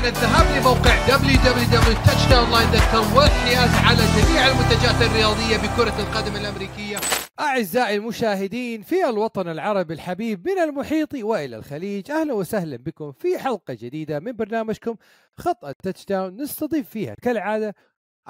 عن 0.00 0.06
الذهاب 0.06 0.60
لموقع 0.60 1.06
www.touchdownline.com 1.06 3.16
والحياز 3.16 3.70
على 3.70 3.98
جميع 4.16 4.48
المنتجات 4.48 5.02
الرياضية 5.02 5.56
بكرة 5.56 6.00
القدم 6.00 6.36
الأمريكية. 6.36 6.96
أعزائي 7.40 7.96
المشاهدين 7.96 8.82
في 8.82 9.08
الوطن 9.08 9.48
العربي 9.48 9.94
الحبيب 9.94 10.48
من 10.48 10.58
المحيط 10.58 11.14
وإلى 11.14 11.56
الخليج 11.56 12.10
أهلا 12.10 12.32
وسهلا 12.32 12.76
بكم 12.76 13.12
في 13.12 13.38
حلقة 13.38 13.74
جديدة 13.74 14.20
من 14.20 14.32
برنامجكم 14.32 14.96
خط 15.36 15.64
التاتش 15.64 16.04
داون 16.04 16.42
نستضيف 16.42 16.88
فيها 16.88 17.14
كالعادة 17.22 17.74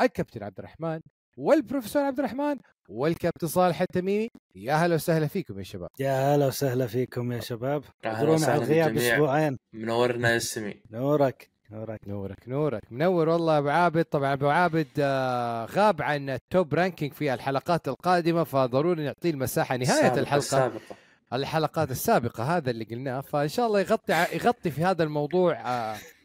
الكابتن 0.00 0.42
عبد 0.42 0.58
الرحمن 0.58 1.00
والبروفيسور 1.36 2.02
عبد 2.02 2.18
الرحمن 2.18 2.56
والكابتن 2.88 3.46
صالح 3.46 3.80
التميمي. 3.80 4.28
يا 4.54 4.74
هلا 4.74 4.94
وسهلا 4.94 5.26
فيكم 5.26 5.58
يا 5.58 5.64
شباب. 5.64 5.88
يا 6.00 6.34
هلا 6.34 6.46
وسهلا 6.46 6.86
فيكم 6.86 7.32
يا 7.32 7.40
شباب. 7.40 7.84
اعذرونا 8.06 8.46
على 8.46 8.54
وسهلا 8.62 8.86
الغياب. 8.86 8.96
أسبوعين. 8.96 9.58
منورنا 9.72 10.30
يا 10.30 10.36
السمي. 10.36 10.82
نورك. 10.90 11.50
نورك. 11.72 12.00
نورك 12.06 12.48
نورك. 12.48 12.82
منور 12.90 13.28
والله 13.28 13.58
أبو 13.58 13.68
عابد. 13.68 14.04
طبعا 14.04 14.32
أبو 14.32 14.48
عابد 14.48 14.88
آه، 14.98 15.64
غاب 15.64 16.02
عن 16.02 16.30
ال 16.30 16.41
top 16.41 16.74
ranking 16.74 17.12
في 17.12 17.34
الحلقات 17.34 17.88
القادمة 17.88 18.44
فضروري 18.44 19.04
نعطيه 19.04 19.30
المساحة 19.30 19.76
نهاية 19.76 19.90
السابقة 19.92 20.20
الحلقة. 20.20 20.38
السابقة. 20.38 20.96
الحلقات 21.32 21.90
السابقة 21.90 22.56
هذا 22.56 22.70
اللي 22.70 22.84
قلناه. 22.84 23.20
فإن 23.20 23.48
شاء 23.48 23.66
الله 23.66 23.80
يغطي 23.80 24.12
يغطي 24.32 24.70
في 24.70 24.84
هذا 24.84 25.02
الموضوع 25.04 25.56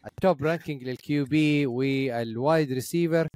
ال 0.06 0.15
top 0.15 0.42
ranking 0.44 0.82
لل 0.84 1.24
QB 1.24 1.66
وال 1.66 2.01
wide 2.01 2.72
receiver 2.72 3.28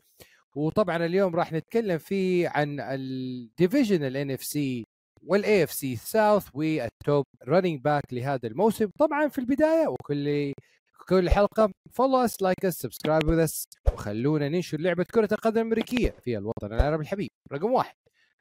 وطبعا 0.55 0.97
اليوم 0.97 1.37
راح 1.37 1.53
نتكلم 1.53 1.99
فيه 1.99 2.49
عن 2.49 2.81
ال 2.81 4.05
division 4.05 4.31
ال 4.31 4.45
NFC 4.45 4.87
وال 5.27 5.65
AFC 5.65 5.73
South 5.73 5.97
وال 5.97 6.47
top 6.55 7.25
running 7.49 7.81
back 7.81 8.03
لهذا 8.13 8.49
الموسم. 8.49 8.87
طبعا 8.99 9.29
في 9.29 9.39
البداية 9.39 9.89
وكل 9.89 10.53
كل 11.11 11.31
حلقة. 11.31 11.71
follow 11.93 12.17
us 12.17 12.43
like 12.43 12.65
us 12.65 12.75
subscribe 12.75 13.29
with 13.29 13.39
us 13.39 13.65
وخلونا 13.93 14.49
ننشر 14.49 14.81
لعبة 14.81 15.05
كرة 15.05 15.29
القدم 15.33 15.57
الأمريكية 15.57 16.15
في 16.25 16.39
الوطن 16.39 16.73
العربي 16.73 17.03
الحبيب. 17.03 17.29
رقم 17.53 17.73
واحد. 17.73 17.95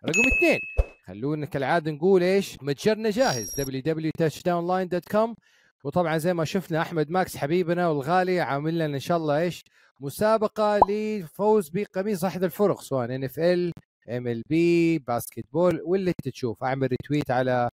رقم 0.05 0.19
اثنين 0.37 0.59
خلونا 1.07 1.45
كالعادة 1.45 1.91
نقول 1.91 2.23
إيش؟ 2.23 2.57
متجرنا 2.61 3.09
جاهز. 3.09 3.61
www.touchdownline.com 3.61 5.35
وطبعا 5.83 6.17
زي 6.17 6.33
ما 6.33 6.45
شفنا 6.45 6.81
أحمد 6.81 7.09
ماكس 7.09 7.37
حبيبنا 7.37 7.87
والغالي 7.87 8.39
عامل 8.39 8.75
لنا 8.75 8.85
إن 8.95 8.99
شاء 8.99 9.17
الله 9.17 9.39
إيش؟ 9.39 9.63
مسابقة 10.01 10.79
لفوز 10.89 11.69
بقميص 11.69 12.23
أحد 12.23 12.43
الفرق 12.43 12.81
سواء 12.81 13.05
NFL 13.15 13.73
MLB 14.09 14.99
basketball 14.99 15.81
واللي 15.85 16.13
تشوف. 16.23 16.63
أعمل 16.63 16.87
retweet 16.87 17.31
على 17.31 17.69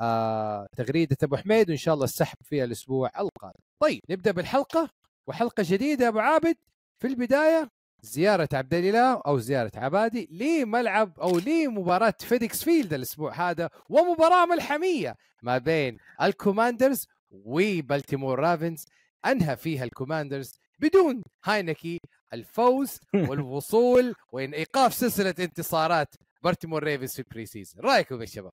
آه 0.00 0.66
تغريدة 0.76 1.16
أبو 1.22 1.36
حميد 1.36 1.68
وإن 1.68 1.78
شاء 1.78 1.94
الله 1.94 2.04
السحب 2.04 2.36
في 2.42 2.64
الأسبوع 2.64 3.10
القادم 3.18 3.60
طيب 3.80 4.00
نبدأ 4.10 4.30
بالحلقة 4.30 4.90
وحلقة 5.26 5.62
جديدة 5.66 6.08
أبو 6.08 6.18
عابد. 6.18 6.56
في 6.98 7.06
البداية 7.06 7.70
زيارة 8.02 8.48
عبد 8.52 8.74
الإله 8.74 9.22
أو 9.26 9.38
زيارة 9.38 9.72
عبادي 9.74 10.28
لملعب 10.30 11.20
أو 11.20 11.38
لمباراة 11.38 12.14
FedEx 12.20 12.64
Field 12.64 12.92
الأسبوع 12.94 13.50
هذا 13.50 13.70
ومباراة 13.88 14.46
ملحمية 14.46 15.14
ما 15.42 15.58
بين 15.58 15.98
ال 16.22 16.30
Commanders 16.30 17.06
و 17.30 17.41
Baltimore 17.41 18.38
Ravens. 18.38 18.86
أنهى 19.26 19.56
فيها 19.56 19.84
ال 19.84 19.91
Commanders 19.91 20.58
بدون 20.78 21.22
هاينكي. 21.44 22.00
الفوز 22.32 23.00
والوصول 23.28 24.14
وايقاف 24.32 24.94
سلسلة 24.94 25.34
انتصارات 25.40 26.14
Baltimore 26.42 26.84
Ravens 26.84 27.12
في 27.12 27.18
ال 27.18 27.46
preseason 27.46 27.84
رأيكم 27.84 28.20
يا 28.20 28.26
شباب؟ 28.26 28.52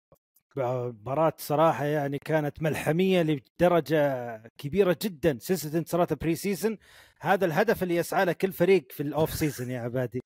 مباراة 0.57 1.33
صراحة 1.37 1.85
يعني 1.85 2.19
كانت 2.19 2.61
ملحمية 2.61 3.21
لدرجة 3.21 4.37
كبيرة 4.57 4.97
جدا. 5.01 5.37
سلسلة 5.39 5.77
انتصارات 5.79 6.11
ال 6.11 6.35
preseason 6.35 6.77
هذا 7.21 7.45
الهدف 7.45 7.83
اللي 7.83 7.95
يسعى 7.95 8.25
له 8.25 8.33
كل 8.33 8.53
فريق 8.53 8.91
في 8.91 9.03
ال 9.03 9.11
off 9.11 9.33
season 9.33 9.71
يا 9.71 9.79
عبادي. 9.81 10.22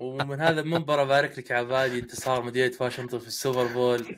ومن 0.00 0.40
هذا 0.40 0.60
المنبر 0.60 1.02
أبارك 1.02 1.38
لك 1.38 1.50
يا 1.50 1.56
عبادي 1.56 1.98
انتصار 1.98 2.42
مدينة 2.42 2.72
واشنطن 2.80 3.18
في 3.18 3.26
ال 3.26 3.33
Super 3.33 3.66
Bowl. 3.66 4.16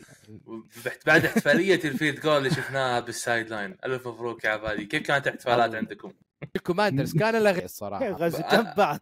بعد 1.07 1.25
احتفالية 1.25 1.75
ال 1.85 1.91
field 1.91 2.21
goal 2.21 2.37
اللي 2.39 2.51
شفناها 2.51 3.01
بال 3.01 3.49
sideline. 3.49 3.77
ألف 3.85 4.09
مبروك 4.09 4.45
يا 4.45 4.51
عبادي. 4.51 4.85
كيف 4.85 5.03
كانت 5.03 5.27
الاحتفالات 5.27 5.75
عندكم؟ 5.75 6.13
ال 6.57 6.62
Commanders 6.62 7.17
كان 7.19 7.33
أنا- 7.55 8.55
جنب 8.55 8.75
بعض 8.77 9.01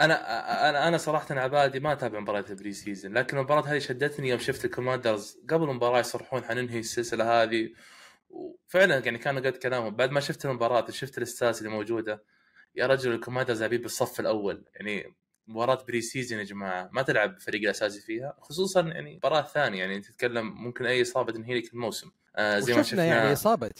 أنا 0.00 0.68
أنا 0.68 0.88
أنا 0.88 0.96
صراحة 0.98 1.34
عبادي 1.38 1.80
ما 1.80 1.92
أتابع 1.92 2.20
مباريات 2.20 2.50
ال 2.50 2.72
preseason 2.72 3.12
لكن 3.18 3.36
المباراة 3.38 3.62
هذه 3.66 3.78
شدتني 3.78 4.28
يوم 4.28 4.38
شفت 4.38 4.64
ال 4.64 4.71
Commanders 4.71 5.38
قبل 5.50 5.70
المباراة 5.70 6.00
يصرحون 6.00 6.44
حننهي 6.44 6.78
السلسلة 6.78 7.42
هذه. 7.42 7.70
وفعلا 8.30 8.98
يعني 8.98 9.18
كانوا 9.18 9.40
قد 9.40 9.56
كلامهم. 9.56 9.96
بعد 9.96 10.10
ما 10.10 10.20
شفت 10.20 10.44
المباراة 10.44 10.90
شفت 10.90 11.18
الاستاذ 11.18 11.56
اللي 11.56 11.68
موجودة. 11.68 12.24
يا 12.74 12.86
رجل 12.86 13.12
ال 13.12 13.16
Commanders 13.16 13.58
لاعبين 13.58 13.80
بالصف 13.80 14.20
الأول. 14.20 14.64
يعني 14.74 15.14
مباراة 15.50 15.84
preseason 15.88 16.38
يا 16.38 16.44
جماعة. 16.44 16.90
ما 16.92 17.02
تلعب 17.02 17.34
الفريق 17.34 17.60
الأساسي 17.62 18.00
فيها 18.00 18.36
خصوصا 18.40 18.80
يعني 18.80 19.16
مباراة 19.16 19.42
ثانية. 19.42 19.78
يعني 19.78 20.00
تتكلم 20.00 20.46
ممكن 20.64 20.86
أي 20.86 21.02
إصابة 21.02 21.32
تنهي 21.32 21.54
لك 21.60 21.72
الموسم. 21.74 22.10
آه 22.36 22.58
زي 22.58 22.74
ما 22.74 22.82
شفنا 22.82 23.04
يعني 23.04 23.32
إصابة. 23.32 23.70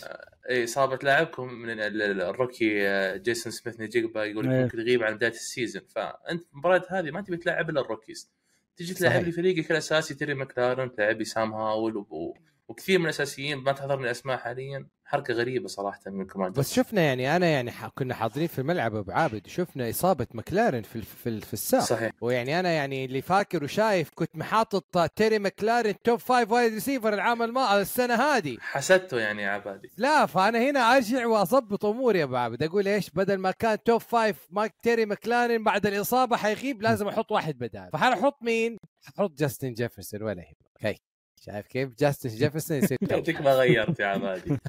اي 0.50 0.64
إصابة 0.64 0.98
لاعبكم 1.02 1.52
من 1.54 1.70
ال- 1.70 2.02
ال- 2.02 2.20
الrookie 2.22 2.88
آه، 2.88 3.16
جيسون 3.16 3.52
سميث 3.52 3.80
نجيبا 3.80 4.24
يقول 4.24 4.44
لك 4.46 4.52
إيه. 4.52 4.62
ممكن 4.62 4.80
يغيب 4.80 5.02
عن 5.02 5.14
بداية 5.14 5.30
ال 5.30 5.38
season 5.38 5.82
فأنت 5.88 6.44
المباراه 6.52 6.82
هذه 6.90 7.10
ما 7.10 7.20
تبي 7.20 7.36
تلعب 7.36 7.70
إلا 7.70 7.80
ال 7.80 7.86
rookies. 7.86 8.30
تجي 8.76 8.94
تلعب. 8.94 9.22
لي 9.22 9.32
فريقك 9.32 9.70
الأساسي 9.70 10.14
تيري 10.14 10.34
ماكلارن 10.34 10.92
تلعب 10.92 11.18
لي 11.18 11.24
سام 11.24 11.52
هاول 11.52 11.96
و... 11.96 12.34
وكثير 12.70 12.98
من 12.98 13.04
الأساسيين 13.04 13.58
ما 13.58 13.72
تحضرني 13.72 14.10
اسماء 14.10 14.36
حاليا. 14.36 14.86
حركة 15.04 15.34
غريبة 15.34 15.68
صراحة 15.68 16.00
من 16.06 16.20
ال 16.20 16.24
Commander 16.24 16.60
بس 16.60 16.74
شفنا 16.74 17.02
يعني 17.02 17.36
أنا 17.36 17.46
يعني. 17.46 17.72
كنا 17.94 18.14
حاضرين 18.14 18.46
في 18.46 18.58
الملعب 18.58 18.94
أبو 18.94 19.12
عابد 19.12 19.46
وشفنا 19.46 19.90
إصابة 19.90 20.26
مكلارن 20.34 20.82
في 20.82 21.02
في, 21.02 21.40
في 21.40 21.52
الساق. 21.52 21.80
صحيح. 21.80 22.12
ويعني 22.20 22.60
أنا 22.60 22.70
يعني 22.70 23.04
اللي 23.04 23.22
فاكر 23.22 23.64
وشايف 23.64 24.10
كنت 24.14 24.36
محاطط 24.36 25.10
تيري 25.16 25.38
مكلارن 25.38 25.94
top 26.04 26.18
five 26.18 26.50
wide 26.50 26.72
receiver 26.74 27.14
العام 27.14 27.42
الماضي 27.42 27.82
السنة 27.82 28.14
هذه. 28.14 28.56
حسدته 28.60 29.18
يعني 29.18 29.42
يا 29.42 29.48
عبادي. 29.48 29.90
لا 29.96 30.26
فأنا 30.26 30.70
هنا 30.70 30.96
أرجع 30.96 31.26
واظبط 31.26 31.84
أموري 31.84 32.18
يا 32.18 32.24
أبو 32.24 32.36
عابد. 32.36 32.62
أقول 32.62 32.88
إيش 32.88 33.10
بدل 33.10 33.38
ما 33.38 33.50
كان 33.50 33.82
top 33.82 34.00
five 34.00 34.46
مايك 34.50 34.72
تيري 34.82 35.06
مكلارن 35.06 35.64
بعد 35.64 35.86
الإصابة 35.86 36.36
حيغيب 36.36 36.82
لازم 36.82 37.08
أحط 37.08 37.32
واحد 37.32 37.58
بدال. 37.58 37.90
فحنحط 37.92 38.42
مين؟ 38.42 38.76
ححط 39.02 39.38
جاستن 39.38 39.72
جيفرسون 39.72 40.22
ولا 40.22 40.42
يهمك. 40.42 40.56
هي 40.80 40.96
شايف 41.40 41.66
كيف؟ 41.66 41.90
جاستن 41.98 42.28
جيفرسون 42.28 42.76
يصير 42.76 42.98
يعطيك 43.10 43.40
ما 43.40 43.54
غيرت 43.54 44.00
يا 44.00 44.06
عبادي 44.06 44.56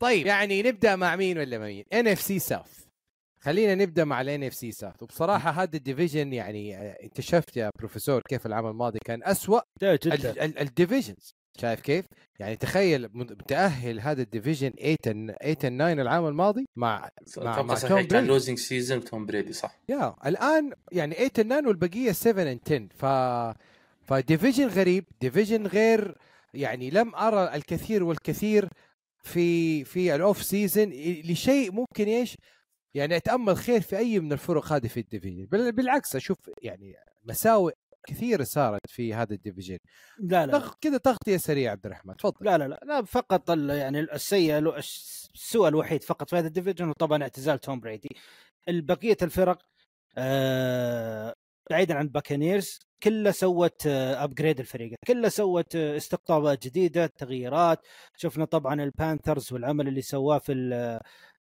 طيب 0.00 0.26
يعني 0.26 0.62
نبدأ 0.62 0.96
مع 0.96 1.16
مين 1.16 1.38
ولا 1.38 1.58
مع 1.58 1.64
مين؟ 1.64 1.84
NFC 1.92 2.20
South 2.20 2.80
خلينا 3.42 3.74
نبدأ 3.74 4.04
مع 4.04 4.20
ال 4.20 4.44
NFC 4.44 4.54
South 4.54 5.02
وبصراحة 5.02 5.50
هذا 5.50 5.76
ال 5.76 5.82
division 5.82 6.32
يعني 6.32 6.76
آه، 6.76 6.96
انت 7.02 7.20
شفت 7.20 7.56
يا 7.56 7.70
بروفيسور 7.78 8.22
كيف 8.28 8.46
العام 8.46 8.66
الماضي 8.66 8.98
كان 9.04 9.22
جدا. 10.42 10.60
ال 10.62 10.69
divisions. 10.69 11.34
شايف 11.60 11.80
كيف؟ 11.80 12.04
يعني 12.38 12.56
تخيل 12.56 13.08
متأهل 13.14 14.00
هذا 14.00 14.22
ال 14.22 14.27
division 14.27 14.70
8 14.70 14.96
8 15.04 15.54
9 15.54 15.92
العام 15.92 16.26
الماضي 16.26 16.66
مع 16.76 17.08
مع- 17.38 17.62
مع 17.62 17.74
توم 17.74 17.88
كان 17.88 18.06
بريدي. 18.08 18.26
losing 18.26 18.58
season 18.58 19.04
توم 19.04 19.26
بريدي 19.26 19.52
صح. 19.52 19.80
يا 19.88 20.14
الآن 20.26 20.72
يعني 20.92 21.14
8 21.14 21.28
9 21.28 21.68
والبقية 21.68 22.12
7 22.12 22.58
10 22.66 22.88
ف 22.94 23.04
ف 24.10 24.16
division 24.16 24.66
غريب 24.68 25.04
division 25.20 25.66
غير 25.66 26.18
يعني 26.54 26.90
لم 26.90 27.14
أرى 27.14 27.54
الكثير 27.54 28.04
والكثير 28.04 28.68
في 29.22 29.84
في 29.84 30.14
ال 30.14 30.21
off 30.21 30.42
season 30.42 30.90
لشيء 31.24 31.72
ممكن 31.72 32.04
إيش؟ 32.04 32.36
يعني 32.94 33.16
أتأمل 33.16 33.56
خير 33.56 33.80
في 33.80 33.98
أي 33.98 34.20
من 34.20 34.32
الفرق 34.32 34.72
هذه 34.72 34.86
في 34.86 35.00
ال 35.00 35.05
division 35.05 35.46
بالعكس 35.70 36.16
أشوف 36.16 36.36
يعني 36.62 36.94
مساوئ 37.24 37.72
كثيرة 38.06 38.44
صارت 38.44 38.80
في 38.88 39.14
هذا 39.14 39.34
ال 39.34 39.39
division 39.39 39.78
لا 40.18 40.46
لا 40.46 40.70
كذا 40.80 40.96
تغطية 40.96 41.36
سريعة 41.36 41.72
عبد 41.72 41.86
الرحمن 41.86 42.16
تفضل. 42.16 42.46
لا 42.46 42.58
لا 42.58 42.68
لا, 42.68 42.80
لا 42.84 43.04
فقط 43.04 43.50
يعني 43.50 44.00
السيء 44.00 44.58
السوء 44.58 45.68
الوحيد 45.68 46.02
فقط 46.02 46.30
في 46.30 46.36
هذا 46.36 46.46
ال 46.46 46.50
division 46.50 46.86
هو 46.86 46.92
طبعا 46.92 47.22
اعتزال 47.22 47.58
توم 47.58 47.80
بريدي. 47.80 48.16
البقيه 48.68 49.16
الفرق 49.22 49.58
آه 50.18 51.34
بعيدا 51.70 51.94
عن 51.94 52.08
Buccaneers 52.08 52.78
كلها 53.02 53.32
سوت 53.32 53.86
upgrade 53.86 54.60
الفريق. 54.60 54.94
كلها 55.06 55.28
سوت 55.30 55.76
آه، 55.76 55.96
استقطابات 55.96 56.66
جديدة 56.66 57.06
تغييرات. 57.06 57.86
شفنا 58.16 58.44
طبعا 58.44 58.82
ال 58.82 58.90
Panthers 58.90 59.52
والعمل 59.52 59.88
اللي 59.88 60.02
سواه 60.02 60.38
في 60.38 60.52
ال- 60.52 61.00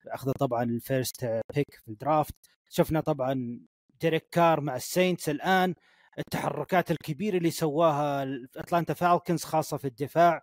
أخذ 0.08 0.32
طبعا 0.32 0.64
ال 0.64 0.74
first 0.74 1.26
pick 1.56 1.72
في 1.86 1.88
ال 1.88 1.96
draft 1.96 2.36
شفنا 2.70 3.02
طبعا 3.02 3.60
ديريك 4.02 4.28
كار 4.32 4.62
مع 4.62 4.76
ال 4.76 4.84
Saints 4.84 5.30
الآن. 5.30 5.76
التحركات 6.20 6.92
الكبيرة 6.92 7.38
اللي 7.38 7.52
سواها 7.52 8.24
Atlanta 8.58 8.94
Falcons 8.94 9.44
خاصة 9.44 9.78
في 9.78 9.86
الدفاع. 9.88 10.42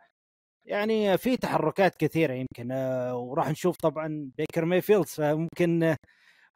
يعني 0.64 1.19
في 1.19 1.37
تحركات 1.37 1.94
كثيرة 1.96 2.32
يمكن 2.34 2.73
آه، 2.73 3.17
وراح 3.17 3.50
نشوف 3.50 3.76
طبعا 3.76 4.31
بيكر 4.38 4.64
مايفيلدز 4.64 5.11
فممكن 5.11 5.82
آه، 5.82 5.96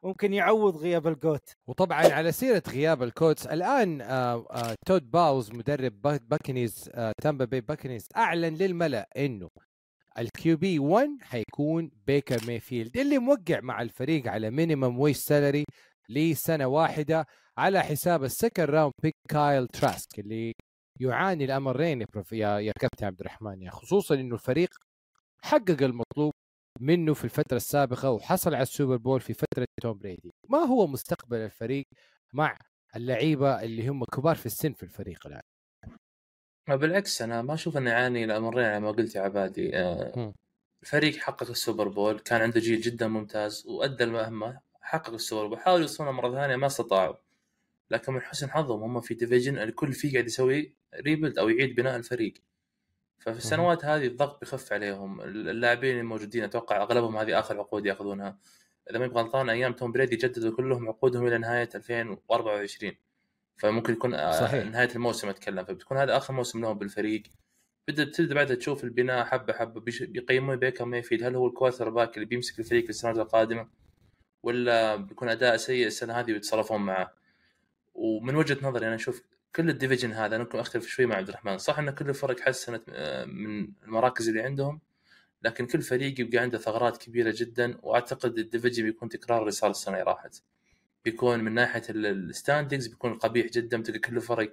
ممكن 0.04 0.32
يعوض 0.32 0.76
غياب 0.76 1.06
ال 1.06 1.14
GOAT. 1.14 1.52
وطبعا 1.68 1.98
على 2.12 2.32
سيرة 2.32 2.62
غياب 2.68 3.02
ال 3.02 3.11
GOAT 3.11 3.46
الآن 3.46 4.00
آه 4.00 4.46
آه 4.50 4.74
تود 4.86 5.10
باوز 5.10 5.52
مدرب 5.52 6.00
با- 6.02 6.20
Buccaneers 6.22 6.90
آه 6.94 7.12
Tampa 7.22 7.44
Bay 7.44 7.60
Buccaneers 7.60 8.06
أعلن 8.16 8.54
للملأ 8.54 9.08
إنه 9.16 9.48
ال 10.18 10.56
QB 10.56 10.78
1 10.78 11.08
حيكون 11.22 11.90
بيكر 12.06 12.46
مايفيلد 12.46 12.96
اللي 12.96 13.18
موقع 13.18 13.60
مع 13.60 13.82
الفريق 13.82 14.26
على 14.28 14.50
minimum 14.50 14.98
wage 14.98 15.14
salary 15.14 15.64
لسنة 16.08 16.66
واحدة 16.66 17.26
على 17.58 17.82
حساب 17.82 18.24
ال 18.24 18.31
second 18.31 18.70
round 18.70 18.92
pick 19.02 19.14
كايل 19.28 19.66
تراسك 19.66 20.18
اللي 20.18 20.52
يعاني 21.00 21.44
الأمرين 21.44 22.00
يا 22.32 22.58
يا 22.58 22.72
كابتن 22.80 23.06
عبد 23.06 23.20
الرحمن 23.20 23.62
يا 23.62 23.70
خصوصا 23.70 24.14
إنه 24.14 24.34
الفريق 24.34 24.68
حقق 25.42 25.82
المطلوب 25.82 26.32
منه 26.80 27.14
في 27.14 27.24
الفترة 27.24 27.56
السابقة 27.56 28.10
وحصل 28.10 28.54
على 28.54 28.62
ال 28.62 28.68
Super 28.68 28.96
Bowl 28.96 29.20
في 29.20 29.34
فترة 29.34 29.66
توم 29.82 29.98
بريدي. 29.98 30.30
ما 30.48 30.58
هو 30.58 30.86
مستقبل 30.86 31.36
الفريق 31.36 31.84
مع 32.32 32.58
اللعيبة 32.96 33.62
اللي 33.62 33.88
هم 33.88 34.04
كبار 34.04 34.36
في 34.36 34.46
السن 34.46 34.72
في 34.72 34.82
الفريق 34.82 35.26
الآن؟ 35.26 35.40
ما 36.68 36.76
بالعكس 36.76 37.22
أنا 37.22 37.42
ما 37.42 37.54
أشوف 37.54 37.76
انه 37.76 37.90
يعاني 37.90 38.24
الامرين 38.24 38.64
على 38.64 38.80
ما 38.80 38.90
قلت 38.90 39.14
يا 39.14 39.20
عبادي. 39.20 39.76
آه،. 39.76 40.34
الفريق 40.82 41.16
حقق 41.16 41.50
ال 41.50 41.56
Super 41.56 41.88
Bowl 41.88 42.18
كان 42.18 42.42
عنده 42.42 42.60
جيل 42.60 42.80
جدا 42.80 43.08
ممتاز 43.08 43.66
وأدى 43.66 44.04
المهمة 44.04 44.60
حقق 44.80 45.12
ال 45.12 45.18
Super 45.18 45.46
Bowl 45.46 45.58
حاولوا 45.58 45.82
يوصلون 45.82 46.14
مرة 46.14 46.32
ثانية 46.32 46.56
ما 46.56 46.66
استطاعوا. 46.66 47.16
لكن 47.90 48.12
من 48.12 48.20
حسن 48.20 48.50
حظهم 48.50 48.82
هم 48.82 49.00
في 49.00 49.14
division 49.14 49.58
الكل 49.58 49.92
فيه 49.92 50.12
قاعد 50.12 50.26
يسوي 50.26 50.74
rebuild 50.94 51.38
أو 51.38 51.48
يعيد 51.48 51.74
بناء 51.74 51.96
الفريق. 51.96 52.34
ففي 53.20 53.38
السنوات 53.38 53.84
هذه 53.84 54.06
الضغط 54.06 54.40
بيخف 54.40 54.72
عليهم. 54.72 55.20
اللاعبين 55.20 55.98
الموجودين 55.98 56.44
أتوقع 56.44 56.82
أغلبهم 56.82 57.16
هذه 57.16 57.38
آخر 57.38 57.58
عقود 57.58 57.86
يأخذونها. 57.86 58.38
إذا 58.90 58.98
ما 58.98 59.06
غلطان 59.06 59.48
أيام 59.50 59.72
توم 59.72 59.92
بريدي 59.92 60.16
جددوا 60.16 60.56
كلهم 60.56 60.88
عقودهم 60.88 61.26
إلى 61.26 61.38
نهاية 61.38 61.68
2024 61.74 62.92
فممكن 63.56 63.92
يكون 63.92 64.14
آه، 64.14 64.40
صحيح. 64.40 64.66
نهاية 64.66 64.88
الموسم 64.94 65.28
أتكلم 65.28 65.64
فبتكون 65.64 65.98
هذا 65.98 66.16
آخر 66.16 66.34
موسم 66.34 66.60
لهم 66.60 66.78
بالفريق. 66.78 67.22
بدأ 67.88 68.04
تبدا 68.04 68.34
بعدها 68.34 68.56
تشوف 68.56 68.84
البناء 68.84 69.24
حبه 69.24 69.52
حبة. 69.52 69.80
بيقيمون 70.00 70.56
بيكر 70.56 70.84
مايفيلد. 70.84 71.22
هل 71.22 71.36
هو 71.36 71.46
ال 71.46 71.90
quarterback 71.90 72.14
اللي 72.14 72.26
بيمسك 72.26 72.58
الفريق 72.58 72.84
في 72.84 72.90
السنوات 72.90 73.16
القادمة؟ 73.16 73.68
ولا 74.42 74.96
بيكون 74.96 75.28
أداء 75.28 75.56
سيء 75.56 75.86
السنة 75.86 76.12
هذه 76.14 76.32
ويتصرفون 76.32 76.80
معه؟ 76.80 77.14
ومن 77.94 78.36
وجهة 78.36 78.58
نظري 78.62 78.86
أنا 78.86 78.94
أشوف 78.94 79.22
كل 79.56 79.70
ال 79.70 79.75
division 79.75 80.12
هذا 80.12 80.36
أنا 80.36 80.44
ممكن 80.44 80.58
أختلف 80.58 80.86
شوي 80.86 81.06
مع 81.06 81.16
عبد 81.16 81.28
الرحمن. 81.28 81.58
صح 81.58 81.78
إن 81.78 81.90
كل 81.90 82.08
الفرق 82.08 82.40
حسنت 82.40 82.82
آه، 82.88 83.24
من 83.24 83.72
المراكز 83.84 84.28
اللي 84.28 84.42
عندهم 84.42 84.80
لكن 85.42 85.66
كل 85.66 85.82
فريق 85.82 86.20
يبقى 86.20 86.38
عنده 86.38 86.58
ثغرات 86.58 86.96
كبيرة 86.96 87.34
جدا 87.36 87.78
وأعتقد 87.82 88.38
ال 88.38 88.43
division 88.43 88.84
بيكون 88.84 89.08
تكرار 89.08 89.40
اللي 89.40 89.50
صار 89.50 89.70
السنة 89.70 89.94
اللي 89.94 90.04
راحت. 90.04 90.42
بيكون 91.04 91.40
من 91.40 91.54
ناحية 91.54 91.82
ال 91.88 91.98
standings 91.98 92.86
بيكون 92.86 93.14
قبيح 93.14 93.46
جدا 93.46 93.80
بتلقى 93.80 93.98
كل 93.98 94.16
الفرق 94.16 94.50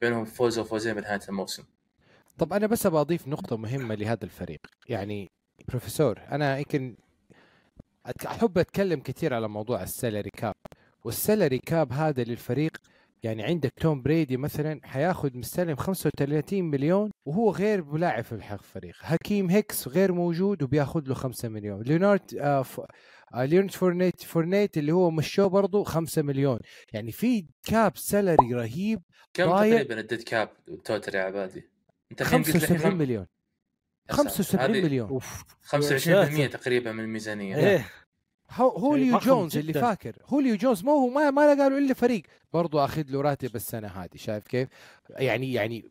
بينهم 0.00 0.24
فوز 0.24 0.58
وفوزين 0.58 0.94
بنهايه 0.94 1.20
الموسم. 1.28 1.64
طب 2.38 2.52
أنا 2.52 2.66
بس 2.66 2.86
أبغى 2.86 3.00
أضيف 3.00 3.28
نقطة 3.28 3.56
مهمة 3.56 3.94
لهذا 3.94 4.24
الفريق. 4.24 4.60
يعني 4.88 5.30
بروفيسور 5.68 6.18
أنا 6.30 6.58
يمكن 6.58 6.96
أحب 8.26 8.58
أتكلم 8.58 9.00
كثير 9.00 9.34
على 9.34 9.48
موضوع 9.48 9.82
ال 9.82 9.89
salary 9.89 10.30
cap 10.30 10.54
وال 11.04 11.18
salary 11.18 11.58
cap 11.58 11.92
هذا 11.92 12.24
للفريق 12.24 12.76
يعني 13.24 13.42
عندك 13.44 13.72
توم 13.80 14.02
بريدي 14.02 14.36
مثلا 14.36 14.80
حياخذ 14.84 15.36
مستلم 15.38 15.76
35 15.76 16.62
مليون 16.64 17.10
وهو 17.26 17.50
غير 17.50 17.84
ملاعب 17.84 18.24
في 18.24 18.32
الفريق 18.32 18.94
أكيم 19.00 19.50
هيكس 19.50 19.88
غير 19.88 20.12
موجود 20.12 20.62
وبياخذ 20.62 21.00
له 21.08 21.14
5 21.14 21.48
مليون. 21.48 21.82
ليونارد 21.82 22.34
آه 22.40 22.62
ف... 22.62 22.80
آه 23.34 23.44
ليونارد 23.44 23.70
فورنيت 23.70 24.22
فورنيت 24.22 24.78
اللي 24.78 24.92
هو 24.92 25.10
مشوه 25.10 25.46
برضه 25.46 25.84
5 25.84 26.22
مليون. 26.22 26.58
يعني 26.92 27.12
في 27.12 27.46
cap 27.64 27.96
salary 27.96 28.54
رهيب 28.54 29.02
كم. 29.34 29.44
تقريبا 29.44 30.00
ال 30.00 30.04
dead 30.04 30.22
cap 30.22 30.48
total 30.84 31.14
يا 31.14 31.22
عبادي؟ 31.22 31.68
أنت 32.12 32.22
الحين 32.22 32.38
قلت 32.42 32.48
لي 32.48 32.60
75 32.60 32.90
خم- 32.92 32.98
مليون. 32.98 33.26
يا 34.10 34.14
ساتر، 34.14 34.28
75 34.30 34.70
هذه 34.76 34.82
مليون. 34.84 35.08
أوف. 35.08 35.42
25% 35.62 36.50
تقريبا 36.52 36.92
من 36.92 37.04
الميزانية. 37.04 37.56
إيه. 37.56 37.78
هو 37.78 37.82
هوليو 38.60 39.18
جونز 39.18 39.56
اللي. 39.56 39.72
فاكر 39.72 40.16
هوليو 40.26 40.56
جونز 40.56 40.84
ما 40.84 40.92
هو 40.92 41.08
ما 41.08 41.30
ما 41.30 41.42
قالوا 41.62 41.78
إلا 41.78 41.94
فريق 41.94 42.22
برضو 42.52 42.78
أخذ 42.84 43.04
له 43.08 43.20
راتب 43.20 43.56
السنة 43.56 43.88
هذه 43.88 44.16
شايف 44.16 44.46
كيف؟ 44.46 44.68
يعني 45.10 45.52
يعني 45.52 45.90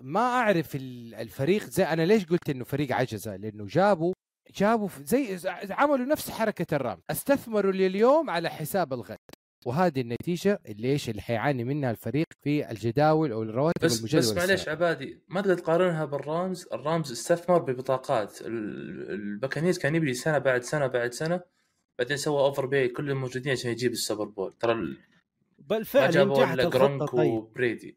ما 0.00 0.20
أعرف 0.20 0.74
ال- 0.76 1.14
الفريق 1.14 1.64
زي 1.64 1.84
أنا 1.84 2.02
ليش 2.02 2.24
قلت 2.26 2.50
إنه 2.50 2.64
فريق 2.64 2.92
عجزة؟ 2.96 3.36
لأنه 3.36 3.66
جابوا 3.68 4.12
جابوا 4.56 4.88
زي 5.04 5.38
عملوا 5.70 6.06
نفس 6.06 6.30
حركة 6.30 6.74
الرام 6.76 6.98
استثمروا 7.10 7.72
لليوم 7.72 8.30
على 8.30 8.50
حساب 8.50 8.92
الغد 8.92 9.18
وهذه 9.64 10.00
النتيجة 10.00 10.60
اللي 10.66 10.92
إيش 10.92 11.08
اللي 11.10 11.22
حيعاني 11.22 11.64
منها 11.64 11.90
الفريق 11.90 12.26
في 12.42 12.70
الجداول 12.70 13.32
أو 13.32 13.42
الرواتب 13.42 13.84
بس 13.84 14.00
بس 14.14 14.32
معليش. 14.32 14.68
عبادي 14.68 15.18
ما 15.28 15.40
تقدر 15.40 15.54
تقارنها 15.58 16.04
بالرامز 16.04 16.66
الرامز 16.72 17.12
استثمر 17.12 17.58
ببطاقات 17.58 18.40
ال- 18.40 19.10
الباكانيرز 19.10 19.78
كان 19.78 19.94
يبني 19.94 20.14
سنة 20.14 20.38
بعد 20.38 20.62
سنة 20.62 20.86
بعد 20.86 21.12
سنة 21.12 21.40
بعدين 21.98 22.16
سوى 22.16 22.40
overpay 22.40 22.88
كل 22.88 23.10
الموجودين 23.10 23.52
عشان 23.52 23.70
يجيب 23.70 23.92
ال 23.92 23.97
Super 23.97 24.24
Bowl 24.24 24.52
ترى 24.52 24.72
ال- 24.72 24.98
ما 25.58 25.76
بالفعل 25.76 26.10
جابوا 26.10 26.44
نجحت 26.46 26.66
جرونك 26.66 27.14
وبريدي 27.14 27.96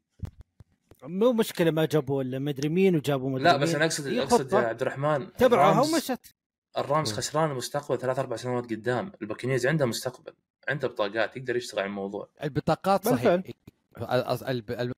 مو 1.03 1.33
مشكلة 1.33 1.71
ما 1.71 1.85
جابوا 1.85 2.21
إلا 2.23 2.39
مدري 2.39 2.69
مين 2.69 2.95
وجابوا 2.95 3.29
مدري 3.29 3.43
لا 3.43 3.57
بس. 3.57 3.75
أنا 3.75 3.85
اقصد 3.85 4.07
أقصد. 4.07 4.53
يا 4.53 4.57
عبد 4.57 4.81
الرحمن 4.81 5.33
تبعها 5.33 5.81
ومشت 5.81 6.35
الرامز. 6.77 7.13
خسران 7.13 7.51
المستقبل 7.51 7.97
ثلاث 7.99 8.19
أربع 8.19 8.35
سنوات 8.35 8.63
قدام 8.63 9.11
الباكنيرز 9.21 9.67
عنده 9.67 9.85
مستقبل 9.85 10.33
عنده 10.67 10.87
بطاقات 10.87 11.37
يقدر 11.37 11.55
يشتغل 11.55 11.79
على 11.79 11.87
الموضوع. 11.89 12.29
البطاقات 12.43 13.07
صحيح. 13.07 13.41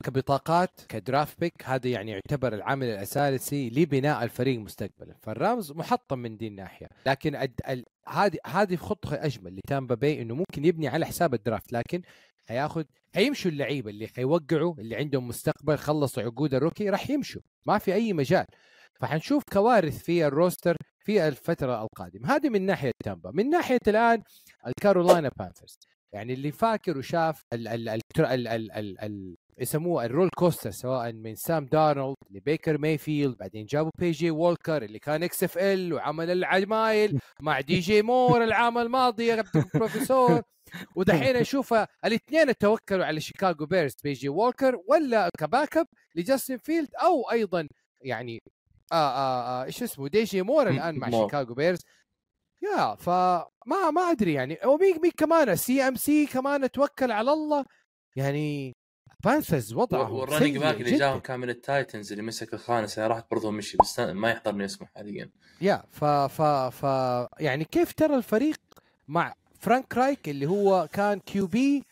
كبطاقات 0.03 0.81
ك 0.89 0.98
draft 0.98 1.39
pick 1.39 1.53
هذا 1.63 1.87
يعني 1.87 2.11
يعتبر 2.11 2.53
العامل 2.53 2.87
الأساسي 2.87 3.69
لبناء 3.69 4.23
الفريق 4.23 4.59
مستقبلا. 4.59 5.15
فالرامز 5.21 5.71
محطم 5.71 6.19
من 6.19 6.37
دي 6.37 6.47
الناحية. 6.47 6.87
لكن 7.05 7.35
هذه 8.07 8.37
هذه 8.45 8.75
خطه 8.75 9.15
أجمل 9.15 9.55
لتامبا 9.55 9.95
باي 9.95 10.21
إنه 10.21 10.35
ممكن 10.35 10.65
يبني 10.65 10.87
على 10.87 11.05
حساب 11.05 11.33
ال 11.33 11.40
draft 11.40 11.73
لكن 11.73 12.01
حياخذ 12.47 12.83
حيمشوا 13.15 13.51
اللعيبة 13.51 13.89
اللي 13.89 14.07
حيوقعوا 14.07 14.73
اللي 14.79 14.95
عندهم 14.95 15.27
مستقبل 15.27 15.77
خلصوا 15.77 16.23
عقود 16.23 16.53
ال 16.53 16.59
rookie 16.59 16.89
راح 16.89 17.09
يمشوا. 17.09 17.41
ما 17.65 17.77
في 17.77 17.93
أي 17.93 18.13
مجال. 18.13 18.45
فحنشوف 18.99 19.43
كوارث 19.53 20.03
في 20.03 20.25
ال 20.27 20.35
roster 20.35 20.77
في 21.09 21.27
الفترة 21.27 21.83
القادمة. 21.83 22.35
هذه 22.35 22.49
من 22.49 22.65
ناحية 22.65 22.91
تامبا. 23.03 23.31
من 23.33 23.49
ناحية 23.49 23.79
الآن 23.87 24.23
الكارولاينا 24.67 25.31
بانثرز. 25.39 25.79
يعني 26.13 26.33
اللي 26.33 26.51
فاكر 26.51 26.97
وشاف 26.97 27.41
ال 27.53 27.67
ال 27.67 27.89
ال 27.89 28.01
ال 28.19 28.47
ال 28.47 28.71
ال 28.71 28.99
ال 29.01 29.35
يسموه 29.57 30.05
ال 30.05 30.09
roller 30.09 30.29
coaster 30.29 30.71
سواء 30.71 31.13
من 31.13 31.35
سام 31.35 31.65
دارنولد 31.65 32.15
لبيكر 32.29 32.77
مايفيلد 32.77 33.37
بعدين 33.37 33.65
جابوا 33.65 33.91
بي 33.99 34.11
جي 34.11 34.31
وولكر 34.31 34.83
اللي 34.83 34.99
كان 34.99 35.23
XFL 35.23 35.93
وعمل 35.93 36.31
العمايل 36.31 37.19
مع 37.41 37.59
دي 37.59 37.79
جي 37.79 38.01
مور 38.01 38.43
العام 38.43 38.77
الماضي 38.77 39.25
يا 39.25 39.43
بروفيسور 39.73 40.41
ودحين 40.95 41.37
نشوف 41.37 41.73
الاثنين 42.05 42.57
توكلوا 42.57 43.05
على 43.05 43.19
شيكاغو 43.21 43.65
بيرز 43.65 43.93
بي 44.03 44.13
جي 44.13 44.29
وولكر 44.29 44.79
ولا 44.87 45.29
ك 45.39 45.77
backup 45.77 45.87
لجاستن 46.15 46.57
فيلد 46.57 46.89
أو 46.95 47.31
أيضا 47.31 47.67
يعني 48.01 48.39
آه 48.91 48.95
آه 48.95 49.61
آه 49.61 49.65
إيش 49.65 49.83
اسمه 49.83 50.07
دي 50.07 50.23
جي 50.23 50.41
مور 50.41 50.69
الآن 50.69 50.99
مع. 50.99 51.09
شيكاغو 51.09 51.53
بيرز 51.53 51.79
يا 52.61 52.95
فما 52.95 53.45
ما 53.91 54.01
أدري 54.11 54.33
يعني 54.33 54.59
ومين 54.65 55.01
مين 55.01 55.11
كمان 55.17 55.55
CMC 55.55 56.25
كمان 56.25 56.71
توكل 56.71 57.11
على 57.11 57.33
الله 57.33 57.65
يعني 58.15 58.75
بانثرز 59.23 59.73
وضعهم 59.73 60.13
وال 60.13 60.23
running 60.23 60.57
back 60.57 60.75
اللي. 60.81 60.97
جاهم 60.97 61.19
كان 61.19 61.39
من 61.39 61.49
التايتنز 61.49 62.11
اللي 62.11 62.23
مسك 62.23 62.53
الخامسه 62.53 63.07
راحت 63.07 63.25
برضه 63.31 63.51
مشي 63.51 63.77
بس 63.77 63.99
ما 63.99 64.31
يحضرني 64.31 64.65
اسمه 64.65 64.87
حاليا 64.95 65.29
يا 65.61 65.83
ف 65.91 66.05
ف 66.05 66.41
ف 66.41 66.83
يعني 67.39 67.63
كيف 67.65 67.93
ترى 67.93 68.15
الفريق 68.15 68.59
مع 69.07 69.33
فرانك 69.59 69.97
رايك 69.97 70.29
اللي 70.29 70.45
هو 70.45 70.87
كان 70.93 71.19
QB 71.19 71.83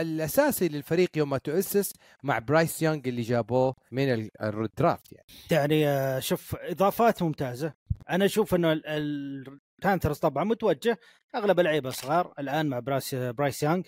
الأساسي 0.00 0.68
للفريق 0.68 1.08
يوم 1.16 1.30
ما 1.30 1.38
تؤسس 1.38 1.92
مع 2.22 2.38
برايس 2.38 2.82
يونغ 2.82 3.00
اللي 3.06 3.22
جابوه 3.22 3.74
من 3.92 4.12
ال- 4.14 4.30
ال 4.42 4.54
draft 4.54 5.12
يعني. 5.12 5.26
يعني 5.50 5.88
آه، 5.88 6.18
شوف 6.20 6.56
إضافات 6.60 7.22
ممتازة. 7.22 7.72
أنا 8.10 8.24
أشوف 8.24 8.54
إنه 8.54 8.72
ال- 8.72 8.86
ال- 8.86 9.58
البانثرز 9.78 10.18
طبعا 10.18 10.44
متوجه 10.44 10.98
أغلب 11.34 11.60
اللعيبة 11.60 11.90
صغار 11.90 12.32
الآن 12.38 12.66
مع 12.68 12.78
برايس 12.78 13.14
برايس 13.14 13.62
يانج 13.62 13.86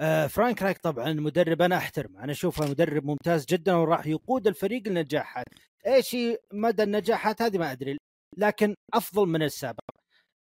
آه، 0.00 0.26
فرانك 0.26 0.62
رايك 0.62 0.78
طبعا 0.78 1.12
مدرب 1.12 1.62
أنا 1.62 1.76
أحترمه. 1.76 2.24
أنا 2.24 2.32
أشوفه 2.32 2.70
مدرب 2.70 3.04
ممتاز 3.04 3.46
جدا 3.46 3.74
وراح 3.74 4.06
يقود 4.06 4.46
الفريق 4.46 4.82
للنجاحات. 4.88 5.44
إيش 5.86 6.16
مدى 6.52 6.82
النجاحات 6.82 7.42
هذه 7.42 7.58
ما 7.58 7.72
أدري 7.72 7.96
لكن 8.36 8.74
أفضل 8.94 9.26
من 9.28 9.42
السابق 9.42 9.80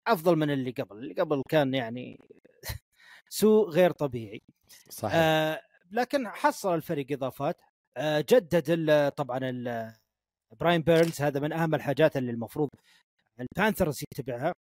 أفضل 0.08 0.36
من 0.36 0.50
اللي 0.52 0.72
قبل. 0.72 0.98
اللي 0.98 1.14
قبل 1.14 1.42
كان 1.50 1.74
يعني 1.74 2.20
سوء 3.34 3.70
غير 3.70 3.92
طبيعي. 3.92 4.42
صحيح. 4.90 5.14
آه 5.16 5.62
لكن 5.92 6.28
حصل 6.28 6.76
الفريق 6.76 7.12
إضافات. 7.12 7.58
آه 7.98 8.20
جدد 8.30 8.64
ال- 8.70 9.16
طبعا 9.16 9.40
ال- 9.44 9.94
براين 10.60 10.82
بيرنز 10.82 11.22
هذا 11.22 11.40
من 11.40 11.54
أهم 11.54 11.76
الحاجات 11.76 12.18
اللي 12.18 12.32
المفروض 12.32 12.70
البانثرز 13.40 14.04
يتبعها. 14.14 14.54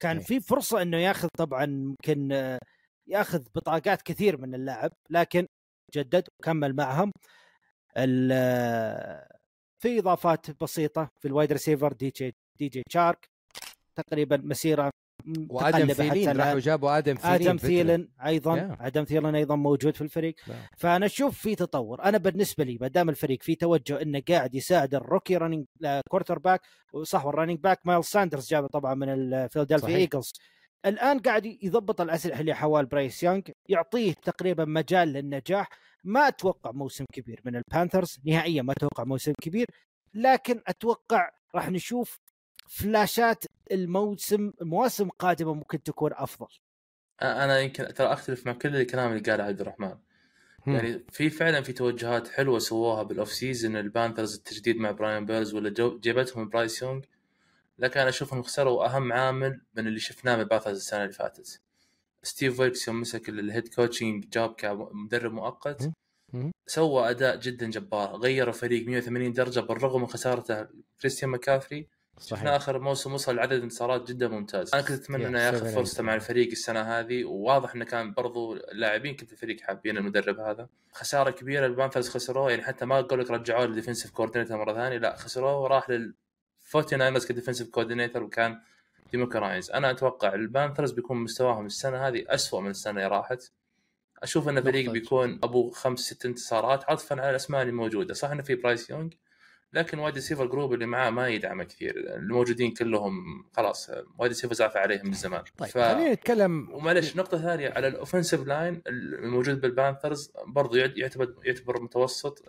كان. 0.00 0.20
في 0.20 0.40
فرصة 0.40 0.82
إنه 0.82 0.96
ياخذ 0.96 1.28
طبعا 1.38 1.64
يمكن 1.64 2.32
آه، 2.32 2.58
ياخذ 3.06 3.44
بطاقات 3.54 4.02
كثير 4.02 4.36
من 4.40 4.54
اللاعب 4.54 4.90
لكن 5.10 5.46
جدد 5.94 6.28
وكمل 6.40 6.76
معهم. 6.76 7.12
في 9.82 9.98
إضافات 9.98 10.62
بسيطة 10.62 11.08
في 11.20 11.28
ال 11.28 11.33
wide 11.33 11.52
receiver 11.52 11.92
دي 11.92 12.10
جي 12.16 12.34
دي 12.58 12.68
جي 12.68 12.82
شارك 12.92 13.28
تقريبا 13.94 14.36
مسيرة 14.36 14.90
وآدم 15.50 15.92
ثيلين. 15.92 16.36
راحوا 16.36 16.58
جابوا 16.58 16.98
آدم 16.98 17.14
ثيلين 17.14 17.48
آدم. 17.48 17.56
ثيلن 17.56 18.08
أيضا 18.26 18.56
Yeah. 18.56 18.82
آدم 18.82 19.04
ثيلن 19.04 19.34
أيضا 19.34 19.56
موجود 19.56 19.94
في 19.96 20.02
الفريق 20.02 20.34
نعم. 20.48 20.58
فأنا 20.78 21.06
أشوف 21.06 21.38
في 21.38 21.54
تطور 21.54 22.04
أنا 22.04 22.18
بالنسبة 22.18 22.64
لي 22.64 22.78
ما 22.80 22.88
دام 22.88 23.08
الفريق 23.08 23.42
في 23.42 23.54
توجه 23.54 24.02
إنه 24.02 24.22
قاعد 24.28 24.54
يساعد 24.54 24.94
ال 24.94 25.36
rookie 25.36 25.64
running 26.10 26.38
quarterback 26.38 26.60
وصح 26.92 27.26
وال 27.26 27.33
running 27.33 27.58
back 27.58 27.80
مايلز 27.84 28.04
ساندرز 28.04 28.48
جابه 28.48 28.66
طبعا 28.66 28.94
من 28.94 29.08
الفيلادلفيا. 29.08 29.96
ايجلز 29.96 30.32
الآن 30.86 31.18
قاعد 31.18 31.46
يضبط 31.62 32.00
الأسلحة 32.00 32.40
اللي 32.40 32.54
حوال 32.54 32.86
برايس 32.86 33.22
يونغ 33.22 33.40
يعطيه 33.68 34.12
تقريبا 34.12 34.64
مجال 34.64 35.08
للنجاح 35.08 35.68
ما 36.04 36.28
أتوقع 36.28 36.70
موسم 36.72 37.04
كبير 37.12 37.40
من 37.44 37.56
البانثرز 37.56 38.18
نهائيا 38.24 38.62
ما 38.62 38.72
أتوقع 38.72 39.04
موسم 39.04 39.32
كبير 39.42 39.66
لكن 40.14 40.60
أتوقع 40.66 41.30
راح 41.54 41.70
نشوف 41.70 42.18
فلاشات 42.68 43.44
الموسم 43.72 44.52
مواسم 44.60 45.08
قادمة 45.08 45.54
ممكن 45.54 45.82
تكون 45.82 46.10
أفضل. 46.14 46.48
أنا 47.22 47.60
يمكن 47.60 47.94
ترى 47.94 48.12
أختلف 48.12 48.46
مع 48.46 48.52
كل 48.52 48.76
الكلام 48.76 49.12
اللي 49.12 49.30
قاله 49.30 49.44
عبد 49.44 49.60
الرحمن. 49.60 49.94
هم. 50.66 50.74
يعني 50.74 51.04
في 51.12 51.30
فعلا 51.30 51.62
في 51.62 51.72
توجهات 51.72 52.28
حلوة 52.28 52.58
سووها 52.58 53.02
بال 53.02 53.14
off 53.14 53.32
season 53.32 53.76
البانثرز 53.76 54.34
التجديد 54.34 54.76
مع 54.76 54.90
براين 54.90 55.26
بيرنز 55.26 55.54
ولا 55.54 55.70
جو 55.70 55.98
جابتهم 55.98 56.48
برايس 56.48 56.82
يونغ. 56.82 57.00
لكن 57.78 58.00
أنا 58.00 58.08
أشوف 58.08 58.32
انهم 58.32 58.42
خسروا 58.42 58.86
أهم 58.86 59.12
عامل 59.12 59.60
من 59.74 59.86
اللي 59.86 60.00
شفناه 60.00 60.36
من 60.36 60.42
البانثرز 60.42 60.76
السنة 60.76 61.02
اللي 61.02 61.12
فاتت. 61.12 61.60
ستيف 62.22 62.60
ويلكس 62.60 62.88
يوم 62.88 63.00
مسك 63.00 63.28
ال 63.28 63.37
head 63.37 63.74
coaching 63.74 64.28
جاب 64.28 64.54
كمدرب 64.54 65.32
مؤقت. 65.32 65.90
سوى 66.66 67.10
أداء 67.10 67.36
جدا 67.36 67.70
جبار 67.70 68.16
غير 68.16 68.48
الفريق 68.48 68.86
180 68.86 69.32
درجة 69.32 69.60
بالرغم 69.60 70.00
من 70.00 70.06
خسارته 70.06 70.66
كريستيان 71.00 71.30
ماكافري. 71.30 71.88
شفنا 72.20 72.38
صحيح. 72.38 72.52
آخر 72.52 72.78
موسم 72.78 73.14
وصل 73.14 73.36
لعدد 73.36 73.62
انتصارات 73.62 74.08
جدا 74.08 74.28
ممتاز. 74.28 74.74
أنا 74.74 74.82
كنت 74.82 74.90
أتمنى 74.90 75.26
إنه 75.26 75.42
ياخذ 75.42 75.74
فرصته. 75.74 76.02
مع 76.02 76.14
الفريق 76.14 76.50
السنة 76.50 76.80
هذه. 76.80 77.24
وواضح 77.24 77.74
إنه 77.74 77.84
كان 77.84 78.12
برضو 78.12 78.54
اللاعبين 78.56 79.16
في 79.16 79.32
الفريق 79.32 79.60
حابين 79.60 79.96
المدرب 79.96 80.40
هذا. 80.40 80.68
خسارة 80.92 81.30
كبيرة 81.30 81.66
البانثرز 81.66 82.08
خسروه. 82.08 82.50
يعني 82.50 82.62
حتى 82.62 82.84
ما 82.84 82.98
أقول 82.98 83.20
لك 83.20 83.30
رجعوه 83.30 83.66
لل 83.66 83.74
defensive 83.74 84.10
coordinator 84.10 84.56
مرة 84.56 84.74
ثانية. 84.74 84.98
لا 84.98 85.16
خسروه 85.16 85.58
وراح 85.58 85.90
لل 85.90 86.14
49 86.70 87.18
ك 87.18 87.23
defensive 87.23 87.68
coordinator 87.68 88.22
وكان 88.22 88.60
ديميكو 89.12 89.38
راينز 89.38 89.70
أنا 89.70 89.90
أتوقع 89.90 90.34
البانثرز 90.34 90.92
بيكون 90.92 91.16
مستواهم 91.16 91.66
السنة 91.66 92.08
هذه 92.08 92.24
أسوأ 92.28 92.60
من 92.60 92.70
السنة 92.70 92.92
اللي 92.92 93.16
راحت. 93.16 93.52
أشوف 94.22 94.48
إن 94.48 94.62
فريق. 94.62 94.90
بيكون 94.90 95.40
أبو 95.42 95.70
خمس 95.70 96.00
ست 96.00 96.26
انتصارات 96.26 96.90
عطفا 96.90 97.20
على 97.20 97.30
الأسماء 97.30 97.62
اللي 97.62 97.72
موجودة. 97.72 98.14
صح 98.14 98.30
انه 98.30 98.42
في 98.42 98.54
برايس 98.54 98.90
يونغ 98.90 99.08
لكن 99.72 99.98
wide 99.98 100.14
receiver 100.14 100.46
group 100.46 100.74
اللي 100.74 100.86
معاه 100.86 101.10
ما 101.10 101.28
يدعمه 101.28 101.64
كثير. 101.64 101.94
الموجودين 102.16 102.74
كلهم 102.74 103.44
خلاص 103.52 103.90
wide 103.90 104.32
receiver 104.32 104.54
ضعف 104.54 104.76
عليهم 104.76 105.06
من 105.06 105.12
زمان. 105.12 105.42
طيب 105.58 105.68
ف... 105.68 105.78
خلينا 105.78 106.12
نتكلم 106.12 106.68
ومعلش 106.72 107.16
نقطة 107.16 107.38
ثانية 107.38 107.70
على 107.70 107.88
ال 107.88 107.94
offensive 107.94 108.46
line 108.46 108.82
الموجود 108.86 109.60
بالبانثرز 109.60 110.32
يعت- 110.72 110.96
يعتبر 110.96 111.34
يعتبر 111.44 111.82
متوسط 111.82 112.44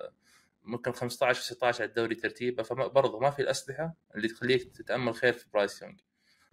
ممكن 0.64 0.92
15 0.92 1.42
16 1.42 1.82
على 1.82 1.90
الدوري 1.90 2.16
ترتيبه. 2.16 2.64
فبرضه 2.64 3.20
ما 3.20 3.30
في 3.30 3.42
الأسلحة 3.42 3.94
اللي 4.16 4.28
تخليك 4.28 4.64
تتأمل 4.76 5.16
خير 5.16 5.34
في 5.34 5.46
برايس 5.54 5.82
يونغ. 5.82 5.96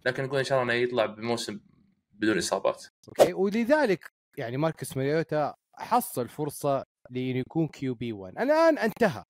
لكن 0.06 0.24
نقول 0.24 0.38
إن 0.38 0.44
شاء 0.44 0.62
الله 0.62 0.72
إنه 0.74 0.82
يطلع 0.82 1.06
بموسم 1.06 1.60
بدون 2.12 2.38
إصابات. 2.38 2.84
أوكي 3.08 3.32
ولذلك 3.32 4.12
يعني 4.36 4.56
ماركوس 4.56 4.96
ماريوتا 4.96 5.54
حصل 5.74 6.28
فرصة 6.28 6.84
لأنه 7.10 7.38
يكون 7.38 7.68
QB 7.68 8.12
1 8.12 8.38
الآن 8.38 8.78
انتهى. 8.78 9.24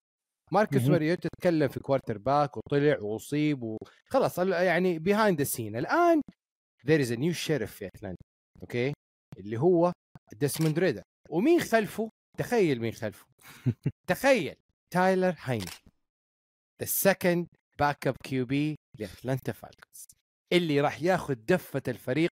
ماركوس 0.56 0.82
مهم. 0.82 0.92
ماريوتا 0.92 1.30
تكلم 1.42 1.68
في 1.68 1.80
quarterback 1.80 2.58
وطلع 2.58 2.98
وأصيب 3.02 3.64
وخلاص 3.64 4.40
يعني 4.40 5.00
behind 5.00 5.42
ال 5.42 5.47
scene 5.47 5.75
الآن 5.76 6.22
there 6.88 7.02
is 7.06 7.10
a 7.12 7.16
new 7.18 7.34
sheriff 7.34 7.66
في 7.72 7.86
أتلانتا 7.88 8.26
okay؟ 8.62 8.94
اللي 9.38 9.60
هو 9.60 9.92
ديسموند 10.34 10.80
ريدر. 10.80 11.02
ومين 11.30 11.60
خلفه؟ 11.60 12.10
تخيل 12.38 12.80
مين 12.82 12.92
خلفه. 12.92 13.26
تخيل 14.10 14.56
تايلر 14.94 15.36
هايني 15.40 15.66
the 16.84 16.88
second 16.88 17.46
backup 17.80 18.16
QB 18.24 18.75
لأتلانتا 19.00 19.52
فالكونز 19.52 20.08
اللي 20.54 20.82
راح 20.82 21.02
ياخذ 21.02 21.34
دفة 21.34 21.82
الفريق 21.88 22.30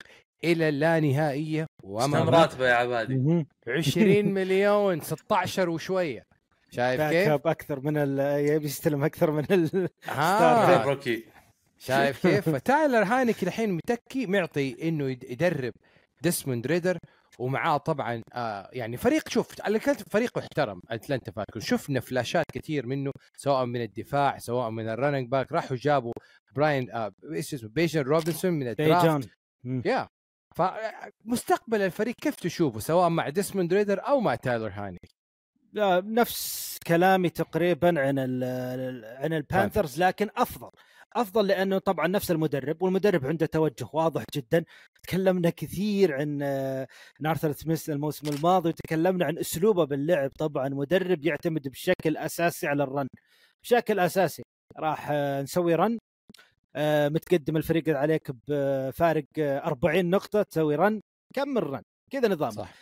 إلى 0.45 0.69
اللانهائيه 0.69 1.67
وما 1.85 2.19
راتبه 2.25 2.69
يا 2.69 2.75
عبادي. 2.75 3.47
20 3.69 4.25
مليون 4.35 5.01
16 5.01 5.69
وشوية. 5.71 6.23
شايف 6.71 7.01
باك 7.01 7.13
كيف؟ 7.13 7.29
اب 7.29 7.47
أكثر 7.47 7.81
من 7.81 7.97
ال 7.97 8.19
يبي 8.49 8.65
يستلم 8.67 9.05
أكثر 9.05 9.31
من 9.31 9.45
ال 9.51 9.71
غير 9.73 9.89
آه 10.19 10.85
روكي 10.85 11.25
شايف 11.79 12.27
كيف؟ 12.27 12.49
فتايلر 12.49 13.03
هانك 13.03 13.43
الحين 13.43 13.73
متكي 13.73 14.27
معطي 14.27 14.89
إنه 14.89 15.11
يد- 15.11 15.25
يدرب 15.31 15.73
ديسموند 16.23 16.67
ريدر 16.67 16.99
ومعاه 17.39 17.77
طبعا 17.77 18.23
آه 18.33 18.71
يعني 18.73 18.97
فريق 18.97 19.29
شوف 19.29 19.55
فريق 20.11 20.39
محترم 20.39 20.81
أتلانتا 20.91 21.33
فالكون 21.33 21.63
شفنا 21.63 22.01
فلاشات 22.01 22.45
كثير 22.53 22.87
منه 22.87 23.13
سواء 23.37 23.65
من 23.65 23.83
الدفاع 23.83 24.39
سواء 24.39 24.71
من 24.71 24.89
الرننج 24.89 25.29
باك 25.29 25.53
راحوا 25.53 25.77
جابوا 25.77 26.13
براين 26.57 26.91
آه 26.91 27.13
إيش 27.33 27.55
اسمه 27.55 27.69
بيجان 27.71 28.01
روبنسون 28.03 28.53
من 28.53 28.69
ال 28.69 28.77
draft. 28.77 29.27
بيجان 29.65 29.83
يا 29.87 30.09
فمستقبل 30.57 31.81
الفريق 31.83 32.15
كيف 32.15 32.35
تشوفه 32.35 32.81
سواء 32.81 33.09
مع 33.09 33.29
ديسموند 33.29 33.75
ريدر 33.75 34.07
أو 34.09 34.21
مع 34.21 34.35
تايلر 34.35 34.69
هاينكي 34.75 34.99
لا 35.03 35.20
نفس 35.75 36.79
كلامي 36.87 37.31
تقريبا 37.31 38.01
عن 38.01 38.19
ال 38.19 38.45
عن 39.05 39.33
البانثرز 39.33 40.03
لكن 40.03 40.29
أفضل 40.37 40.71
أفضل 41.17 41.47
لأنه 41.47 41.79
طبعا 41.79 42.07
نفس 42.07 42.31
المدرب 42.31 42.83
والمدرب 42.83 43.27
عنده 43.27 43.47
توجه 43.47 43.89
واضح 43.93 44.25
جدا. 44.35 44.65
تكلمنا 45.03 45.51
كثير 45.51 46.15
عن 46.15 46.39
آرثر 47.21 47.53
سميث 47.53 47.91
الموسم 47.91 48.29
الماضي 48.29 48.69
وتكلمنا 48.69 49.25
عن 49.25 49.39
أسلوبه 49.39 49.85
باللعب. 49.85 50.31
طبعا 50.39 50.69
مدرب 50.69 51.25
يعتمد 51.25 51.69
بشكل 51.69 52.17
أساسي 52.17 52.67
على 52.67 52.83
ال 52.83 52.89
run 52.89 53.09
بشكل 53.63 53.99
أساسي. 53.99 54.43
راح 54.79 55.11
نسوي 55.43 55.75
run 55.75 55.99
آه، 56.77 57.09
متقدم 57.09 57.57
الفريق 57.57 57.97
عليك 57.97 58.31
بفارق 58.49 59.25
آه، 59.39 59.59
40 59.59 60.11
نقطة 60.11 60.43
تسوي 60.43 60.77
run 60.77 61.01
كمل 61.35 61.63
run 61.63 61.83
كذا 62.13 62.29
نظام 62.29 62.51
صح. 62.51 62.73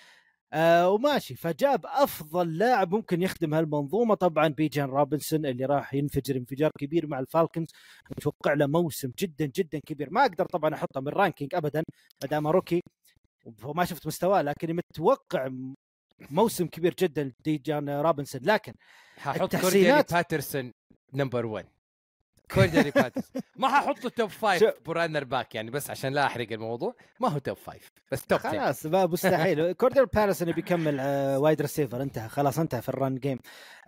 آه 0.53 0.91
وماشي. 0.91 1.35
فجاب 1.35 1.87
أفضل 1.87 2.59
لاعب 2.59 2.95
ممكن 2.95 3.23
يخدم 3.23 3.55
هالمنظومة. 3.55 4.15
طبعا 4.15 4.49
بيجان 4.49 4.89
روبنسون 4.89 5.47
اللي 5.47 5.65
راح 5.65 5.95
ينفجر 5.95 6.37
انفجار 6.37 6.71
كبير 6.79 7.07
مع 7.07 7.19
الفالكنز. 7.19 7.69
متوقع 8.11 8.53
له 8.53 8.67
موسم 8.67 9.11
جدا 9.19 9.47
جدا 9.57 9.79
كبير. 9.87 10.09
ما 10.11 10.21
أقدر 10.23 10.47
طبعا 10.47 10.75
أحطه 10.75 11.01
من 11.01 11.09
ranking 11.09 11.55
ابدا 11.55 11.83
ما 12.23 12.29
دام 12.29 12.47
rookie. 12.47 12.81
وما 13.65 13.85
شفت 13.85 14.07
مستواه 14.07 14.43
لكن 14.43 14.77
متوقع 14.77 15.49
موسم 16.31 16.67
كبير 16.67 16.95
جدا 16.99 17.33
ديجان 17.45 17.91
روبنسون. 17.91 18.41
لكن 18.45 18.73
ححط 19.17 19.55
التحسينات- 19.55 20.13
باترسون 20.13 20.73
نمبر 21.15 21.47
1 21.47 21.67
كورديلي 22.55 22.91
باترسون 22.91 23.43
ما 23.57 23.69
ححط 23.69 24.07
توب 24.07 24.31
5 24.31 24.59
شو- 24.59 24.71
برانر 24.87 25.25
باك 25.25 25.55
يعني 25.55 25.71
بس 25.71 25.91
عشان 25.91 26.13
لا 26.15 26.27
أحرق 26.27 26.53
الموضوع 26.53 26.95
ما 27.21 27.29
هو 27.29 27.39
توب 27.39 27.57
5 27.67 27.79
بس 28.13 28.27
توب 28.27 28.39
10 28.39 28.51
خلاص 28.51 28.87
ما 28.87 29.07
مستحيل. 29.07 29.73
كوردر 29.81 30.05
بارسون 30.05 30.53
بيكمل 30.53 30.97
آه، 31.01 31.39
وايد 31.39 31.61
ريسيفر 31.63 32.03
انتهى 32.03 32.29
خلاص 32.29 32.59
انتهى 32.59 32.83
في 32.83 32.89
الرن 32.89 33.15
جيم 33.19 33.39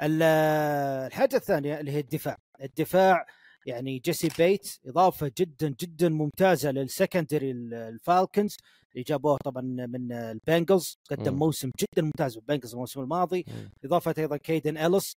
ال- 0.03 0.21
آه، 0.23 1.07
الحاجة 1.07 1.37
الثانية 1.37 1.81
اللي 1.81 1.93
هي 1.93 2.01
الدفاع. 2.01 2.37
الدفاع 2.63 3.27
يعني 3.67 3.99
جيسي 3.99 4.29
بيت 4.39 4.79
إضافة 4.87 5.33
جدا 5.39 5.75
جدا 5.81 6.09
ممتازة 6.09 6.71
للسكندري 6.71 7.51
ال- 7.51 7.75
الفالكنز 7.75 8.57
اللي 8.93 9.03
جابوه 9.09 9.37
طبعا 9.45 9.63
من 9.63 10.13
البنجلز. 10.13 10.99
قدم. 11.11 11.35
موسم 11.35 11.71
جدا 11.81 12.03
ممتاز 12.03 12.35
بالبنجلز 12.35 12.73
الموسم 12.73 13.01
الماضي. 13.01 13.45
إضافة 13.85 14.15
أيضا 14.19 14.37
كيدن 14.37 14.79
إليس 14.79 15.17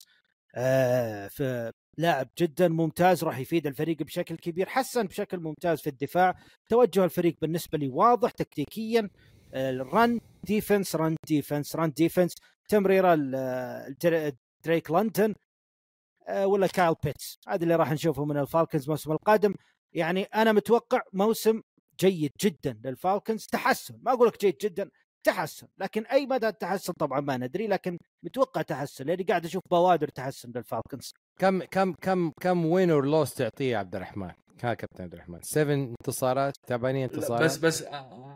آه 0.54 1.28
في 1.28 1.72
لاعب 1.98 2.28
جدا 2.38 2.68
ممتاز 2.68 3.24
راح 3.24 3.38
يفيد 3.38 3.66
الفريق 3.66 4.02
بشكل 4.02 4.36
كبير. 4.36 4.68
حسن 4.68 5.06
بشكل 5.06 5.40
ممتاز 5.40 5.80
في 5.80 5.90
الدفاع. 5.90 6.34
توجه 6.68 7.04
الفريق 7.04 7.36
بالنسبة 7.40 7.78
لي 7.78 7.88
واضح 7.88 8.30
تكتيكيا. 8.30 9.10
ال 9.54 9.71
run 9.71 10.20
defense 10.44 10.96
run 10.96 11.16
defense 11.28 11.76
run 11.76 11.90
defense 11.90 12.34
تمريرة 12.68 13.14
دريك 14.64 14.90
لندن 14.90 15.34
آه، 16.28 16.46
ولا 16.46 16.66
كايل 16.66 16.94
بيتس 17.04 17.38
هذا 17.48 17.62
اللي 17.62 17.76
راح 17.76 17.92
نشوفه 17.92 18.24
من 18.24 18.38
الفالكنز 18.38 18.82
الموسم 18.82 19.12
القادم. 19.12 19.54
يعني 19.92 20.22
أنا 20.22 20.52
متوقع 20.52 21.00
موسم 21.12 21.62
جيد 22.00 22.32
جدا 22.40 22.80
للفالكنز. 22.84 23.46
تحسن. 23.46 23.98
ما 24.02 24.12
أقول 24.12 24.28
لك 24.28 24.40
جيد 24.40 24.56
جدا 24.62 24.90
تحسن. 25.24 25.68
لكن 25.78 26.06
أي 26.06 26.26
مدى 26.26 26.48
التحسن 26.48 26.92
طبعا 26.92 27.20
ما 27.20 27.36
ندري 27.36 27.66
لكن 27.66 27.98
متوقع 28.22 28.62
تحسن. 28.62 29.06
لأني 29.06 29.22
قاعد 29.22 29.44
أشوف 29.44 29.62
بوادر 29.70 30.08
تحسن 30.08 30.52
للفالكنز. 30.56 31.12
كم 31.38 31.62
كم 31.62 31.92
كم 31.92 32.30
كم 32.40 32.66
win 32.66 32.90
or 32.90 33.06
loss 33.06 33.34
تعطيه 33.34 33.76
عبد 33.76 33.96
الرحمن؟ 33.96 34.30
ها 34.62 34.74
كابتن 34.74 35.04
عبد 35.04 35.12
الرحمن 35.14 35.38
7 35.42 35.74
انتصارات 35.74 36.54
8 36.66 36.98
لا، 37.06 37.12
انتصارات. 37.12 37.42
بس 37.44 37.56
بس 37.58 37.82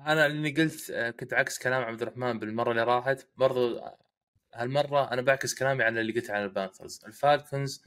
أنا 0.06 0.26
اللي 0.26 0.50
قلت 0.50 0.90
آه، 0.90 1.10
كنت 1.10 1.34
عكس 1.34 1.58
كلام 1.58 1.82
عبد 1.82 2.02
الرحمن 2.02 2.38
بالمرة 2.38 2.70
اللي 2.70 2.82
راحت. 2.82 3.26
برضو 3.36 3.78
آه، 3.78 3.96
هالمرة 4.54 5.12
أنا 5.12 5.22
بعكس 5.22 5.54
كلامي 5.54 5.82
على 5.82 6.00
اللي 6.00 6.12
قلت 6.12 6.30
عن 6.30 6.42
البانثرز. 6.44 7.00
الفالكونز 7.06 7.82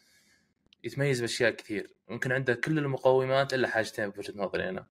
يتميز 0.83 1.21
بأشياء 1.21 1.51
كثير. 1.51 1.93
ممكن 2.09 2.31
عنده 2.31 2.53
كل 2.53 2.77
المقومات 2.79 3.53
إلا 3.53 3.67
حاجتين 3.67 4.09
بوجهة 4.09 4.33
نظري 4.35 4.69
أنا. 4.69 4.85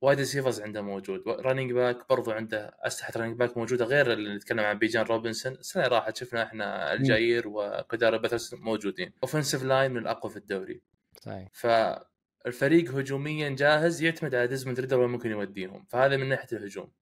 wide 0.00 0.18
receivers 0.18 0.60
عنده 0.60 0.82
موجود. 0.82 1.22
running 1.28 1.72
back 1.72 2.08
برضو 2.08 2.30
عنده 2.30 2.76
أسلحة 2.80 3.12
running 3.16 3.36
back 3.36 3.56
موجودة 3.56 3.84
غير 3.84 4.12
اللي 4.12 4.34
نتكلم 4.34 4.60
عن 4.60 4.78
بيجان 4.78 5.04
روبنسون. 5.04 5.52
السنة 5.52 5.86
راحت 5.86 6.16
شفنا 6.16 6.42
إحنا 6.42 6.92
ألجاير 6.92 7.48
وكورداريل 7.48 8.16
باترسون 8.16 8.54
موجودين. 8.54 9.12
offensive 9.22 9.62
line 9.62 9.90
من 9.90 9.98
الأقوى 9.98 10.32
في 10.32 10.36
الدوري. 10.36 10.82
صحيح. 11.20 11.48
فالفريق 11.52 12.94
هجوميا 12.94 13.48
جاهز 13.48 14.02
يعتمد 14.02 14.34
على 14.34 14.46
ديزموند 14.46 14.80
ريدر 14.80 15.00
وين 15.00 15.10
ممكن 15.10 15.30
يوديهم. 15.30 15.84
فهذا 15.88 16.16
من 16.16 16.28
ناحية 16.28 16.56
الهجوم. 16.56 16.92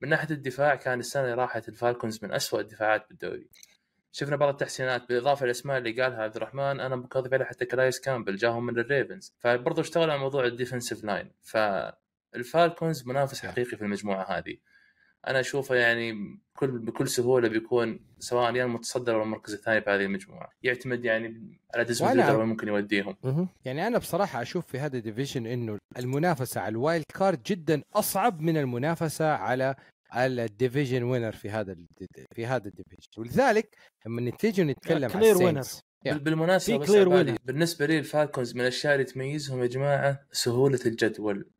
من 0.00 0.08
ناحية 0.08 0.30
الدفاع 0.30 0.74
كان 0.74 1.00
السنة 1.00 1.22
اللي 1.22 1.34
راحت 1.34 1.68
الفالكونز 1.68 2.24
من 2.24 2.32
أسوأ 2.32 2.60
الدفاعات 2.60 3.08
بالدوري. 3.08 3.48
شفنا 4.12 4.36
بعض 4.36 4.48
التحسينات 4.48 5.08
بالإضافة 5.08 5.44
للاسماء 5.44 5.78
اللي 5.78 6.02
قالها 6.02 6.22
عبد 6.22 6.36
الرحمن 6.36 6.80
أنا 6.80 7.08
اضيف 7.12 7.32
عليها 7.32 7.46
حتى 7.46 7.64
كاليس 7.64 8.00
كامبل 8.00 8.36
جاهم 8.36 8.66
من 8.66 8.78
الريفنز. 8.78 9.34
فبرضه 9.38 9.82
اشتغل 9.82 10.10
على 10.10 10.20
موضوع 10.20 10.44
ال 10.44 10.50
defensive 10.50 11.04
line 11.04 11.32
فالفالكونز 12.32 13.06
منافس 13.06 13.46
حقيقي 13.46 13.76
في 13.76 13.82
المجموعة 13.82 14.38
هذه 14.38 14.56
أنا 15.26 15.40
أشوفه 15.40 15.74
يعني 15.74 16.12
بكل 16.54 16.78
بكل 16.78 17.08
سهولة 17.08 17.48
بيكون 17.48 18.00
سواء 18.18 18.54
يا 18.54 18.64
المتصدر 18.64 19.14
أو 19.16 19.22
المركز 19.22 19.52
الثاني 19.54 19.80
بهذه 19.80 20.00
المجموعة 20.04 20.48
يعتمد 20.62 21.04
يعني 21.04 21.58
على 21.74 21.84
ديزموند 21.84 22.16
وين 22.38 22.48
ممكن 22.48 22.68
يوديهم. 22.68 23.16
يعني 23.64 23.86
أنا 23.86 23.98
بصراحة 23.98 24.42
أشوف 24.42 24.66
في 24.66 24.78
هذا 24.78 24.96
ال 24.96 25.02
division 25.02 25.46
إنه 25.46 25.78
المنافسة 25.98 26.60
على 26.60 26.72
ال 26.72 26.78
wild 26.78 27.04
card 27.18 27.42
جدا 27.42 27.82
أصعب 27.94 28.40
من 28.40 28.56
المنافسة 28.56 29.26
على 29.28 29.74
ال 30.44 30.50
division 30.50 31.02
winner 31.02 31.32
في 31.32 31.50
هذا 31.50 31.76
في 32.34 32.46
هذا 32.46 32.68
ال 32.68 32.72
division 32.72 33.08
ولذلك 33.18 33.76
لما 34.06 34.20
نتيجي 34.20 34.64
نتكلم 34.64 35.10
عن. 35.10 35.22
ال 35.32 35.39
Saints 35.39 35.80
Yeah. 35.98 36.10
بال- 36.12 36.18
بالمناسبة 36.18 36.78
في. 36.84 37.36
بالنسبة 37.44 37.86
لي 37.86 37.98
ال 37.98 38.05
Falcons 38.05 38.54
من 38.54 38.60
الأشياء 38.60 38.94
اللي 38.94 39.04
تميزهم 39.04 39.62
يا 39.62 39.66
جماعة 39.66 40.20
سهولة 40.32 40.78
الجدول 40.86 41.50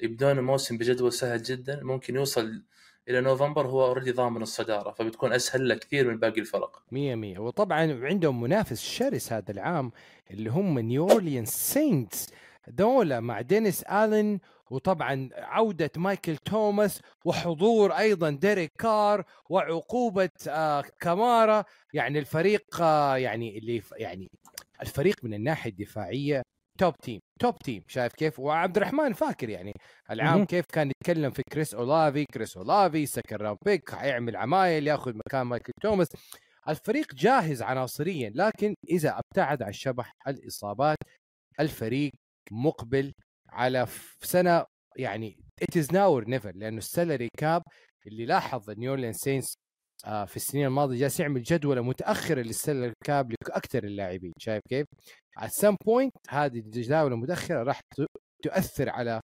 يبدون 0.00 0.38
الموسم 0.38 0.78
بجدول 0.78 1.12
سهل 1.12 1.42
جدا 1.42 1.80
ممكن 1.82 2.14
يوصل 2.14 2.62
إلى 3.08 3.20
نوفمبر 3.20 3.66
هو 3.66 3.84
already 3.86 4.10
ضامن 4.12 4.42
الصدارة 4.42 4.92
فبتكون 4.92 5.32
أسهل 5.32 5.68
له 5.68 5.74
كثير 5.74 6.08
من 6.08 6.18
باقي 6.18 6.40
الفرق. 6.40 6.82
مية 6.92 7.14
مية. 7.14 7.38
وطبعا 7.38 8.04
عندهم 8.04 8.40
منافس 8.40 8.82
شرس 8.82 9.32
هذا 9.32 9.50
العام 9.50 9.92
اللي 10.30 10.50
هم 10.50 10.78
New 10.78 11.44
Saints 11.44 12.30
هذولا 12.68 13.20
مع 13.20 13.40
دينيس 13.40 13.82
الين 13.82 14.40
وطبعا 14.70 15.28
عودة 15.32 15.90
مايكل 15.96 16.36
توماس 16.36 17.00
وحضور 17.24 17.92
أيضا 17.92 18.30
ديريك 18.30 18.72
كار 18.78 19.24
وعقوبة 19.50 20.30
آه 20.48 20.84
كامارا 21.00 21.64
يعني 21.94 22.18
الفريق 22.18 22.80
آه 22.80 23.16
يعني 23.16 23.58
اللي 23.58 23.82
يعني 23.96 24.30
الفريق 24.82 25.16
من 25.24 25.34
الناحية 25.34 25.70
الدفاعية 25.70 26.42
top 26.78 26.94
team 26.96 27.20
top 27.40 27.58
team 27.58 27.82
شايف 27.88 28.12
كيف؟ 28.12 28.38
وعبد 28.38 28.76
الرحمن 28.76 29.12
فاكر 29.12 29.48
يعني 29.48 29.72
العام. 30.10 30.44
كيف 30.44 30.66
كان 30.66 30.90
يتكلم 30.90 31.30
في 31.30 31.42
كريس 31.52 31.74
اولافي 31.74 32.24
كريس 32.24 32.56
اولافي 32.56 33.06
second 33.06 33.36
round 33.36 33.58
pick 33.64 33.94
حيعمل 33.94 34.36
عمايل 34.36 34.86
ياخذ 34.88 35.12
مكان 35.16 35.42
مايكل 35.42 35.72
توماس. 35.82 36.08
الفريق 36.68 37.14
جاهز 37.14 37.62
عناصريا 37.62 38.32
لكن 38.34 38.74
إذا 38.90 39.18
أبتعد 39.18 39.62
عن 39.62 39.72
شبح 39.72 40.12
الإصابات 40.28 40.98
الفريق 41.60 42.12
مقبل 42.50 43.12
على 43.48 43.86
سنة 44.22 44.64
يعني 44.96 45.36
it 45.62 45.80
is 45.80 45.86
now 45.86 46.08
or 46.20 46.24
never 46.24 46.52
لأنه 46.54 46.78
ال 46.78 46.85
salary 46.85 47.28
cap 47.38 47.62
اللي 48.06 48.26
لاحظ 48.26 48.70
New 48.70 48.83
Orleans 48.83 49.12
Saints 49.12 49.54
في 50.02 50.36
السنين 50.36 50.66
الماضية 50.66 50.98
جالس 50.98 51.20
يعمل 51.20 51.42
جدولة 51.42 51.82
متأخرة 51.82 52.40
لل 52.42 52.55
salary 52.55 52.92
cap 53.04 53.32
لأكثر 53.48 53.84
اللاعبين 53.84 54.32
شايف 54.38 54.62
كيف؟ 54.68 54.86
at 55.40 55.50
some 55.50 55.76
point 55.88 56.10
هذه 56.28 56.58
الجداول 56.58 57.12
المتأخرة 57.12 57.62
راح 57.62 57.80
تؤثر 58.42 58.90
على 58.90 59.20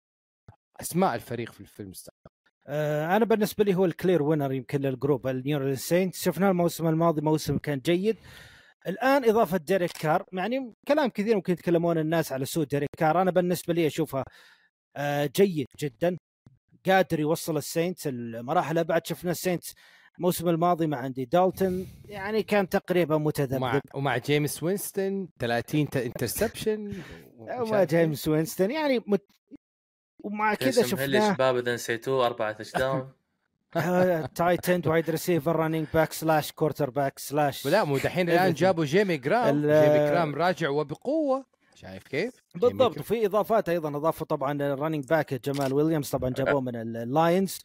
أسماء 0.81 1.15
الفريق 1.15 1.51
في 1.51 1.79
المستقبل 1.79 2.31
آه 2.67 3.17
أنا 3.17 3.25
بالنسبة 3.25 3.63
لي 3.63 3.75
هو 3.75 3.85
ال 3.85 3.92
clear 3.92 4.23
winner 4.23 4.51
يمكن 4.53 4.81
لل 4.81 4.94
group 4.94 5.27
ال 5.27 5.32
New 5.32 5.45
Orleans 5.45 5.77
Saints 5.77 6.23
شفناه 6.25 6.49
الموسم 6.51 6.87
الماضي 6.87 7.21
موسم 7.21 7.57
كان 7.57 7.79
جيد. 7.79 8.17
الآن 8.87 9.29
إضافة 9.29 9.57
ديريك 9.57 9.91
كار 9.91 10.25
يعني 10.33 10.73
كلام 10.87 11.09
كثير 11.09 11.35
ممكن 11.35 11.53
يتكلمون 11.53 11.97
الناس 11.97 12.31
على 12.31 12.45
سوء 12.45 12.65
ديريك 12.65 12.89
كار 12.97 13.21
أنا 13.21 13.31
بالنسبة 13.31 13.73
لي 13.73 13.87
اشوفها 13.87 14.23
آه 14.95 15.29
جيد 15.35 15.67
جدا. 15.79 16.17
قادر 16.85 17.19
يوصل 17.19 17.57
ال 17.57 17.64
Saints 17.64 18.07
المراحل 18.07 18.83
بعد 18.83 19.07
شفنا 19.07 19.31
ال 19.31 19.37
Saints 19.37 19.73
الموسم 20.17 20.49
الماضي 20.49 20.87
مع 20.87 20.97
اندي 20.97 21.25
دالتون 21.25 21.87
يعني 22.05 22.43
كان 22.43 22.69
تقريبا 22.69 23.15
ومع 23.15 23.25
متذبذب. 23.25 23.81
ومع 23.93 24.17
جيمس 24.17 24.63
وينستون 24.63 25.29
30 25.39 25.87
interception 25.95 26.93
ومع 27.39 27.83
جيمس 27.83 28.27
وينستون 28.27 28.71
يعني 28.71 29.03
مت... 29.07 29.25
ومع 30.23 30.53
كذا 30.53 30.81
تيسم 30.81 30.97
هيل 30.97 31.13
يا 31.15 31.19
شفناه 31.19 31.33
شباب 31.35 31.57
اذا 31.57 31.73
نسيتوه 31.73 32.25
أربعة 32.25 32.51
touchdown 32.51 33.09
tight 34.35 34.69
end 34.69 34.87
wide 34.87 35.09
receiver 35.09 35.55
running 35.55 35.87
back 35.93 36.13
slash 36.13 36.51
quarterback 36.51 37.19
slash 37.19 37.65
لا 37.67 37.83
مو 37.83 37.97
دحين 37.97 38.29
الآن. 38.29 38.53
جابوا 38.53 38.85
جيمي 38.85 39.17
جرام. 39.17 39.61
جيمي 39.61 40.09
جرام 40.09 40.35
راجع 40.35 40.69
وبقوة. 40.69 41.45
شايف 41.75 42.03
كيف؟ 42.03 42.33
جيمي 42.57 42.69
بالضبط. 42.69 42.97
وفي 42.99 43.25
إضافات 43.25 43.69
أيضا 43.69 43.89
أضافوا 43.97 44.27
طبعا 44.27 44.51
ال 44.73 44.77
running 44.77 45.05
back 45.05 45.33
جمال 45.33 45.73
ويليامز 45.73 46.09
طبعا 46.09 46.29
جابوه 46.29 46.61
من 46.67 46.75
ال- 46.75 46.97
ال 46.97 47.08
Lions 47.08 47.59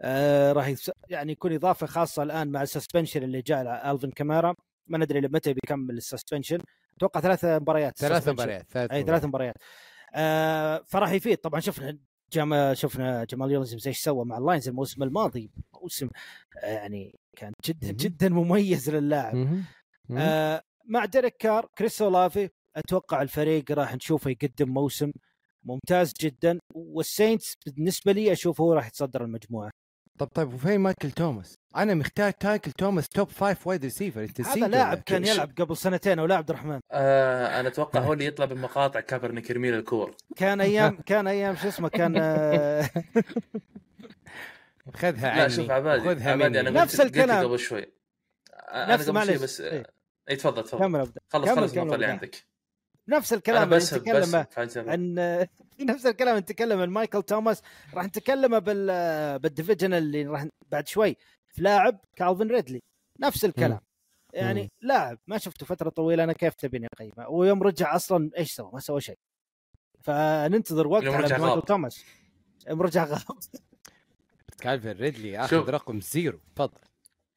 آه 0.00 0.52
راح. 0.52 0.74
يعني 1.08 1.32
يكون 1.32 1.52
إضافة 1.52 1.86
خاصة 1.86 2.22
الآن 2.22 2.50
مع 2.50 2.62
ال 2.62 2.67
suspension 2.67 3.22
اللي 3.22 3.42
جاء 3.42 3.66
على 3.66 3.90
الفين 3.90 4.10
كامارا. 4.10 4.54
ما 4.86 4.98
ندري 4.98 5.20
متى 5.20 5.52
بيكمل 5.52 5.96
ال 5.96 6.01
suspension. 6.01 6.58
أتوقع 6.96 7.20
ثلاث 7.20 7.44
مباريات 7.44 7.98
ثلاث. 7.98 8.28
مباريات 8.28 8.70
ثلاث 8.70 8.90
إي 8.92 9.02
ثلاث 9.02 9.24
مباريات. 9.24 9.54
آه 10.14 10.82
فراح 10.86 11.12
يفيد. 11.12 11.38
طبعا 11.38 11.60
شفنا 11.60 11.98
جم... 12.32 12.74
شفنا 12.74 13.24
جمال 13.24 13.46
ويليامز 13.46 13.86
إيش 13.86 13.98
سوى 13.98 14.24
مع 14.24 14.38
ال 14.38 14.43
Lions 14.43 14.68
الموسم 14.68 15.02
الماضي. 15.02 15.50
موسم 15.82 16.08
آه 16.62 16.66
يعني 16.66 17.14
كان 17.36 17.52
جدا. 17.66 17.92
جدا 17.92 18.28
مميز 18.28 18.90
للاعب. 18.90 19.62
آه 20.18 20.62
مع 20.84 21.04
ديريك 21.04 21.36
كار 21.36 21.68
كريس 21.78 22.02
اولافي 22.02 22.48
أتوقع 22.76 23.22
الفريق 23.22 23.72
راح 23.72 23.94
نشوفه 23.94 24.30
يقدم 24.30 24.68
موسم 24.68 25.12
ممتاز 25.64 26.12
جدا. 26.20 26.58
وال 26.74 26.94
Saints 26.94 27.54
بالنسبة 27.66 28.12
لي 28.12 28.32
أشوف 28.32 28.60
هو 28.60 28.72
راح 28.72 28.86
يتصدر 28.86 29.24
المجموعة. 29.24 29.70
طب 30.18 30.26
طيب 30.34 30.54
وفين 30.54 30.80
مايكل 30.80 31.10
توماس؟ 31.10 31.54
أنا 31.76 31.94
محتاج 31.94 32.32
مايكل 32.32 32.72
توماس 32.72 33.08
top 33.08 33.28
five 33.28 33.66
wide 33.66 33.84
receiver 33.84 34.22
أنت 34.22 34.40
هذا 34.40 34.68
لاعب؟ 34.68 34.98
كان 35.06 35.24
يلعب 35.24 35.50
قبل 35.60 35.76
سنتين 35.76 36.18
أو 36.18 36.26
لاعب 36.26 36.38
عبد 36.38 36.50
الرحمن 36.50 36.80
آه 36.92 37.60
أنا 37.60 37.68
أتوقع 37.68 38.00
هو 38.00 38.12
اللي 38.12 38.26
يطلع 38.26 38.44
بالمقاطع 38.46 39.00
كابرنيك 39.00 39.50
يرمي 39.50 39.68
الكور 39.70 40.14
كان 40.36 40.60
أيام 40.60 40.96
كان 41.06 41.26
أيام 41.26 41.56
شو 41.56 41.68
اسمه 41.68 41.88
كان 41.88 42.14
آه 42.16 42.90
خذها 44.94 45.34
لا 45.36 45.42
عني 45.42 45.50
شوف 45.50 45.70
عبادي 45.70 46.04
خذها 46.04 46.30
عبادي 46.32 46.60
أنا 46.60 46.70
نفس 46.70 47.00
قلت 47.00 47.16
الكلام. 47.16 47.44
قبل 47.46 47.58
شوي 47.58 47.92
أنا 48.72 48.94
نفس- 48.94 49.10
قبل 49.10 49.26
شوي. 49.26 49.38
بس 49.38 49.60
إيه. 49.60 49.82
اي 50.30 50.36
تفضل 50.36 50.64
تفضل 50.64 50.78
كمل 50.78 51.00
ابدا 51.00 51.20
خلص 51.28 51.44
كمل- 51.48 51.56
خلص 51.56 51.72
النقطه 51.76 51.94
اللي. 51.94 52.06
عندك 52.06 52.44
نفس 53.08 53.32
الكلام 53.32 53.62
اللي 53.62 53.76
بس 53.76 53.94
بس 53.94 54.00
نتكلم. 54.76 54.88
عن 54.88 55.14
نفس 55.90 56.06
الكلام 56.06 56.30
اللي 56.30 56.40
نتكلم 56.40 56.80
عن 56.80 56.88
مايكل 56.88 57.22
توماس 57.22 57.62
راح 57.94 58.04
نتكلمه 58.04 58.58
بال 58.58 59.38
بال 59.38 59.49
division 59.49 59.94
اللي 59.94 60.26
راح 60.26 60.46
بعد 60.70 60.88
شوي 60.88 61.16
في 61.54 61.62
لاعب 61.62 62.00
كالفن 62.16 62.48
ريدلي 62.48 62.80
نفس 63.20 63.44
الكلام 63.44 63.70
مم. 63.72 63.78
يعني 64.32 64.62
مم. 64.62 64.68
لاعب 64.88 65.18
ما 65.26 65.38
شفته 65.38 65.66
فترة 65.66 65.90
طويلة 65.90 66.24
أنا 66.24 66.32
كيف 66.32 66.54
تبيني 66.54 66.86
اقيمه 66.94 67.28
ويوم 67.28 67.62
رجع 67.62 67.96
أصلا 67.96 68.30
إيش 68.38 68.52
سوى؟ 68.52 68.70
ما 68.72 68.80
سوى 68.80 69.00
شيء 69.00 69.18
فننتظر 70.04 70.86
وقت 70.86 71.02
يوم 71.02 71.14
على 71.14 71.24
رجع 71.24 71.38
مايكل. 71.38 71.62
توماس 71.62 72.04
يوم 72.68 72.82
رجع 72.82 73.04
غاب 73.04 73.18
كالفن 74.60 74.90
ريدلي 74.90 75.38
آخذ 75.38 75.50
شوف. 75.50 75.68
رقم 75.68 76.00
zero 76.00 76.40
تفضل 76.56 76.80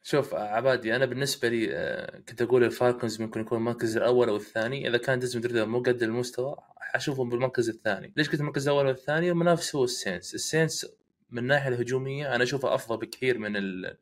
شوف 0.03 0.33
عبادي 0.33 0.95
أنا 0.95 1.05
بالنسبة 1.05 1.47
لي 1.49 1.67
آه، 1.75 2.19
كنت 2.29 2.41
أقول 2.41 2.63
ال 2.63 2.70
Falcons 2.71 3.21
ممكن 3.21 3.41
يكون 3.41 3.57
المركز 3.57 3.97
الأول 3.97 4.29
أو 4.29 4.35
الثاني. 4.35 4.87
إذا 4.87 4.97
كان 4.97 5.19
ديزموند 5.19 5.45
ريدر 5.47 5.65
مو 5.65 5.79
قد 5.79 6.03
المستوى 6.03 6.55
حشوفهم 6.79 7.29
بالمركز 7.29 7.69
الثاني. 7.69 8.13
ليش 8.17 8.29
قلت 8.29 8.39
المركز 8.41 8.67
الأول 8.67 8.85
والثاني 8.85 9.31
المنافس 9.31 9.75
هو 9.75 9.83
ال 9.83 9.90
Saints. 9.90 10.35
ال 10.35 10.42
Saints 10.42 10.85
من 11.29 11.39
الناحيه 11.39 11.67
الهجومية 11.69 12.35
أنا 12.35 12.43
أشوفه 12.43 12.75
أفضل 12.75 12.97
بكثير 12.97 13.37
من 13.37 13.57
ال- 13.57 13.97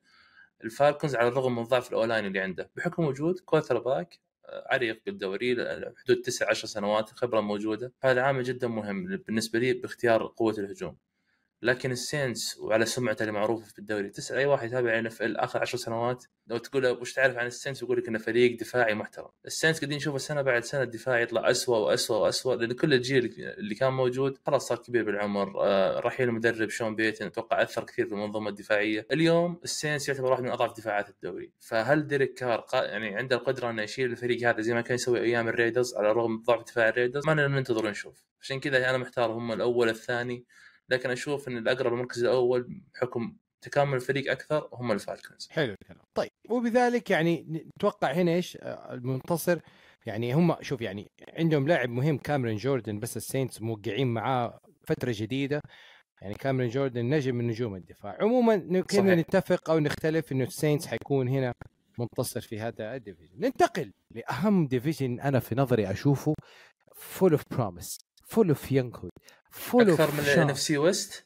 Falcons 0.63 1.15
على 1.15 1.27
الرغم 1.27 1.55
من 1.55 1.63
ضعف 1.63 1.89
ال 1.89 1.94
O-line 1.94 2.25
اللي 2.25 2.39
عنده. 2.39 2.69
بحكم 2.75 3.05
وجود 3.05 3.39
quarterback 3.39 4.19
آه، 4.45 4.67
عريق 4.73 5.01
بالدوري 5.05 5.55
حدود 6.03 6.21
9 6.21 6.47
10 6.49 6.67
سنوات 6.67 7.09
خبرة 7.09 7.41
موجودة. 7.41 7.93
هذا 8.03 8.21
عامل 8.21 8.43
جدا 8.43 8.67
مهم 8.67 9.05
بالنسبة 9.27 9.59
لي 9.59 9.73
باختيار 9.73 10.33
قوة 10.37 10.55
الهجوم. 10.59 10.97
لكن 11.61 11.91
ال 11.91 12.01
Saints 12.01 12.57
وعلى 12.59 12.85
سمعته 12.85 13.23
المعروفة 13.23 13.65
في 13.65 13.79
الدوري. 13.79 14.09
تسال 14.09 14.37
أي 14.37 14.45
واحد 14.45 14.67
يتابع 14.67 14.99
NFL 14.99 15.37
آخر 15.37 15.59
10 15.59 15.77
سنوات 15.77 16.25
لو 16.47 16.57
تقول 16.57 16.83
له 16.83 16.91
وش 16.91 17.13
تعرف 17.13 17.37
عن 17.37 17.45
ال 17.45 17.50
Saints 17.50 17.81
يقول 17.81 17.97
لك 17.97 18.07
إنه 18.07 18.19
فريق 18.19 18.59
دفاعي 18.59 18.93
محترم. 18.93 19.27
ال 19.45 19.50
Saints 19.50 19.79
قاعدين 19.79 19.97
نشوفه 19.97 20.17
سنة 20.17 20.41
بعد 20.41 20.63
سنة 20.63 20.83
الدفاع 20.83 21.19
يطلع 21.19 21.51
اسوء 21.51 21.77
واسوء 21.77 22.17
واسوء 22.17 22.55
لأن 22.55 22.73
كل 22.73 22.93
الجيل 22.93 23.35
اللي 23.57 23.75
كان 23.75 23.93
موجود 23.93 24.37
خلاص 24.45 24.67
صار 24.67 24.77
كبير 24.77 25.03
بالعمر. 25.03 25.53
آه 25.63 25.99
رحيل 25.99 26.29
المدرب 26.29 26.69
شون 26.69 26.95
بيتن 26.95 27.25
أتوقع 27.25 27.61
أثر 27.61 27.83
كثير 27.83 28.05
في 28.05 28.11
المنظومة 28.11 28.49
الدفاعية. 28.49 29.07
اليوم 29.11 29.59
ال 29.63 29.70
Saints 29.70 30.09
يعتبر 30.09 30.31
واحد 30.31 30.43
من 30.43 30.49
أضعف 30.51 30.77
دفاعات 30.77 31.09
الدوري. 31.09 31.51
فهل 31.59 32.07
ديريك 32.07 32.33
كار 32.33 32.65
يعني 32.73 33.15
عنده 33.17 33.35
القدرة 33.35 33.69
إنه 33.69 33.81
يشيل 33.81 34.11
الفريق 34.11 34.49
هذا 34.49 34.61
زي 34.61 34.73
ما 34.73 34.81
كان 34.81 34.95
يسوي 34.95 35.19
أيام 35.21 35.47
ال 35.47 35.53
Raiders 35.53 35.95
على 35.95 36.11
الرغم 36.11 36.31
من 36.31 36.41
ضعف 36.41 36.63
دفاع 36.63 36.89
ال 36.89 36.93
Raiders؟ 36.93 37.25
ما 37.25 37.33
ننتظر 37.33 37.85
ونشوف. 37.85 38.23
عشان 38.41 38.59
كذا 38.59 38.89
أنا 38.89 38.97
محتار 38.97 39.31
هم 39.31 39.51
الأول 39.51 39.89
الثاني. 39.89 40.45
لكن 40.89 41.09
أشوف 41.09 41.47
إن 41.47 41.57
الأقرب 41.57 41.93
المركز 41.93 42.23
الأول 42.23 42.81
بحكم 42.93 43.35
تكامل 43.61 43.95
الفريق 43.95 44.31
أكثر 44.31 44.69
هم 44.73 44.91
ال 44.91 44.98
Falcons 44.98 45.47
حلو 45.49 45.75
الكلام. 45.81 46.01
طيب 46.13 46.29
وبذلك 46.49 47.09
يعني 47.09 47.63
نتوقع 47.77 48.11
هنا 48.11 48.31
إيش؟ 48.31 48.57
آه، 48.61 48.93
المنتصر 48.93 49.59
يعني 50.05 50.33
هم 50.33 50.55
شوف 50.61 50.81
يعني 50.81 51.11
عندهم 51.33 51.67
لاعب 51.67 51.89
مهم 51.89 52.17
كاميرون 52.17 52.55
جوردن 52.57 52.99
بس 52.99 53.17
ال 53.17 53.23
Saints 53.23 53.61
موقعين 53.61 54.07
معاه 54.07 54.59
فترة 54.87 55.13
جديدة. 55.15 55.61
يعني 56.21 56.33
كاميرون 56.33 56.69
جوردن 56.69 57.09
نجم 57.09 57.35
من 57.35 57.47
نجوم 57.47 57.75
الدفاع. 57.75 58.17
عموما 58.21 58.81
كنا. 58.81 59.15
نتفق 59.15 59.69
أو 59.69 59.79
نختلف 59.79 60.31
إنه 60.31 60.43
ال 60.43 60.49
Saints 60.49 60.87
حيكون 60.87 61.27
هنا 61.27 61.53
منتصر 61.99 62.41
في 62.41 62.59
هذا 62.59 62.95
ال 62.95 63.00
division. 63.00 63.39
ننتقل 63.39 63.91
لأهم 64.11 64.67
division 64.67 65.19
أنا 65.19 65.39
في 65.39 65.55
نظري 65.55 65.91
أشوفه 65.91 66.33
full 66.95 67.31
of 67.31 67.43
promise 67.51 68.08
full 68.29 68.49
of 68.49 68.71
young 68.71 68.97
hood 68.97 69.11
full 69.51 69.89
أكثر 69.89 70.11
من 70.11 70.19
ال 70.19 70.49
NFC 70.49 70.59
West 70.59 71.25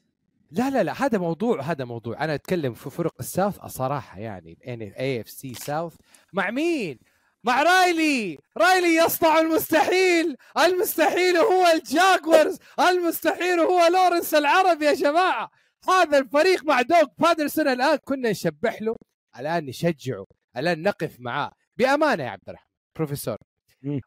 لا 0.51 0.69
لا 0.69 0.83
لا 0.83 1.05
هذا 1.05 1.17
موضوع 1.17 1.61
هذا 1.61 1.85
موضوع. 1.85 2.23
أنا 2.23 2.35
أتكلم 2.35 2.73
في 2.73 2.89
فرق 2.89 3.13
ال 3.19 3.27
South 3.27 3.65
صراحة 3.65 4.19
يعني 4.19 4.57
AFC 4.99 5.29
South 5.29 5.95
مع 6.33 6.51
مين؟ 6.51 6.99
مع 7.43 7.63
رايلي. 7.63 8.37
رايلي 8.57 8.95
يصنع 8.95 9.39
المستحيل. 9.39 10.35
المستحيل 10.57 11.37
هو 11.37 11.65
ال 11.75 11.84
Jaguars. 11.84 12.57
المستحيل 12.79 13.59
هو 13.59 13.87
لورنس 13.93 14.33
العرب 14.33 14.81
يا 14.81 14.93
جماعة. 14.93 15.51
هذا 15.89 16.17
الفريق 16.17 16.63
مع 16.63 16.81
دوغ 16.81 17.03
بادرسون 17.17 17.67
الآن 17.67 17.97
كنا 17.97 18.29
نشبح 18.29 18.81
له. 18.81 18.95
الآن 19.39 19.65
نشجعه. 19.65 20.25
الآن 20.57 20.81
نقف 20.81 21.15
معاه. 21.19 21.51
بأمانة 21.77 22.23
يا 22.23 22.29
عبد 22.29 22.49
الرحمن 22.49 22.67
بروفيسور. 22.95 23.37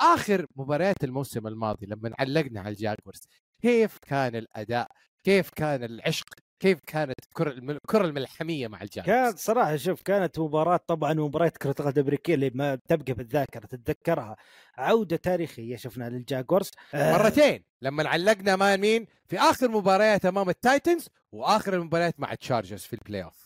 آخر 0.00 0.46
مباريات 0.56 1.04
الموسم 1.04 1.46
الماضي 1.46 1.86
لما 1.86 2.12
علقنا 2.18 2.60
على 2.60 2.68
ال 2.68 2.75
Jaguars 2.75 3.20
كيف 3.62 3.98
كان 3.98 4.36
الأداء؟ 4.36 4.88
كيف 5.24 5.50
كان 5.50 5.84
العشق؟ 5.84 6.26
كيف 6.60 6.78
كانت 6.86 7.14
الكره 7.28 7.50
الم- 7.50 7.70
الكرة 7.70 8.04
الملحمية 8.04 8.68
مع 8.68 8.82
الجاكورز 8.82 9.16
كانت 9.16 9.38
صراحة 9.38 9.76
شوف 9.76 10.02
كانت 10.02 10.38
مباراة 10.38 10.80
طبعا 10.86 11.14
مباراه 11.14 11.48
كرة 11.62 11.74
القدم 11.80 11.98
الأمريكية 12.00 12.34
اللي 12.34 12.50
ما 12.54 12.74
تبقى 12.88 13.12
بالذاكرة 13.12 13.66
تتذكرها. 13.66 14.36
عودة 14.76 15.16
تاريخية 15.16 15.76
شفنا 15.76 16.08
لل 16.10 16.24
Jaguars 16.24 16.70
آه، 16.94 17.12
مرتين 17.12 17.64
لما 17.82 18.08
علقنا 18.08 18.56
مع 18.56 18.76
مين 18.76 19.06
في 19.26 19.38
آخر 19.38 19.68
مباريات 19.68 20.24
أمام 20.26 20.48
ال 20.48 20.57
Titans 20.57 21.08
وآخر 21.32 21.74
المباريات 21.74 22.20
مع 22.20 22.32
ال 22.32 22.38
Chargers 22.38 22.80
في 22.82 22.92
ال 22.92 23.24
playoff 23.24 23.45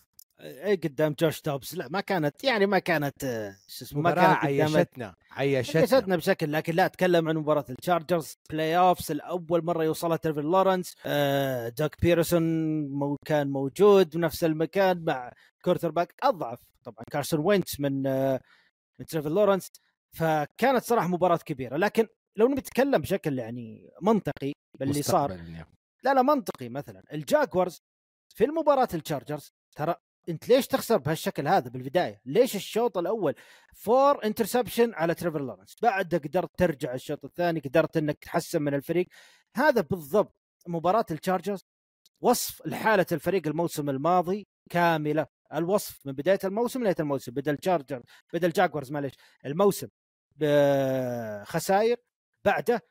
قدام 0.85 1.15
جوش 1.21 1.41
دوبس. 1.41 1.75
لا 1.75 1.89
ما 1.89 2.01
كانت 2.01 2.45
يعني 2.45 2.67
ما 2.67 2.79
كانت 2.79 3.25
آه، 3.25 3.57
شو 3.69 3.85
اسمه 3.85 4.01
ما 4.01 4.11
كانت 4.11 4.45
عيشتنا 4.45 5.15
عيشتنا. 5.31 5.81
عيشتنا 5.81 6.17
بشكل 6.17 6.53
لكن 6.53 6.75
لا 6.75 6.87
اتكلم 6.87 7.29
عن 7.29 7.37
مباراة 7.37 7.65
التشارجرز 7.71 8.39
playoffs 8.51 9.11
الأول 9.11 9.65
مرة 9.65 9.85
يوصلها 9.85 10.17
تريفور 10.17 10.43
لورنس 10.43 10.95
آه 11.07 11.69
دوغ 11.69 12.01
بيدرسون 12.01 12.43
مو 12.89 13.17
كان 13.27 13.51
موجود 13.51 14.17
بنفس 14.17 14.45
المكان 14.45 15.05
مع 15.05 15.33
quarterback 15.65 16.15
أضعف. 16.23 16.59
طبعا 16.85 17.05
كارسون 17.11 17.41
وينتس 17.41 17.81
من 17.81 18.07
آه 18.07 18.41
من 19.01 19.07
تريفور 19.07 19.33
لورنس. 19.33 19.69
فكانت 20.17 20.85
صراحة 20.85 21.09
مباراة 21.09 21.37
كبيرة. 21.37 21.77
لكن 21.77 22.07
لو 22.37 22.49
نبي 22.49 22.61
نتكلم 22.61 23.01
بشكل 23.01 23.39
يعني 23.39 23.91
منطقي 24.03 24.53
باللي 24.79 25.03
صار. 25.03 25.31
يعني. 25.31 25.65
لا 26.03 26.15
لا 26.15 26.23
منطقي 26.23 26.69
مثلا. 26.69 27.03
الجاكوارز 27.13 27.79
في 28.37 28.45
المباراة 28.45 28.89
التشارجرز 28.95 29.53
ترى 29.77 29.95
انت 30.29 30.49
ليش 30.49 30.67
تخسر 30.67 30.97
بهالشكل 30.97 31.49
هذا 31.49 31.69
بالبداية؟ 31.69 32.21
ليش 32.25 32.57
الشوط 32.57 32.99
الأول 32.99 33.35
four 33.75 34.25
interception 34.25 34.95
على 34.95 35.15
تريفور 35.15 35.41
لورنس؟ 35.41 35.77
بعد 35.83 36.15
قدرت 36.15 36.51
ترجع 36.57 36.95
الشوط 36.95 37.25
الثاني 37.25 37.61
قدرت 37.61 37.97
إنك 37.97 38.19
تحسن 38.19 38.63
من 38.63 38.75
الفريق. 38.75 39.07
هذا 39.57 39.81
بالضبط 39.81 40.35
مباراة 40.67 41.07
التشارجرز 41.11 41.65
وصف 42.21 42.67
لحالة 42.67 43.07
الفريق 43.13 43.47
الموسم 43.47 43.91
الماضي 43.91 44.47
كاملة. 44.71 45.27
الوصف 45.55 46.07
من 46.07 46.13
بداية 46.13 46.39
الموسم 46.45 46.81
لنهاية 46.81 46.97
الموسم 47.01 47.33
بدا 47.33 47.51
التشارجر 47.51 48.03
بدا 48.33 48.47
الجاكوارز 48.47 48.93
معليش. 48.93 49.13
الموسم 49.47 49.89
بخسائر 50.37 51.97
بعده 52.45 52.83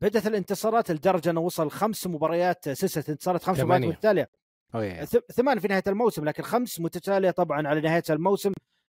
بدأت 0.00 0.26
الانتصارات 0.26 0.90
لدرجة 0.90 1.30
إنه 1.30 1.40
وصل 1.40 1.70
خمس 1.70 2.06
مباريات 2.06 2.68
سلسلة 2.68 3.04
انتصارات 3.08 3.42
خمس 3.42 3.60
مباريات. 3.60 3.96
متتالية. 3.96 4.30
أوه 4.74 5.04
ثمان 5.32 5.58
في 5.58 5.68
نهاية 5.68 5.82
الموسم 5.86 6.24
لكن 6.24 6.42
خمس 6.42 6.80
متتالية 6.80 7.30
طبعا 7.30 7.68
على 7.68 7.80
نهاية 7.80 8.02
الموسم 8.10 8.52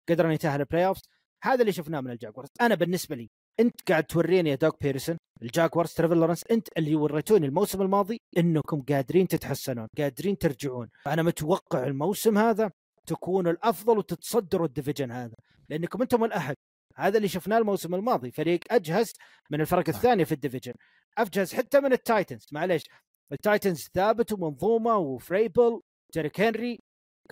قدر 0.10 0.26
ان 0.26 0.32
يتأهل 0.32 0.60
ال 0.60 0.86
playoff 0.86 1.00
هذا 1.44 1.62
اللي 1.62 1.72
شفناه 1.72 2.02
من 2.02 2.12
الجاكوارز 2.12 2.50
أنا 2.62 2.76
بالنسبة 2.76 3.16
لي 3.16 3.30
أنت 3.60 3.82
قاعد 3.90 4.04
توريني 4.04 4.50
يا 4.50 4.56
دوغ 4.56 4.84
بيدرسون 4.84 5.18
الجاكوارز 5.42 5.94
تريفور 5.94 6.16
لورنس 6.16 6.44
أنت 6.52 6.68
اللي 6.78 6.96
وريتوني 6.96 7.46
الموسم 7.46 7.82
الماضي 7.82 8.22
إنكم 8.38 8.82
قادرين 8.82 9.28
تتحسنون 9.28 9.88
قادرين 9.98 10.38
ترجعون. 10.38 10.90
أنا 11.08 11.24
متوقع 11.24 11.84
الموسم 11.88 12.38
هذا 12.38 12.72
تكونوا 13.06 13.52
الأفضل 13.52 13.98
وتتصدروا 13.98 14.68
ال 14.68 14.73
division 14.73 15.12
هذا 15.12 15.36
لأنكم 15.70 16.02
أنتم 16.02 16.24
الأحد. 16.24 16.56
هذا 16.96 17.18
اللي 17.18 17.28
شفناه 17.28 17.58
الموسم 17.58 17.96
الماضي. 17.96 18.32
فريق 18.32 18.60
أجهز 18.72 19.14
من 19.52 19.62
الفرق 19.62 19.90
الثانية 19.90 20.24
في 20.24 20.32
ال 20.32 20.36
division. 20.36 20.74
أجهز 21.18 21.54
حتى 21.54 21.80
من 21.80 21.94
التايتنز 21.94 22.48
معليش 22.52 22.84
التايتنز 23.32 23.88
ثابت 23.94 24.34
ومنظومة 24.34 24.98
وفريبل 24.98 25.82
ديريك 26.14 26.42
هنري 26.42 26.80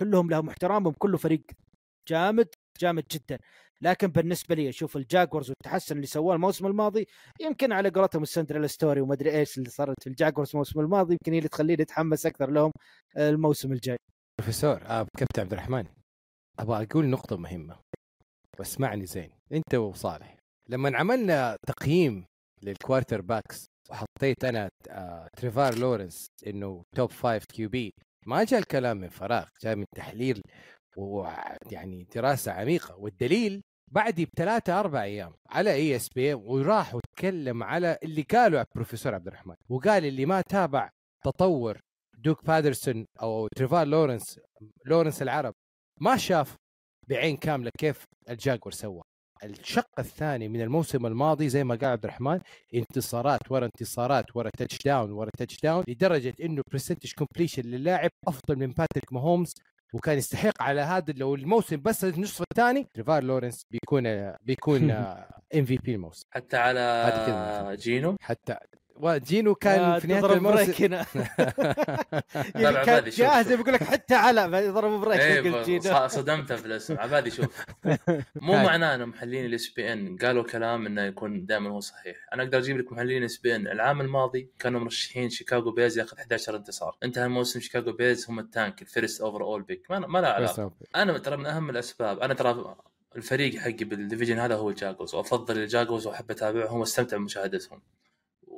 كلهم 0.00 0.30
لهم 0.30 0.48
احترامهم 0.48 0.94
كله 0.98 1.16
فريق 1.18 1.42
جامد 2.08 2.48
جامد 2.80 3.04
جدا. 3.10 3.38
لكن 3.82 4.06
بالنسبة 4.06 4.54
لي 4.54 4.68
أشوف 4.68 4.96
الجاكوارز 4.96 5.50
والتحسن 5.50 5.96
اللي 5.96 6.06
سواه 6.06 6.34
الموسم 6.34 6.66
الماضي 6.66 7.06
يمكن 7.40 7.72
على 7.72 7.90
قولتهم 7.90 8.22
ال 8.22 8.26
Cinderella 8.26 8.66
story 8.66 9.00
ومدري 9.00 9.38
إيش 9.38 9.58
اللي 9.58 9.70
صارت 9.70 10.02
في 10.02 10.06
الجاكوارز 10.06 10.50
الموسم 10.50 10.80
الماضي 10.80 11.12
يمكن 11.12 11.32
هي 11.32 11.38
اللي 11.38 11.48
تخليني 11.48 11.82
أتحمس 11.82 12.26
أكثر 12.26 12.50
لهم 12.50 12.72
الموسم 13.16 13.72
الجاي. 13.72 13.96
بروفيسور 14.40 14.82
آه 14.86 15.06
كابتن 15.18 15.42
عبد 15.42 15.52
الرحمن 15.52 15.86
أبغى 16.58 16.82
أقول 16.82 17.06
نقطة 17.06 17.36
مهمة 17.36 17.78
واسمعني 18.58 19.06
زين 19.06 19.30
أنت 19.52 19.74
وصالح 19.74 20.36
لما 20.68 20.98
عملنا 20.98 21.56
تقييم 21.66 22.24
لل 22.62 23.20
quarterbacks 23.20 23.66
وحطيت 23.90 24.44
أنا 24.44 24.68
آه 24.90 25.28
تريفور 25.36 25.78
لورنس 25.78 26.26
إنه 26.46 26.82
top 26.96 27.10
five 27.10 27.44
QB 27.44 27.94
ما 28.26 28.44
جاء 28.44 28.60
الكلام 28.60 28.96
من 28.96 29.08
فراغ 29.08 29.48
جاء 29.62 29.76
من 29.76 29.84
تحليل 29.96 30.42
ويعني 30.96 32.04
دراسة 32.14 32.52
عميقة. 32.52 32.96
والدليل 32.96 33.62
بعدي 33.92 34.26
بثلاثة 34.26 34.80
أربع 34.80 35.02
أيام 35.02 35.34
على 35.50 35.72
ESPN 35.72 36.34
راح 36.34 36.94
وتكلم 36.94 37.62
على 37.62 37.98
اللي 38.02 38.22
قاله 38.22 38.60
البروفيسور 38.60 39.14
عبد 39.14 39.26
الرحمن. 39.26 39.54
وقال 39.68 40.04
اللي 40.04 40.26
ما 40.26 40.40
تابع 40.40 40.90
تطور 41.24 41.80
دوغ 42.18 42.44
بيدرسون 42.46 43.06
أو 43.22 43.48
تريفور 43.56 43.86
لورنس 43.86 44.40
لورنس 44.86 45.22
العرب 45.22 45.54
ما 46.00 46.16
شاف 46.16 46.56
بعين 47.08 47.36
كاملة 47.36 47.70
كيف 47.78 48.04
الجاكوارز 48.30 48.72
سوى. 48.72 49.02
الشق 49.44 49.90
الثاني 49.98 50.48
من 50.48 50.60
الموسم 50.60 51.06
الماضي 51.06 51.48
زي 51.48 51.64
ما 51.64 51.74
قال 51.74 51.84
عبد 51.90 52.04
الرحمن 52.04 52.40
انتصارات 52.74 53.40
ورا 53.50 53.64
انتصارات 53.66 54.36
ورا 54.36 54.50
touchdown 54.58 55.10
ورا 55.10 55.30
touchdown 55.38 55.84
لدرجة 55.88 56.34
إنه 56.42 56.62
percentage 56.72 57.12
completion 57.12 57.62
للاعب 57.62 58.10
أفضل 58.28 58.56
من 58.56 58.66
باتريك 58.66 59.12
ماهومز 59.12 59.54
وكان 59.92 60.18
يستحق 60.18 60.62
على 60.62 60.80
هذا 60.80 61.14
لو 61.16 61.34
الموسم 61.34 61.76
بس 61.76 62.04
النصف 62.04 62.44
الثاني 62.52 62.86
تريفار 62.94 63.22
لورنس 63.24 63.66
بيكون 63.70 64.32
بيكون 64.42 64.90
MVP 64.90 65.94
الموسم 65.94 66.24
حتى 66.30 66.56
على. 66.56 67.76
جينو 67.76 68.16
حتى 68.20 68.56
وجينو 69.00 69.54
كان 69.54 69.98
في 69.98 70.06
نهاية 70.06 70.32
الموسم. 70.32 70.56
break 70.56 70.82
هنا. 70.82 71.06
لا، 72.54 72.60
يعني 72.60 72.76
كان 72.76 72.88
عبادي، 72.88 73.10
شوف، 73.10 73.20
جاهز. 73.20 73.52
بيقول 73.52 73.72
لك 73.74 73.82
حتى 73.82 74.14
على 74.14 74.40
يضرب 74.66 75.00
break 75.00 75.20
إيه 75.20 75.34
يقول 75.34 75.62
ف- 75.62 75.66
جينو. 75.66 75.80
ص- 76.08 76.14
صدمته 76.14 76.56
في 76.56 76.66
الاسم 76.66 76.98
عبادي 76.98 77.30
شوف. 77.30 77.64
مو. 78.46 78.52
معناه 78.52 78.94
ان 78.94 79.06
محللين 79.08 79.44
ال 79.44 79.68
ESPN. 79.68 80.16
قالوا 80.16 80.42
كلام 80.44 80.86
إنه 80.86 81.02
يكون 81.02 81.46
دائما 81.46 81.70
هو 81.70 81.80
صحيح. 81.80 82.16
أنا 82.32 82.42
أقدر 82.42 82.58
أجيب 82.58 82.78
لك 82.78 82.92
محللين 82.92 83.24
ESPN. 83.24 83.66
العام 83.66 84.00
الماضي 84.00 84.50
كانوا 84.58 84.80
مرشحين 84.80 85.30
شيكاغو 85.30 85.70
بيرز 85.70 85.98
ياخذ 85.98 86.18
11 86.18 86.56
انتصار. 86.56 86.96
انتهى 87.02 87.24
الموسم 87.24 87.60
شيكاغو 87.60 87.92
بيرز 87.92 88.26
هم 88.30 88.38
ال 88.38 88.47
tank 88.47 88.82
ال 88.82 88.88
first 88.88 89.20
overall 89.20 89.62
pick 89.62 89.90
ما, 89.90 89.98
ما 89.98 90.18
له 90.18 90.28
علاقة. 90.28 90.70
أنا 90.96 91.18
ترى 91.18 91.36
من 91.36 91.46
أهم 91.46 91.70
الأسباب. 91.70 92.18
أنا 92.20 92.34
ترى 92.34 92.76
الفريق 93.16 93.58
حقي 93.58 93.84
بال 93.84 93.95
division 93.95 94.38
هذا 94.38 94.54
هو 94.54 94.70
الجاكوارز. 94.70 95.14
وأفضل 95.14 95.58
الجاكوارز 95.58 96.06
وأحب 96.06 96.30
أتابعهم 96.30 96.80
وأستمتع 96.80 97.16
بمشاهدتهم. 97.16 97.82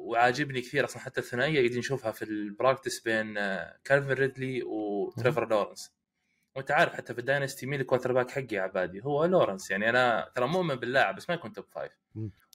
وعاجبني 0.09 0.61
كثير 0.61 0.85
أصلا 0.85 1.03
حتى 1.03 1.21
الثنائية 1.21 1.59
قاعدين 1.59 1.79
نشوفها 1.79 2.13
في 2.13 2.23
ال 2.23 2.32
practice 2.32 3.01
بين 3.01 3.35
كالفن 3.85 4.13
ريدلي 4.13 4.63
وتريفور 4.63 5.49
لورنس 5.49 5.93
وأنت 6.57 6.71
عارف 6.71 6.93
حتى 6.95 7.15
في 7.15 7.21
ال 7.21 7.27
dynasty 7.27 7.67
مين 7.67 7.81
ال 7.81 8.13
quarterback 8.13 8.31
حقي 8.31 8.47
يا 8.53 8.61
عبادي؟ 8.61 9.05
هو 9.05 9.25
لورنس 9.25 9.71
يعني 9.71 9.91
أنا 9.91 10.31
ترى 10.35 10.47
مؤمن 10.47 10.75
باللاعب 10.75 11.17
بس 11.17 11.29
ما 11.29 11.35
يكون 11.35 11.53
top 11.53 11.65
five. 11.75 11.93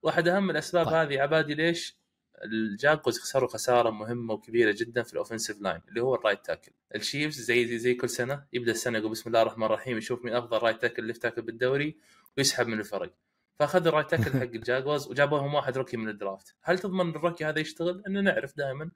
واحد 0.03 0.27
أهم 0.27 0.49
الأسباب 0.49 0.85
طيب. 0.85 0.95
هذه 0.95 1.21
عبادي 1.21 1.53
ليش 1.53 1.97
الجاكوارز 2.43 3.19
خسروا 3.19 3.49
خسارة 3.49 3.89
مهمة 3.89 4.33
وكبيرة 4.33 4.75
جدا 4.77 5.03
في 5.03 5.13
ال 5.13 5.18
offensive 5.18 5.61
line 5.61 5.81
اللي 5.89 6.01
هو 6.01 6.15
ال 6.15 6.20
right 6.20 6.45
tackle 6.45 6.71
الشيفز 6.95 7.41
زي 7.41 7.65
زي, 7.67 7.77
زي 7.77 7.93
كل 7.93 8.09
سنة 8.09 8.45
يبدأ 8.53 8.71
السنة 8.71 8.97
يقول 8.97 9.11
بسم 9.11 9.29
الله 9.29 9.41
الرحمن 9.41 9.63
الرحيم 9.63 9.97
يشوف 9.97 10.25
مين 10.25 10.33
أفضل 10.33 10.57
right 10.57 10.81
tackle 10.81 11.03
left 11.03 11.21
tackle 11.21 11.41
بالدوري 11.41 11.97
ويسحب 12.37 12.67
من 12.67 12.79
الفرق 12.79 13.13
فأخذوا 13.59 13.87
ال 13.87 13.91
right 13.91 14.09
tackle 14.09 14.39
حق 14.39 14.41
الجاكوارز 14.41 15.07
وجابوا 15.07 15.37
لهم 15.37 15.53
واحد 15.53 15.77
rookie 15.77 15.97
من 15.97 16.09
ال 16.09 16.16
draft. 16.16 16.55
هل 16.61 16.79
تضمن 16.79 17.09
ال 17.09 17.14
rookie 17.14 17.45
هذا 17.45 17.59
يشتغل؟ 17.59 18.03
إنه 18.07 18.21
نعرف 18.21 18.57
دائما. 18.57 18.91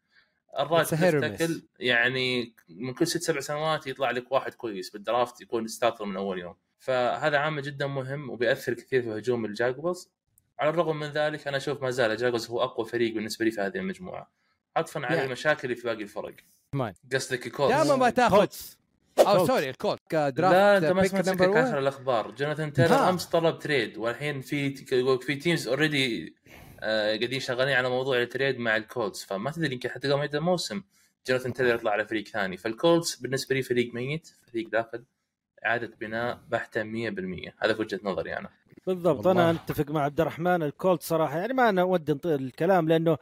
ال 0.60 0.65
right 0.65 0.88
tackle 0.88 1.62
يعني 1.80 2.54
من 2.70 2.94
كل 2.94 3.08
ست 3.08 3.22
سبع 3.22 3.40
سنوات 3.40 3.88
يطلع 3.88 4.12
لك 4.12 4.32
واحد 4.32 4.54
كويس 4.54 4.90
بال 4.90 5.05
draft 5.05 5.42
يكون 5.42 5.68
starter 5.68 6.06
من 6.06 6.18
أول 6.18 6.40
يوم. 6.40 6.56
فهذا 6.80 7.38
عامل 7.38 7.62
جدا 7.62 7.88
مهم 7.88 8.30
وبيأثر 8.30 8.74
كثير 8.74 9.02
في 9.02 9.18
هجوم 9.18 9.46
الجاكوارز. 9.46 10.12
على 10.60 10.70
الرغم 10.70 11.00
من 11.00 11.08
ذلك 11.08 11.48
أنا 11.48 11.58
أشوف 11.58 11.82
ما 11.82 11.90
زال 11.90 12.12
الجاكوارز 12.12 12.50
هو 12.50 12.64
أقوى 12.64 12.86
فريق 12.86 13.14
بالنسبة 13.14 13.46
لي 13.46 13.52
في 13.52 13.62
هذه 13.62 13.78
المجموعة. 13.78 14.32
عطفا 14.76 15.06
على. 15.06 15.26
المشاكل 15.26 15.60
اللي 15.64 15.76
في 15.76 15.88
باقي 15.88 16.04
الفرق. 16.04 16.36
مان. 16.74 16.94
قصدك 17.14 17.48
الكولتس 17.48 17.72
دائما 17.72 17.96
ما 17.96 18.10
تاخذ. 18.10 18.48
أو. 19.20 19.48
sorry 19.48 19.70
الكولتس 19.70 20.00
ك 20.10 20.18
draft 20.18 20.56
لا 20.56 20.78
أنت 20.78 20.86
ما 20.86 21.08
سمعت 21.08 21.28
آخر 21.28 21.50
1 21.50 21.78
الأخبار. 21.78 22.32
جوناثان 22.32 22.74
تيلر 22.74 22.94
ها. 22.94 23.10
أمس 23.10 23.26
طلب 23.26 23.60
trade 23.60 23.98
والحين 23.98 24.42
في 24.42 24.86
يقول 24.92 25.22
في 25.22 25.36
teams 25.36 25.68
already 25.68 26.36
قاعدين 26.82 27.40
شغالين 27.40 27.76
على 27.76 27.90
موضوع 27.90 28.22
ال 28.22 28.28
trade 28.28 28.60
مع 28.60 28.78
الكولتس. 28.78 29.26
فما 29.26 29.52
تدري 29.52 29.74
يمكن 29.74 29.90
حتى 29.90 30.08
قبل 30.08 30.18
ما 30.18 30.26
يبدأ 30.26 30.38
الموسم 30.38 30.82
جوناثان 31.28 31.54
تيلر 31.54 31.76
يطلع 31.76 31.92
على 31.92 32.06
فريق 32.06 32.28
ثاني. 32.28 32.58
فالكولتس 32.58 33.16
بالنسبة 33.16 33.56
لي 33.56 33.62
فريق 33.62 33.94
ميت 33.94 34.30
فريق 34.52 34.70
داخل 34.70 35.04
إعادة 35.66 35.96
بناء 36.02 36.40
بحتة 36.48 36.84
100% 36.84 37.54
هذا 37.60 37.74
في 37.74 37.82
وجهة 37.82 38.00
نظري 38.04 38.38
أنا. 38.38 38.50
بالضبط 38.88 39.26
والله. 39.26 39.50
أنا 39.50 39.52
أتفق 39.52 39.92
مع 39.92 40.02
عبد 40.02 40.22
الرحمن. 40.22 40.64
الكولتس 40.64 41.04
صراحة 41.04 41.40
يعني 41.40 41.54
ما 41.54 41.70
أنا 41.70 41.84
ودي 41.84 42.14
نطيل 42.14 42.34
الكلام 42.34 42.90
لأنه 42.90 43.18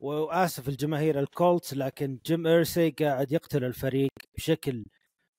وآسف 0.00 0.68
الجماهير 0.68 1.20
الكولتس 1.20 1.74
لكن 1.74 2.18
جيم 2.26 2.46
ايرسي 2.46 2.90
قاعد 2.90 3.32
يقتل 3.32 3.64
الفريق 3.64 4.10
بشكل 4.36 4.84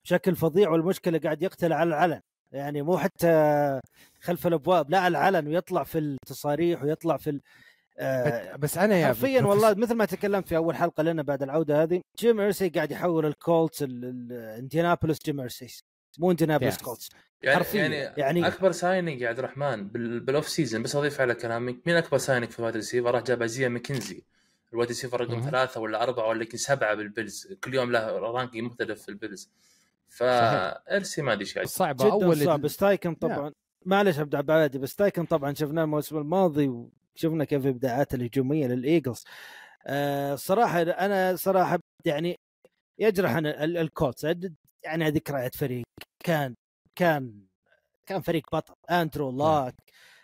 بشكل 0.06 0.36
فظيع 0.36 0.70
والمشكلة 0.70 1.20
قاعد 1.20 1.42
يقتل 1.44 1.74
على 1.74 1.88
العلن. 1.88 2.22
يعني 2.52 2.82
مو 2.82 2.98
حتى 2.98 3.80
خلف 4.22 4.48
الأبواب 4.48 4.90
لا 4.92 5.00
على 5.00 5.18
العلن 5.18 5.48
ويطلع 5.48 5.84
في 5.84 5.98
التصاريح 5.98 6.84
ويطلع 6.84 7.18
في 7.18 7.30
ال- 7.30 7.42
آه 8.00 8.56
بس 8.56 8.78
أنا 8.78 8.96
يا 8.98 9.08
حرفيا 9.08 9.42
والله 9.42 9.74
مثل 9.74 9.94
ما 9.96 10.06
تكلمت 10.06 10.48
في 10.48 10.56
أول 10.58 10.76
حلقة 10.76 11.04
لنا 11.04 11.22
بعد 11.24 11.44
العودة 11.44 11.84
هذه 11.84 12.02
جيم 12.20 12.40
ايرسي 12.40 12.70
قاعد 12.70 12.92
يحول 12.92 13.26
الكولتس 13.26 13.84
ال- 13.84 14.06
ال- 14.06 14.34
إنديانابوليس 14.60 15.18
جيم 15.26 15.40
ايرسي 15.40 15.84
مو 16.20 16.32
إنديانابوليس. 16.32 16.78
كولتس. 16.78 17.10
يعني 17.44 17.58
حرفيا 17.58 17.82
يعني, 17.82 17.96
يعني 18.22 18.48
أكبر 18.48 18.72
signing 18.72 19.22
يا 19.22 19.30
عبد 19.30 19.40
الرحمن 19.40 19.88
بال- 19.88 20.20
بال 20.20 20.31
off 20.31 20.48
season 20.50 20.84
بس 20.84 20.96
أضيف 20.96 21.22
على 21.22 21.36
كلامك 21.36 21.78
مين 21.88 21.96
أكبر 21.96 22.18
signing 22.18 22.50
في 22.50 22.60
ال 22.60 22.63
wide 22.63 22.76
receiver؟ 22.76 23.12
راح 23.12 23.24
جاب 23.24 23.42
ازايا 23.42 23.68
ماكنزي 23.70 24.24
ال 24.74 24.77
wide 24.77 24.90
receiver 24.90 25.22
رقم. 25.22 25.42
ثلاثة 25.42 25.82
ولا 25.82 26.04
أربعة 26.04 26.28
ولا 26.28 26.42
يمكن 26.44 26.58
سبعة 26.58 26.96
بالبيلز. 26.96 27.54
كل 27.64 27.74
يوم 27.74 27.92
له 27.92 28.08
ranking 28.20 28.68
مختلف 28.68 29.02
في 29.02 29.10
البيلز. 29.10 29.50
فارسي 30.12 31.22
ما 31.22 31.34
أدري 31.34 31.46
إيش 31.58 31.70
صعبة. 31.70 32.06
جدا 32.06 32.14
أول 32.14 32.38
صعب. 32.38 32.68
ستايكن 32.68 33.16
طبعا 33.16 33.52
معلش 33.86 34.20
عبد 34.20 34.36
العبادي 34.36 34.78
بس 34.78 34.90
ستايكن 34.90 35.26
طبعا 35.26 35.54
شفناه 35.54 35.84
الموسم 35.84 36.18
الماضي 36.18 36.68
وشفنا 36.68 37.44
كيف 37.44 37.66
ابداعاته 37.66 38.16
الهجومية 38.16 38.68
للإيجلز. 38.68 39.24
آه 39.88 40.36
صراحة 40.36 40.82
أنا 40.82 41.36
صراحة 41.36 41.80
يعني 42.06 42.36
يجرح 43.00 43.36
الكولتس. 43.36 44.28
يعني 44.84 45.10
ذكريات 45.10 45.56
فريق. 45.56 45.84
كان 46.26 46.56
كان 46.96 47.46
كان 48.06 48.22
فريق 48.22 48.44
بطل. 48.54 48.74
أندرو 48.90 49.32
لاك 49.32 49.76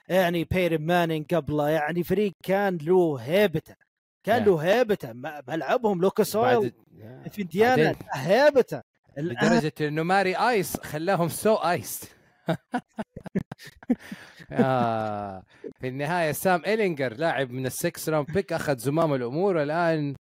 يعني 0.09 0.43
بيتون 0.43 0.77
مانينغ 0.77 1.23
قبله. 1.23 1.69
يعني 1.69 2.03
فريق 2.03 2.31
كان 2.43 2.77
له 2.77 3.17
هيبته. 3.17 3.75
كان 4.23 4.39
نعم. 4.39 4.45
له 4.45 4.57
هيبته. 4.57 5.13
ملعبهم 5.47 6.01
لوكاس 6.01 6.35
اويل 6.35 6.73
بعد 6.91 7.31
في 7.31 7.41
إنديانا. 7.41 7.95
هيبته. 8.13 8.81
لدرجة 9.17 9.73
إنه 9.81 10.03
ماري 10.03 10.35
آيس 10.35 10.77
خلاهم 10.77 11.27
سو 11.27 11.55
ايس 11.55 12.03
آه 14.51 15.43
في 15.79 15.87
النهاية 15.87 16.31
سام 16.31 16.61
إلينجر 16.67 17.13
لاعب 17.13 17.51
من 17.51 17.65
ال 17.65 17.73
sixth 17.73 18.09
round 18.09 18.31
pick 18.33 18.53
أخذ 18.53 18.77
زمام 18.77 19.13
الأمور 19.13 19.63
الآن. 19.63 20.15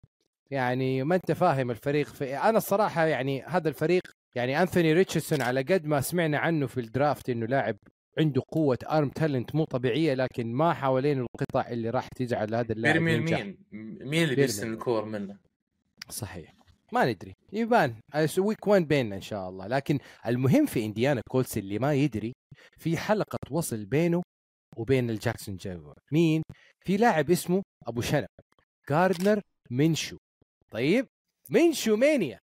يعني 0.50 1.04
ما 1.04 1.14
أنت 1.14 1.32
فاهم 1.32 1.70
الفريق 1.70 2.06
في 2.06 2.38
أنا 2.38 2.58
الصراحة 2.58 3.04
يعني 3.04 3.42
هذا 3.42 3.68
الفريق 3.68 4.02
يعني 4.34 4.62
أنثوني 4.62 4.92
ريتشاردسون 4.92 5.42
على 5.42 5.62
قد 5.62 5.86
ما 5.86 6.00
سمعنا 6.00 6.38
عنه 6.38 6.66
في 6.66 6.80
ال 6.80 6.89
draft 6.89 7.30
إنه 7.30 7.46
لاعب 7.46 7.76
عنده 8.18 8.42
قوة 8.48 8.78
arm 8.90 9.08
talent 9.08 9.54
مو 9.54 9.64
طبيعية 9.64 10.14
لكن 10.14 10.52
ما 10.52 10.72
حوالين 10.72 11.20
القطع 11.20 11.68
اللي 11.68 11.90
راح 11.90 12.08
تجعل 12.08 12.54
هذا 12.54 12.72
اللاعب. 12.72 12.96
مين؟ 12.96 13.58
مين 14.00 14.24
اللي 14.24 14.34
بيرسل 14.34 14.72
الكور 14.72 15.04
منه؟ 15.04 15.36
صحيح. 16.08 16.52
ما 16.92 17.04
ندري. 17.12 17.32
يبان. 17.52 17.94
week 18.38 18.66
1 18.66 18.88
بيننا 18.88 19.16
إن 19.16 19.20
شاء 19.20 19.48
الله. 19.48 19.66
لكن 19.66 19.98
المهم 20.26 20.66
في 20.66 20.84
إنديانا 20.84 21.20
كولتس 21.30 21.58
اللي 21.58 21.78
ما 21.78 21.94
يدري 21.94 22.32
في 22.78 22.96
حلقة 22.96 23.38
وصل 23.50 23.84
بينه 23.84 24.22
وبين 24.76 25.10
الجاكسون 25.10 25.56
جاكور 25.56 25.94
مين؟ 26.12 26.42
في 26.86 26.96
لاعب 26.96 27.30
اسمه 27.30 27.62
أبو 27.86 28.00
شنب. 28.00 28.26
جاردنر 28.90 29.40
منشو 29.70 30.16
طيب؟ 30.70 31.06
منشو 31.50 31.96
mania 31.96 32.38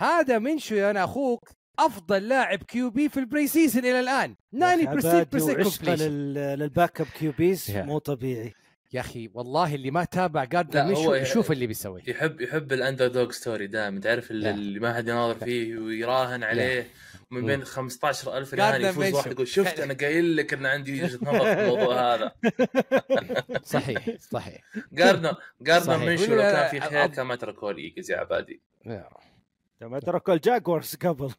هذا 0.00 0.38
منشو 0.38 0.74
يا 0.74 0.90
أنا 0.90 1.04
أخوك 1.04 1.40
أفضل 1.78 2.28
لاعب 2.28 2.62
QB 2.62 3.08
في 3.08 3.20
ال 3.20 3.27
pre 3.27 3.46
season 3.46 3.84
إلى 3.84 4.00
الآن. 4.00 4.34
90% 4.54 4.56
عبادي 4.88 5.42
وعشقه 5.42 5.64
completion. 5.64 5.88
لل- 6.00 6.34
لل 6.58 7.00
backup 7.00 7.06
QBs 7.06 7.70
يا. 7.70 7.82
مو 7.82 7.98
طبيعي. 7.98 8.52
يا 8.96 9.00
أخي 9.00 9.30
والله 9.34 9.74
اللي 9.74 9.90
ما 9.90 10.04
تابع 10.04 10.44
منشو 10.88 11.00
هو- 11.02 11.14
يشوف 11.14 11.52
اللي 11.52 11.66
بيسويه 11.66 12.02
يحب 12.06 12.40
يحب 12.40 12.72
ال 12.72 13.08
underdog 13.08 13.30
story 13.30 13.66
دائما 13.66 14.00
تعرف 14.00 14.30
اللي. 14.30 14.50
اللي 14.50 14.80
ما 14.80 14.94
حد 14.94 15.08
يناظر 15.08 15.44
فيه 15.44 15.76
ويراهن 15.78 16.42
عليه 16.44 16.86
ومن 17.30 17.40
مم. 17.40 17.46
بين 17.46 17.64
15000 17.64 18.54
قاعد 18.54 18.74
ريال 18.80 18.84
يفوز. 18.90 19.12
واحد 19.14 19.30
يقول 19.32 19.48
شفت 19.48 19.80
أنا 19.80 19.94
قايل 19.94 20.36
لك 20.36 20.52
إن 20.54 20.66
عندي 20.66 21.04
وجهة 21.04 21.18
نظر 21.22 21.54
في 21.54 21.60
الموضوع 21.62 21.94
هذا. 22.14 22.32
صحيح 23.62 24.08
صحيح. 24.20 24.62
جاردنر 24.92 25.36
جاردنر. 25.60 25.98
منشو 25.98 26.34
لو 26.34 26.42
كان 26.42 26.68
في 26.70 26.80
خير 26.80 27.06
كان 27.06 27.26
ما 27.26 27.36
تركوا 27.36 27.70
الايجلز 27.70 28.10
يا 28.10 28.16
عبادي. 28.16 28.60
ما 29.80 29.98
تركوا 30.00 30.34
الجاكورز 30.34 30.94
قبل. 30.94 31.32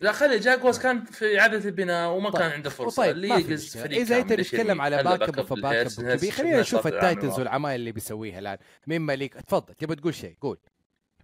لا 0.00 0.12
خلي 0.12 0.38
جاكوز 0.38 0.78
كان 0.78 1.04
في 1.04 1.40
إعادة 1.40 1.68
البناء 1.68 2.10
وما 2.10 2.30
طيب. 2.30 2.42
كان 2.42 2.50
عنده 2.50 2.70
فرصة. 2.70 3.02
طيب 3.02 3.42
في 3.42 3.52
مشكلة. 3.54 3.82
فريق 3.82 4.00
إذا 4.00 4.16
أنت 4.16 4.26
كامل، 4.28 4.36
ليش 4.38 4.50
تتكلم 4.50 4.80
على 4.80 5.02
back 5.02 5.18
backup 5.18 5.58
للهيرس. 5.58 6.00
أب 6.00 6.30
خلينا 6.30 6.60
نشوف 6.60 6.82
في 6.82 6.88
التايتنز. 6.88 7.38
والعمايل 7.38 7.80
اللي 7.80 7.92
بيسويها 7.92 8.38
الآن. 8.38 8.58
مين 8.86 9.02
مليك؟ 9.02 9.34
تفضل. 9.34 9.74
تبغى 9.74 9.96
تقول 9.96 10.14
شيء؟ 10.14 10.36
قول. 10.40 10.58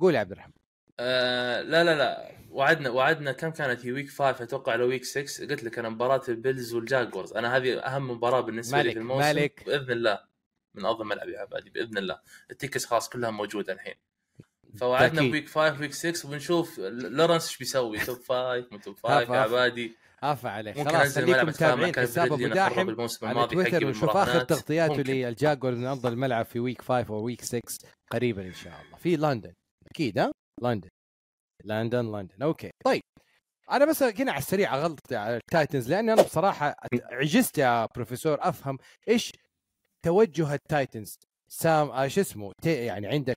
قول 0.01 0.15
يا 0.15 0.21
عبد 0.21 0.33
الرحمن. 0.33 0.53
آه 1.01 1.63
لا 1.63 1.85
لا 1.85 1.95
لا. 1.99 2.31
وعدنا 2.51 2.91
وعدنا 2.91 3.33
كم 3.33 3.51
كانت 3.51 3.87
هي؟ 3.87 3.93
week 3.93 4.09
5 4.11 4.43
أتوقع 4.43 4.75
لو 4.75 4.89
week 4.89 5.05
6 5.05 5.47
قلت 5.47 5.65
لك 5.65 5.79
أنا 5.79 5.89
مباراة 5.89 6.23
البيلز 6.29 6.75
والجاكورز. 6.75 7.33
أنا 7.33 7.57
هذه 7.57 7.79
أهم 7.79 8.11
مباراة 8.11 8.41
بالنسبة 8.41 8.79
لي 8.79 8.83
مالك- 8.83 8.93
في 8.93 8.99
الموسم. 8.99 9.21
مالك. 9.21 9.63
بإذن 9.67 9.91
الله. 9.93 10.19
من 10.75 10.87
أفضل 10.87 11.05
ملعب 11.05 11.29
يا 11.29 11.39
عبادي 11.41 11.71
بإذن 11.71 11.99
الله. 11.99 12.19
ال 12.51 12.55
tickets 12.55 12.87
خلاص 12.87 13.09
كلها 13.09 13.31
موجودة 13.31 13.73
الحين. 13.73 13.95
فوعدنا. 14.77 15.21
ب 15.23 15.28
week 15.28 15.49
5 15.49 15.81
week 15.81 15.93
6 15.93 16.29
وبنشوف 16.29 16.79
لورنس 16.79 17.45
إيش 17.47 17.59
بيسوي؟ 17.59 17.99
top 17.99 18.19
5 18.19 18.67
مو 18.73 18.79
top 18.85 18.97
5 18.97 19.21
هاف- 19.21 19.29
يا 19.29 19.35
هاف. 19.35 19.49
عبادي. 19.49 19.97
عافى 20.23 20.49
عليك 20.49 20.77
ممكن 20.79 20.91
خلاص 20.91 21.15
خليكم 21.15 21.47
متابعين. 21.47 21.95
حساب 21.97 22.33
أبو 22.33 22.47
داحم 22.49 22.89
الموسم 22.89 23.27
على 23.27 23.33
الماضي 23.33 23.55
تويتر 23.55 23.87
ونشوف 23.87 24.17
آخر. 24.17 24.41
تغطياته. 24.41 25.03
للجاكور 25.03 25.73
من 25.75 25.87
افضل 25.87 26.17
ملعب 26.17 26.45
في 26.45 26.61
week 26.61 26.83
5 26.83 27.09
أو 27.15 27.23
week 27.25 27.43
6 27.43 27.61
قريبا 28.13 28.43
إن 28.43 28.53
شاء 28.55 28.81
الله. 28.87 28.97
في 28.97 29.17
لندن. 29.17 29.53
أكيد 29.91 30.19
ها؟ 30.19 30.33
لندن. 30.63 30.89
لندن 31.65 32.05
لندن. 32.13 32.43
okay. 32.43 32.71
طيب. 32.85 33.03
أنا 33.71 33.85
بس 33.85 34.05
كنا 34.05 34.33
على 34.33 34.39
السريع 34.39 34.75
أعلق 34.75 35.13
على 35.13 35.37
التايتنز 35.37 35.91
لأني 35.91 36.13
أنا 36.13 36.23
بصراحة 36.23 36.75
عجزت 37.13 37.59
يا 37.59 37.87
بروفيسور 37.95 38.39
أفهم 38.41 38.79
إيش 39.09 39.33
توجه 40.05 40.55
التايتنز. 40.55 41.15
سام 41.51 41.91
آه 41.91 42.07
شو 42.09 42.21
اسمه؟ 42.21 42.53
يعني 42.65 43.07
عندك 43.07 43.37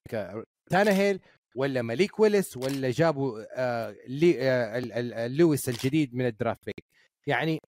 تاناهيل 0.70 1.20
ولا 1.56 1.82
مليك 1.82 2.20
ويلس 2.20 2.58
ولا 2.58 2.92
جابوا 2.92 3.44
آه 3.56 3.96
لي 4.08 4.42
آه 4.42 4.78
ال- 4.78 4.92
ال- 4.94 5.14
ال- 5.14 5.38
لويس 5.38 5.70
الجديد 5.70 6.16
من 6.16 6.26
ال 6.26 6.32
draft 6.32 6.66
pick 6.66 6.86
يعني 7.28 7.60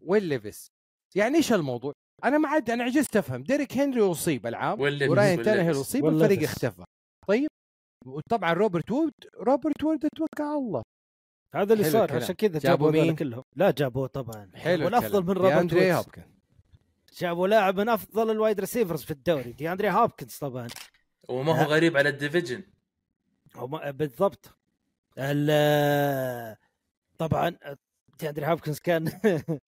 ويل 0.00 0.22
ليفيس 0.24 0.66
يعني 1.14 1.36
إيش 1.36 1.52
الموضوع؟ 1.52 1.92
أنا 2.24 2.38
ما 2.38 2.48
عاد 2.48 2.70
أنا 2.70 2.84
عجزت 2.84 3.16
أفهم 3.16 3.42
ديريك 3.42 3.78
هنري 3.78 4.00
اصيب 4.00 4.46
العام 4.46 4.80
وراين 4.80 5.40
ليفيس. 5.42 5.76
اصيب 5.76 6.06
الفريق. 6.06 6.42
اختفى 6.42 6.84
طيب 7.28 7.48
وطبعا 8.06 8.52
روبرت 8.52 8.90
وود 8.90 9.12
روبرت 9.36 9.84
وود 9.84 10.04
اتوكل 10.04 10.42
على 10.42 10.56
الله 10.58 10.82
هذا 11.54 11.72
اللي 11.72 11.90
صار. 11.90 12.16
عشان 12.16 12.34
كذا 12.34 12.58
جابوا 12.58 12.90
مين؟ 12.90 13.16
كلهم 13.16 13.42
لا 13.56 13.70
جابوه 13.70 14.06
طبعا 14.06 14.50
حلو 14.54 14.84
والافضل. 14.84 15.22
من 15.22 15.30
روبرت 15.30 15.74
هوبكن 15.74 16.22
جابوا 17.18 17.48
لاعب 17.48 17.80
من 17.80 17.88
أفضل 17.88 18.30
ال 18.30 18.36
wide 18.36 18.60
receivers 18.60 19.02
في 19.02 19.10
الدوري 19.10 19.52
دي 19.52 19.72
أندري 19.72 19.90
هوبكنز 19.90 20.36
طبعا 20.36 20.66
وما 21.28 21.52
هو. 21.62 21.66
غريب 21.70 21.96
على 21.96 22.08
ال 22.08 22.14
division 22.14 22.62
بالضبط 23.90 24.58
ال- 25.18 26.56
طبعا 27.18 27.56
أندري 28.22 28.46
هوبكنز 28.46 28.78
كان 28.78 29.04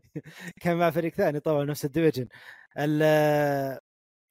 كان 0.63 0.77
مع 0.77 0.91
فريق 0.91 1.15
ثاني 1.15 1.41
طبعا 1.41 1.65
نفس 1.65 1.85
ال 1.85 1.90
division 1.90 2.29
ال- 2.79 3.79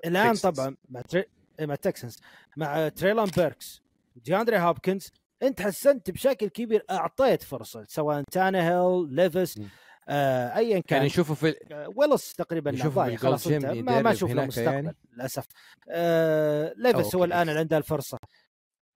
الآن. 0.06 0.34
طبعا 0.36 0.76
مع 0.90 1.02
تري... 1.02 1.26
مع 1.62 1.76
تكسنز 1.76 2.22
مع 2.58 2.90
تريلان 2.90 3.26
بيركس 3.38 3.82
دياندري 4.16 4.58
هوبكنز 4.58 5.12
انت 5.44 5.62
حسنت 5.62 6.12
بشكل 6.12 6.48
كبير 6.48 6.86
أعطيت 6.92 7.44
فرصة 7.44 7.84
سواء 7.88 8.24
تانهيل 8.32 9.08
ليفس 9.16 9.58
مم. 9.58 9.70
آه 10.10 10.56
ايا 10.58 10.74
كان 10.74 10.82
كان. 10.82 11.06
نشوفه 11.06 11.34
في 11.34 11.56
آه، 11.72 11.94
ويلس 11.96 12.34
تقريبا 12.34 12.72
نشوفه 12.72 13.16
خلاص 13.16 13.48
ما, 13.48 14.02
ما 14.02 14.12
أشوف 14.12 14.32
له 14.32 14.46
مستقبل 14.46 14.74
يعني؟ 14.74 14.96
للأسف. 15.14 15.46
آه 15.90 16.74
ليفس 16.78 17.16
هو. 17.16 17.24
الآن 17.24 17.50
اللي 17.50 17.60
عنده 17.60 17.78
الفرصة. 17.78 18.18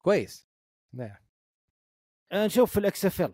كويس. 0.03 0.47
نعم. 0.93 1.15
آه، 2.31 2.45
نشوف 2.45 2.71
في 2.71 2.79
الإكس 2.79 3.05
إف 3.05 3.21
إل. 3.21 3.33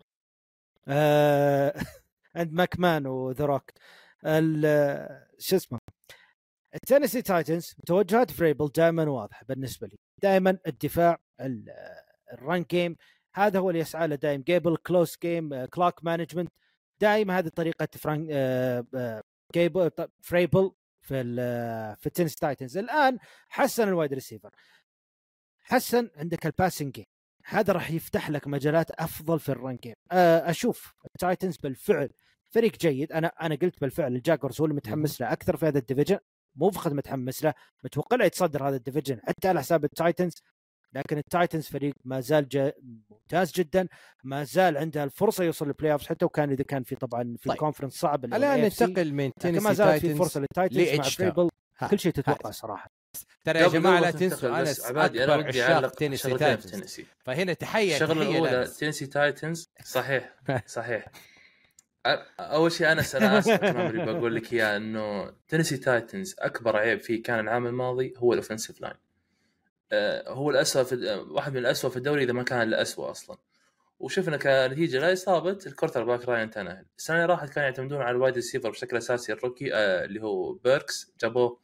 آه، 0.88 1.74
عند 2.36 2.52
ماكمان 2.52 3.06
وذا 3.06 3.44
روك 3.44 3.70
ال- 4.26 5.26
شو 5.38 5.56
اسمه؟ 5.56 5.78
التنسي 6.74 7.22
تايتنز 7.22 7.74
توجهات 7.86 8.30
فريبل 8.30 8.68
دائما 8.68 9.04
واضحه 9.10 9.44
بالنسبة 9.48 9.86
لي. 9.86 9.96
دائما 10.22 10.58
الدفاع 10.66 11.18
ال- 11.40 11.70
ال 12.32 12.39
run 12.39 12.62
game 12.62 12.96
هذا 13.34 13.58
هو 13.58 13.70
اللي 13.70 13.80
يسعى 13.80 14.08
له 14.08 14.14
دائم 14.14 14.42
جيبل 14.42 14.76
close 14.76 15.16
game 15.22 15.64
clock 15.64 16.04
management. 16.04 16.52
دائما 17.00 17.38
هذه 17.38 17.48
طريقة 17.48 17.88
فرانك 17.98 18.28
آه، 18.32 18.86
آه، 18.94 19.22
جيبل 19.54 19.90
ط- 19.90 20.10
فريبل 20.22 20.70
في 21.00 21.20
ال- 21.20 21.96
في 21.96 22.06
التنس 22.06 22.34
تايتنز. 22.36 22.76
الآن 22.78 23.18
حسن 23.48 23.88
ال 23.88 23.93
wide 23.93 24.14
receiver. 24.14 24.50
حسن 25.60 26.10
عندك 26.16 26.46
ال 26.46 26.52
passing 26.52 26.92
game 26.92 27.04
هذا 27.44 27.72
راح 27.72 27.90
يفتح 27.90 28.30
لك 28.30 28.46
مجالات 28.48 28.90
أفضل 28.90 29.40
في 29.40 29.48
ال 29.48 29.55
run 29.55 29.76
game 29.76 29.94
آه، 30.12 30.50
أشوف 30.50 30.94
التايتنز 31.06 31.56
بالفعل 31.56 32.10
فريق 32.50 32.76
جيد. 32.76 33.12
أنا 33.12 33.26
أنا 33.26 33.54
قلت 33.54 33.80
بالفعل 33.80 34.14
الجاكورز 34.16 34.60
هو 34.60 34.64
اللي 34.64 34.76
متحمس 34.76 35.20
له 35.20 35.32
أكثر 35.32 35.56
في 35.56 35.66
هذا 35.66 35.78
ال 35.78 35.82
division 35.82 36.18
مو 36.54 36.70
فقط 36.70 36.92
متحمس 36.92 37.44
له 37.44 37.54
متوقع 37.84 38.16
له 38.16 38.24
يتصدر 38.24 38.68
هذا 38.68 38.76
ال 38.76 38.81
division 38.81 39.20
حتى 39.28 39.48
على 39.48 39.60
حساب 39.60 39.84
التايتنز 39.84 40.42
لكن 40.94 41.18
التايتنز 41.18 41.66
فريق 41.66 41.94
ما 42.04 42.20
زال 42.20 42.48
جا 42.48 42.72
ممتاز 43.10 43.52
جدا 43.52 43.88
ما 44.24 44.44
زال 44.44 44.76
عنده 44.76 45.04
الفرصة 45.04 45.44
يوصل 45.44 45.66
لل 45.66 45.92
playoff 45.92 46.06
حتى 46.06 46.24
وكان 46.24 46.50
إذا 46.50 46.64
كان 46.64 46.82
في 46.82 46.96
طبعا 46.96 47.22
في 47.38 47.48
طيب. 47.48 47.52
ال 47.52 47.56
conference 47.56 47.92
صعب 47.92 48.24
الآن. 48.24 48.60
ننتقل 48.60 49.12
من 49.12 49.26
لكن 49.26 49.50
ما 49.50 49.60
تينيسي 49.60 49.74
زالت 49.74 50.06
في 50.06 50.14
فرصة 50.14 50.40
للتايتنز 50.40 50.98
مع. 50.98 51.02
فريبل. 51.04 51.48
كل 51.90 51.98
شيء 51.98 52.12
تتوقع 52.12 52.48
ها. 52.48 52.52
صراحة 52.52 52.90
ترى 53.44 53.58
يا 53.58 53.68
جماعة 53.68 54.00
لا 54.00 54.10
تنسوا 54.10 54.48
أنا 54.48 54.74
عبادي 54.84 55.24
أنا 55.24 55.34
اكبر 55.34 55.48
ودي 55.48 55.62
عشاق 55.62 55.74
اعلق 55.74 55.90
تينيسي 55.94 56.36
تايتنز 56.36 56.70
تينيسي 56.70 57.06
فهنا 57.24 57.52
تحية 57.52 57.94
الشغله 57.94 58.22
الأولى. 58.22 58.66
تينيسي 58.78 59.06
تايتنز 59.06 59.70
صحيح 59.84 60.34
صحيح 60.66 61.06
أول 62.40 62.72
شيء 62.72 62.92
أنا 62.92 63.02
أنا 63.14 63.38
اسف 63.38 63.60
بقول 63.94 64.34
لك 64.36 64.52
إياه 64.52 64.76
إنه 64.76 65.32
تينيسي 65.48 65.76
تايتنز 65.76 66.34
أكبر 66.38 66.76
عيب 66.76 67.00
فيه 67.00 67.22
كان 67.22 67.40
العام 67.40 67.66
الماضي 67.66 68.14
هو 68.18 68.32
ال 68.32 68.37
offensive 68.37 68.80
line 68.80 69.03
هو 70.28 70.50
الاسوء 70.50 70.82
في 70.82 71.24
واحد 71.30 71.52
من 71.52 71.58
الاسوء 71.58 71.90
في 71.90 71.96
الدوري 71.96 72.24
إذا 72.24 72.32
ما 72.32 72.42
كان 72.42 72.62
الاسوء 72.68 73.10
أصلا. 73.10 73.36
وشفنا 73.98 74.36
كنتيجة 74.36 74.98
لاصابه 75.00 75.58
ال 75.66 76.04
quarterback 76.04 76.28
راين 76.28 76.50
تانهل 76.50 76.86
السنة 76.98 77.16
اللي 77.16 77.26
راحت 77.26 77.48
كانوا 77.48 77.68
يعتمدون 77.68 78.00
على 78.02 78.10
ال 78.16 78.20
wide 78.20 78.34
receiver 78.34 78.70
بشكل 78.70 78.96
أساسي 78.96 79.32
ال 79.32 79.38
rookie 79.38 79.74
آه، 79.74 80.04
اللي 80.04 80.22
هو 80.22 80.52
بيركس. 80.52 81.12
جابوه 81.20 81.60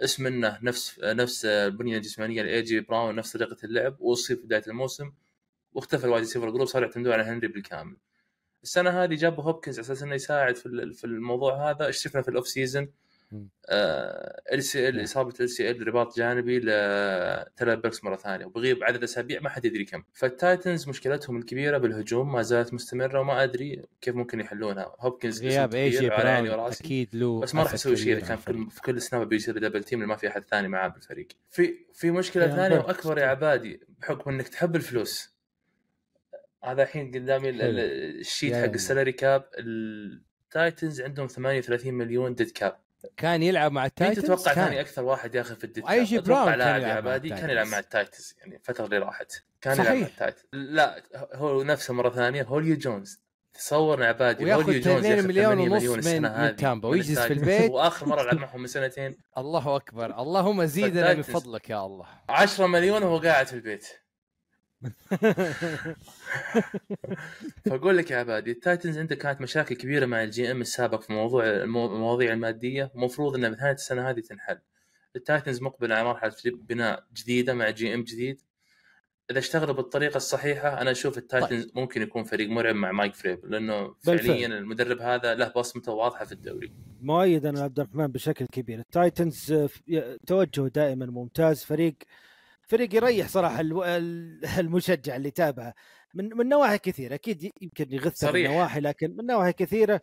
اسم 0.00 0.22
منه 0.24 0.58
نفس 0.62 1.00
نفس 1.04 1.44
البنية 1.44 1.96
الجسمانية 1.96 2.42
لاي 2.42 2.62
جي 2.62 2.80
براون 2.80 3.14
نفس 3.14 3.36
طريقة 3.36 3.56
اللعب 3.64 3.96
واصيب 4.00 4.36
في 4.38 4.42
بداية 4.46 4.62
الموسم. 4.68 5.12
واختفى 5.72 6.04
ال 6.04 6.08
wide 6.08 6.22
receiver 6.24 6.50
group 6.50 6.64
صاروا 6.66 6.86
يعتمدون 6.88 7.12
على 7.12 7.22
هنري 7.22 7.48
بالكامل. 7.48 7.96
السنة 8.62 8.90
هذه 9.04 9.14
جابوا 9.14 9.44
هوبكنز 9.44 9.78
على 9.78 9.84
أساس 9.86 10.02
إنه 10.02 10.14
يساعد 10.14 10.56
في 10.56 10.66
ال- 10.66 10.94
في 10.94 11.04
الموضوع 11.04 11.70
هذا. 11.70 11.90
شفنا 11.90 12.22
في 12.22 12.28
ال 12.28 12.33
off 12.33 12.48
season. 12.48 12.92
ال 14.52 14.62
سي 14.62 14.88
ال 14.88 15.04
إصابة 15.04 15.34
ال 15.40 15.50
سي 15.50 15.70
ال 15.70 15.88
رباط 15.88 16.16
جانبي 16.16 16.58
لتلا 16.58 17.74
بيركس 17.74 18.04
مرة 18.04 18.16
ثانية 18.16 18.46
وبغيب 18.46 18.84
عدد 18.84 19.02
أسابيع 19.02 19.40
ما 19.40 19.48
حد 19.48 19.64
يدري 19.64 19.84
كم. 19.84 20.02
فالتايتنز 20.12 20.88
مشكلتهم 20.88 21.36
الكبيرة 21.36 21.78
بالهجوم 21.78 22.32
ما 22.32 22.42
زالت 22.42 22.74
مستمرة 22.74 23.20
وما 23.20 23.42
أدري 23.42 23.82
كيف 24.00 24.14
ممكن 24.14 24.40
يحلونها. 24.40 24.96
هوبكنز 24.98 25.42
غياب 25.42 25.74
اي 25.74 26.10
على 26.10 26.28
عيني 26.28 26.50
وراسي 26.50 26.84
أكيد 26.84 27.16
له 27.16 27.40
بس 27.40 27.54
ما 27.54 27.62
راح 27.62 27.74
يسوي 27.74 27.96
شيء 27.96 28.12
إذا 28.12 28.26
كان 28.26 28.36
في, 28.36 28.48
الفريق. 28.48 28.68
في 28.70 28.80
كل 28.80 29.02
snap 29.02 29.28
بيصير 29.28 29.58
double 29.58 29.84
team 29.84 30.08
ما 30.08 30.16
في 30.16 30.28
أحد 30.28 30.44
ثاني 30.44 30.68
معاه 30.68 30.88
بالفريق. 30.88 31.28
في 31.50 31.74
في 31.94 32.10
مشكلة 32.10 32.56
ثانية. 32.56 32.78
وأكبر 32.78 33.18
يا 33.18 33.26
عبادي 33.26 33.80
بحكم 33.98 34.30
إنك 34.30 34.48
تحب 34.48 34.76
الفلوس. 34.76 35.36
هذا 36.64 36.82
الحين 36.82 37.10
قدامي 37.10 37.50
ال 37.50 37.67
sheet 37.67 38.54
حق. 38.54 38.64
ال 38.64 38.71
salary 38.71 39.12
cap. 39.12 39.48
التايتنز 39.58 41.00
عندهم 41.00 41.26
38 41.26 41.94
مليون 41.94 42.34
dead 42.34 42.50
cap 42.50 42.85
كان 43.16 43.42
يلعب 43.42 43.72
مع 43.72 43.80
مين 43.80 43.86
التايتنز 43.86 44.24
تتوقع 44.24 44.54
كان. 44.54 44.64
ثاني 44.64 44.80
أكثر 44.80 45.04
واحد 45.04 45.34
ياخذ 45.34 45.56
في 45.56 45.64
ال 45.64 45.68
dead 45.68 45.84
وأي 45.84 46.04
جي 46.04 46.18
براون 46.18 46.50
كان 46.56 46.80
يلعب 46.82 46.96
عبادي 46.96 47.28
كان. 47.28 47.50
يلعب 47.50 47.66
مع 47.66 47.78
التايتنز 47.78 48.34
يعني 48.38 48.56
الفترة 48.56 48.84
اللي 48.84 48.98
راحت 48.98 49.32
كان 49.60 49.74
صحيح. 49.74 49.90
يلعب 49.90 50.00
مع 50.02 50.06
التايتنز 50.06 50.44
لا 50.52 51.02
هو 51.34 51.62
نفسه 51.62 51.94
مرة 51.94 52.10
ثانية 52.10 52.42
هوليو 52.42 52.76
جونز 52.76 53.20
تصور 53.54 54.04
عبادي 54.04 54.54
هوليو 54.54 54.80
جونز 54.80 54.86
2 54.86 55.04
ياخذ 55.04 55.28
مليون 55.28 55.54
8 55.54 55.70
ونص 55.70 55.82
مليون 55.82 56.22
من- 56.22 56.40
من 56.44 56.56
تامبا 56.56 56.88
ويجلس 56.88 57.18
في. 57.18 57.32
البيت. 57.32 57.70
وآخر 57.70 58.06
مرة 58.08 58.22
لعب 58.22 58.38
معهم 58.44 58.60
من 58.60 58.66
سنتين 58.66 59.16
الله 59.38 59.76
أكبر 59.76 60.20
اللهم 60.20 60.64
زيدنا 60.64 61.14
من. 61.14 61.22
فضلك 61.22 61.70
يا 61.70 61.86
الله 61.86 62.06
10 62.28 62.66
مليون 62.66 63.02
وهو 63.02 63.18
قاعد 63.18 63.46
في 63.46 63.52
البيت 63.52 63.86
فاقول 67.64 67.96
لك 67.96 68.10
يا 68.10 68.16
عبادي 68.16 68.50
التايتنز 68.50 68.98
عنده 68.98 69.14
كانت 69.16 69.40
مشاكل 69.40 69.74
كبيرة 69.74 70.06
مع 70.06 70.22
ال 70.22 70.50
GM 70.50 70.60
السابق 70.60 71.00
في 71.00 71.12
موضوع 71.12 71.46
المو- 71.46 71.86
المواضيع 71.94 72.32
المادية. 72.32 72.90
ومفروض 72.94 73.34
انها 73.34 73.48
بنهايه 73.48 73.72
السنة 73.72 74.10
هذه 74.10 74.20
تنحل. 74.20 74.58
التايتنز 75.16 75.62
مقبل 75.62 75.92
على 75.92 76.04
مرحلة 76.04 76.32
بناء 76.44 77.04
جديدة 77.14 77.54
مع 77.54 77.70
GM 77.70 78.02
جديد. 78.04 78.40
إذا 79.30 79.38
اشتغلوا 79.38 79.74
بالطريقة 79.74 80.16
الصحيحة 80.16 80.80
أنا 80.80 80.90
أشوف 80.90 81.18
التايتنز 81.18 81.70
ممكن 81.74 82.02
يكون 82.02 82.24
فريق 82.24 82.48
مرعب 82.50 82.74
مع 82.74 82.92
مايك 82.92 83.14
فريبل 83.14 83.46
لأنه 83.46 83.82
بالفعل. 83.86 84.18
فعليا 84.28 84.46
المدرب 84.46 85.00
هذا 85.00 85.34
له 85.34 85.48
بصمته 85.56 85.92
واضحة 85.92 86.24
في 86.24 86.32
الدوري. 86.32 86.72
مؤيد 87.00 87.46
أنا 87.46 87.60
عبد 87.60 87.80
الرحمن 87.80 88.06
بشكل 88.06 88.46
كبير. 88.52 88.78
التايتنز 88.78 89.54
توجهه 90.26 90.68
دائما 90.68 91.06
ممتاز 91.06 91.64
فريق 91.64 91.94
فريق 92.66 92.94
يريح 92.94 93.28
صراحة 93.28 93.60
المشجع 94.58 95.16
اللي 95.16 95.28
يتابعه 95.28 95.74
من 96.14 96.28
من 96.36 96.48
نواحي 96.48 96.78
كثيرة 96.78 97.14
أكيد 97.14 97.50
يمكن 97.60 97.92
يغث 97.92 98.16
صريح. 98.16 98.50
النواحي 98.50 98.80
لكن 98.80 99.16
من 99.16 99.26
نواحي 99.26 99.52
كثيرة 99.52 100.00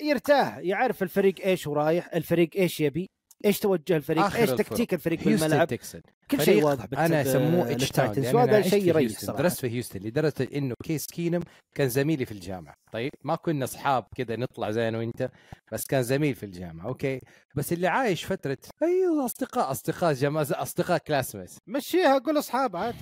يرتاح 0.00 0.56
يعرف 0.58 1.02
الفريق 1.02 1.34
إيش 1.44 1.66
ورايح 1.66 2.14
الفريق 2.14 2.50
إيش 2.56 2.80
يبي 2.80 3.10
إيش 3.44 3.58
توجه 3.58 3.96
الفريق؟ 3.96 4.24
آخر 4.24 4.38
إيش. 4.38 4.50
تكتيك 4.50 4.94
الفريق 4.94 5.18
هيوستن 5.20 5.46
بالملعب؟ 5.48 5.68
تكسن. 5.68 6.00
كل 6.30 6.42
شيء 6.42 6.64
واضح 6.64 6.98
أنا 7.00 7.22
ب- 7.22 7.26
سموه 7.26 7.70
اتش 7.72 7.98
أنا 7.98 8.34
وهذا 8.34 8.62
شيء 8.62 8.80
في 8.80 8.88
يريح. 8.88 9.18
صراحة 9.18 9.38
درست 9.42 9.60
في 9.60 9.70
هيوستن 9.70 10.00
لدرجة 10.00 10.48
إنه 10.54 10.74
كيس 10.84 11.06
كينم 11.06 11.42
كان 11.74 11.88
زميلي 11.88 12.24
في 12.26 12.32
الجامعة. 12.32 12.74
طيب 12.92 13.10
ما 13.24 13.36
كنا 13.36 13.64
أصحاب 13.64 14.04
كذا 14.16 14.36
نطلع 14.36 14.70
زي 14.70 14.88
أنا 14.88 14.98
وإنت 14.98 15.30
بس 15.72 15.86
كان 15.86 16.02
زميل 16.02 16.34
في 16.34 16.46
الجامعة 16.46 16.86
أوكي؟ 16.86 17.20
بس 17.56 17.72
اللي 17.72 17.86
عايش 17.86 18.24
فترة 18.24 18.58
أيوه 18.82 19.24
أصدقاء 19.24 19.70
أصدقاء 19.70 20.12
جماعة 20.12 20.46
أصدقاء 20.50 20.98
classmates 20.98 21.58
مشيها 21.66 22.18
قول 22.18 22.38
أصحاب 22.38 22.76
عادي. 22.76 22.96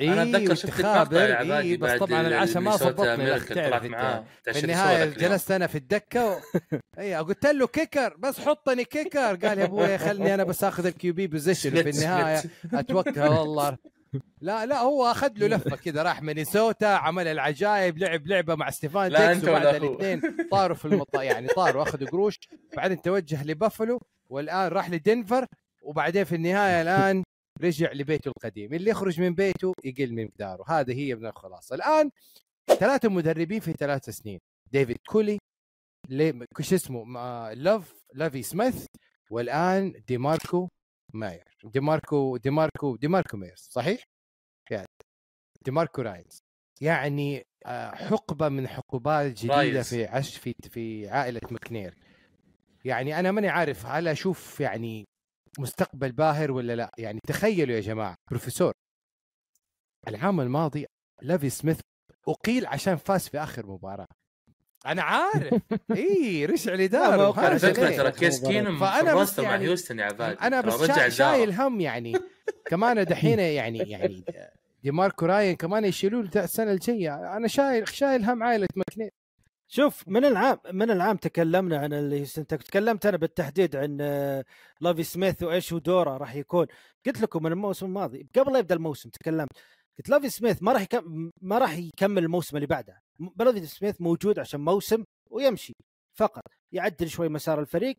أنا 0.00 0.22
أتذكر 0.22 0.54
شفت 0.54 0.80
المقطع 0.80 1.24
يا 1.24 1.34
عبادي 1.34 1.68
إيه 1.68 1.76
بس 1.76 1.98
طبعا 1.98 2.20
العشاء 2.20 2.62
ما 2.62 2.76
تعرف 2.76 3.52
طلعت 3.52 3.84
معاه. 3.84 4.24
في 4.52 4.64
النهاية 4.64 5.04
جلست 5.04 5.50
أنا 5.50 5.66
في 5.66 5.78
الدكة 5.78 6.26
و... 6.26 6.36
اي 6.98 7.16
قلت 7.16 7.46
له 7.46 7.66
kicker 7.66 8.16
بس 8.18 8.40
حطني 8.40 8.84
kicker. 8.84 9.36
قال 9.36 9.58
يا 9.58 9.64
أبوي 9.64 9.98
خلني 10.08 10.34
أنا 10.34 10.44
بس 10.44 10.64
آخذ 10.64 10.86
ال 10.86 11.12
QB 11.12 11.26
position 11.26 11.78
وفي 11.78 11.90
النهاية 11.90 12.42
اتوكل 12.74 13.20
والله. 13.20 13.76
لا 14.40 14.66
لا 14.66 14.78
هو 14.78 15.10
أخذ 15.10 15.30
له 15.36 15.46
لفة 15.46 15.76
كذا 15.84 16.02
راح 16.02 16.22
مينيسوتا 16.22 16.86
عمل 16.86 17.26
العجائب 17.28 17.98
لعب 17.98 18.26
لعبة 18.26 18.54
مع 18.54 18.70
ستيفان 18.70 19.12
ديقز 19.12 19.48
وبعد 19.48 19.66
الاثنين 19.66 20.36
طاروا 20.50 20.76
في 20.76 20.84
المطار 20.84 21.22
يعني 21.22 21.46
طاروا 21.46 21.82
أخذوا 21.82 22.08
قروش. 22.08 22.38
بعدين 22.76 23.02
توجه 23.02 23.44
لبافلو 23.44 24.00
والآن 24.28 24.68
راح 24.68 24.90
لدنفر. 24.90 25.46
وبعدين 25.82 26.24
في 26.24 26.34
النهاية 26.34 26.82
الآن 26.82 27.22
رجع 27.62 27.92
لبيته 27.92 28.28
القديم 28.28 28.74
اللي 28.74 28.90
يخرج 28.90 29.20
من 29.20 29.34
بيته 29.34 29.72
يقل 29.84 30.12
من 30.12 30.24
مقداره 30.24 30.64
هذه 30.68 30.92
هي 30.92 31.14
من 31.14 31.26
الخلاصة 31.26 31.74
الآن 31.74 32.10
ثلاثة 32.66 33.08
مدربين 33.08 33.60
في 33.60 33.72
ثلاث 33.72 34.10
سنين 34.10 34.38
ديفيد 34.72 34.96
كولي 35.08 35.38
لي 36.08 36.46
شو 36.60 36.74
اسمه 36.74 37.52
لوف 37.52 37.94
لافي 38.14 38.42
سميث 38.42 38.86
والآن 39.30 40.02
ديماركو 40.08 40.68
ماير 41.14 41.44
ديماركو 41.64 42.36
ديماركو 42.36 42.96
ديماركو 42.96 43.36
مايرز 43.36 43.68
صحيح؟ 43.70 44.02
يعني 44.70 44.86
ديماركو 45.64 46.02
راينز 46.02 46.38
يعني 46.80 47.42
آه، 47.66 47.90
حقبة 47.94 48.48
من 48.48 48.68
حقبات 48.68 49.32
جديدة 49.32 49.56
رايز. 49.56 49.88
في 49.88 50.04
عش 50.06 50.36
في 50.36 50.54
في 50.70 51.08
عائلة 51.08 51.40
مكنير 51.50 51.94
يعني 52.84 53.20
أنا 53.20 53.32
ماني 53.32 53.48
عارف 53.48 53.86
هل 53.86 54.08
أشوف 54.08 54.60
يعني 54.60 55.04
مستقبل 55.58 56.12
باهر 56.12 56.50
ولا 56.52 56.76
لا؟ 56.76 56.90
يعني 56.98 57.20
تخيلوا 57.28 57.76
يا 57.76 57.80
جماعة 57.80 58.16
بروفيسور 58.30 58.72
العام 60.08 60.40
الماضي 60.40 60.86
لافي 61.22 61.50
سميث 61.50 61.80
أقيل 62.28 62.66
عشان 62.66 62.96
فاز 62.96 63.28
في 63.28 63.38
آخر 63.38 63.66
مباراة. 63.66 64.06
أنا 64.86 65.02
عارف. 65.02 65.54
إي 65.96 66.46
رجع 66.46 66.70
لا، 66.72 66.76
ما 66.78 66.82
لداره. 66.82 67.22
هو 67.26 67.32
على 67.32 67.58
فكره؟ 67.58 67.96
ترى 67.96 68.10
كيس 68.12 68.46
كينم 68.46 68.78
فأنا 68.80 68.98
في 68.98 69.04
بس 69.04 69.08
ال 69.08 69.13
roster 69.13 69.42
مع 69.42 69.50
يعني- 69.50 69.64
هيوستن 69.64 69.98
يا 69.98 70.04
عبادي 70.04 70.40
أنا 70.40 70.60
بس 70.60 70.74
رجع 70.80 70.94
شا... 70.94 71.08
شايل 71.08 71.52
هم 71.52 71.80
يعني. 71.80 72.12
كمان 72.66 73.04
دحين 73.12 73.38
يعني 73.38 73.78
يعني 73.78 74.24
دي 74.82 74.90
ماركو 74.90 75.26
راين 75.26 75.56
كمان 75.56 75.84
يشيلوا 75.84 76.22
له 76.22 76.44
السنة 76.44 76.72
الجاية. 76.72 77.36
أنا 77.36 77.48
شايل 77.48 77.88
شايل 77.88 78.24
هم 78.24 78.42
عائلة 78.42 78.66
ماكنير. 78.76 79.10
شوف 79.68 80.08
من 80.08 80.24
العام 80.24 80.58
من 80.72 80.90
العام 80.90 81.16
تكلمنا 81.16 81.78
عن 81.78 81.92
اللي 81.92 82.26
انت 82.38 82.54
تكلمت 82.54 83.06
أنا 83.06 83.16
بالتحديد 83.16 83.76
عن 83.76 83.98
آه، 84.00 84.44
لافي 84.80 85.02
سميث 85.02 85.42
وإيش 85.42 85.72
هو 85.72 85.78
دوره 85.78 86.16
راح 86.16 86.34
يكون. 86.34 86.66
قلت 87.06 87.20
لكم 87.20 87.42
من 87.42 87.52
الموسم 87.52 87.86
الماضي 87.86 88.28
قبل 88.36 88.52
لا 88.52 88.58
يبدأ 88.58 88.74
الموسم 88.74 89.10
تكلمت. 89.10 89.48
قلت 89.98 90.08
لافي 90.08 90.28
سميث 90.30 90.62
ما 90.62 90.72
راح 90.72 90.86
ما 91.42 91.58
راح 91.58 91.76
يكمل 91.78 92.24
الموسم 92.24 92.56
اللي 92.56 92.66
بعده. 92.66 93.02
لافي 93.38 93.66
سميث 93.66 94.00
موجود 94.00 94.38
عشان 94.38 94.60
موسم 94.60 95.04
ويمشي 95.30 95.74
فقط. 96.14 96.42
يعدل 96.72 97.10
شوي 97.10 97.28
مسار 97.28 97.60
الفريق 97.60 97.96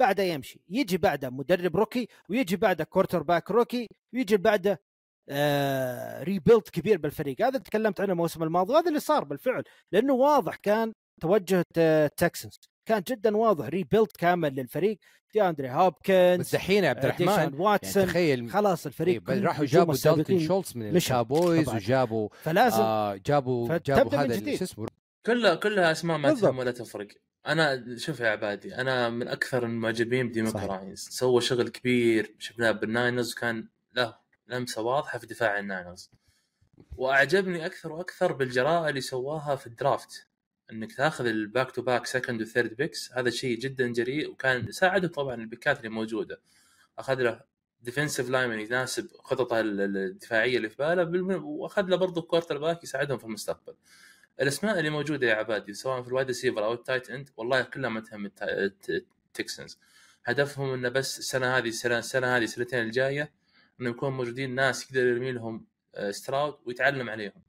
بعده 0.00 0.22
يمشي. 0.22 0.60
يجي 0.68 0.98
بعده 0.98 1.30
مدرب 1.30 1.76
rookie 1.76 2.08
ويجي 2.28 2.56
بعده 2.56 2.84
quarterback 2.84 3.50
rookie 3.50 3.88
ويجي 4.14 4.36
بعده 4.36 4.80
آه 5.28 6.22
rebuild 6.22 6.62
كبير 6.62 6.98
بالفريق. 6.98 7.40
هذا 7.40 7.48
اللي 7.48 7.60
تكلمت 7.60 8.00
عنه 8.00 8.12
الموسم 8.12 8.42
الماضي 8.42 8.72
وهذا 8.72 8.88
اللي 8.88 9.00
صار 9.00 9.24
بالفعل. 9.24 9.64
لأنه 9.92 10.12
واضح 10.14 10.56
كان 10.56 10.92
توجه 11.20 11.64
تكسنز 12.16 12.60
كان 12.86 13.02
جدا 13.08 13.36
واضح 13.36 13.66
rebuild 13.66 14.08
كامل 14.18 14.54
للفريق. 14.54 14.98
دي 15.34 15.42
أندري 15.42 15.68
بس 15.68 15.74
هوبكنز 15.74 16.52
دحين 16.52 16.84
يا 16.84 16.88
عبد 16.88 17.04
الرحمن 17.04 17.26
ديشان 17.26 17.42
يعني 17.42 17.56
واتسون 17.56 18.06
تخيل 18.06 18.50
خلاص 18.50 18.86
الفريق 18.86 19.30
إيه، 19.30 19.40
راحوا 19.40 19.64
جابوا 19.64 19.94
دالتون 19.94 20.20
السابقين 20.20 20.46
شولتز 20.46 20.76
من 20.76 20.96
الكابويز. 20.96 21.68
وجابوا 21.68 22.28
فلازم 22.42 22.82
آه 22.82 23.20
جابوا 23.26 23.78
جابوا 23.78 24.18
هذا 24.18 24.56
شو 24.56 24.64
اسمه. 24.64 24.86
كلها 25.26 25.54
كلها 25.54 25.92
أسماء 25.92 26.18
ما. 26.18 26.34
تهم 26.34 26.58
ولا 26.58 26.70
تفرق. 26.70 27.08
أنا 27.46 27.96
شوف 27.98 28.20
يا 28.20 28.28
عبادي 28.28 28.74
أنا 28.74 29.08
من 29.08 29.28
أكثر 29.28 29.64
المعجبين 29.64 30.50
صحيح. 30.50 30.70
راينز 30.70 31.08
سوى 31.10 31.40
شغل 31.40 31.68
كبير 31.68 32.34
شفناه 32.38 32.70
بالناينرز 32.70 33.32
وكان 33.32 33.68
له 33.94 34.16
لمسة 34.48 34.82
واضحة 34.82 35.18
في 35.18 35.26
دفاع 35.26 35.58
الناينرز. 35.58 36.10
وأعجبني 36.96 37.66
أكثر 37.66 37.92
وأكثر 37.92 38.32
بالجراءة 38.32 38.88
اللي 38.88 39.00
سواها 39.00 39.56
في 39.56 39.66
ال 39.66 39.75
draft. 39.75 40.26
إنك 40.72 40.92
تاخذ 40.92 41.26
ال 41.26 41.35
back 41.35 41.70
to 41.70 41.82
back 41.82 42.06
second 42.06 42.42
و 42.42 42.47
third 42.47 42.74
picks 42.76 43.12
هذا 43.12 43.30
شيء 43.30 43.58
جدا 43.58 43.92
جريء 43.92 44.30
وكان 44.30 44.70
ساعده 44.72 45.08
طبعا 45.08 45.34
البيكات 45.34 45.78
اللي 45.78 45.88
موجودة. 45.88 46.40
أخذ 46.98 47.14
له 47.22 47.40
defensive 47.82 48.30
lineman 48.30 48.60
يناسب 48.60 49.08
خططه 49.24 49.60
ال- 49.60 49.80
ال- 49.80 49.96
الدفاعية 49.96 50.56
اللي 50.56 50.68
في 50.68 50.76
باله 50.76 51.36
وأخذ 51.44 51.82
له 51.82 51.96
برضه 51.96 52.22
quarterback 52.22 52.84
يساعدهم 52.84 53.18
في 53.18 53.24
المستقبل. 53.24 53.74
الأسماء 54.40 54.78
اللي 54.78 54.90
موجودة 54.90 55.26
يا 55.26 55.34
عبادي 55.34 55.74
سواء 55.74 56.02
في 56.02 56.08
ال 56.08 56.12
wide 56.12 56.26
receiver 56.26 56.64
أو 56.64 56.72
ال 56.72 56.78
tight 56.78 57.10
end 57.10 57.30
والله 57.36 57.62
كلها 57.62 57.90
ما 57.90 58.00
تهم 58.00 58.30
التكسنز 58.88 59.78
هدفهم 60.24 60.72
إنه 60.72 60.88
بس 60.88 61.18
السنة 61.18 61.56
هذه 61.58 61.68
السنة 61.68 61.98
السنة 61.98 62.36
هذه 62.36 62.44
السنتين 62.44 62.78
الجاية 62.78 63.32
إنه 63.80 63.90
يكون 63.90 64.12
موجودين 64.12 64.54
ناس 64.54 64.84
يقدر 64.86 65.06
يرمي 65.06 65.32
لهم 65.32 65.66
آه، 65.94 66.10
ستراود 66.10 66.54
ويتعلم 66.66 67.10
عليهم. 67.10 67.42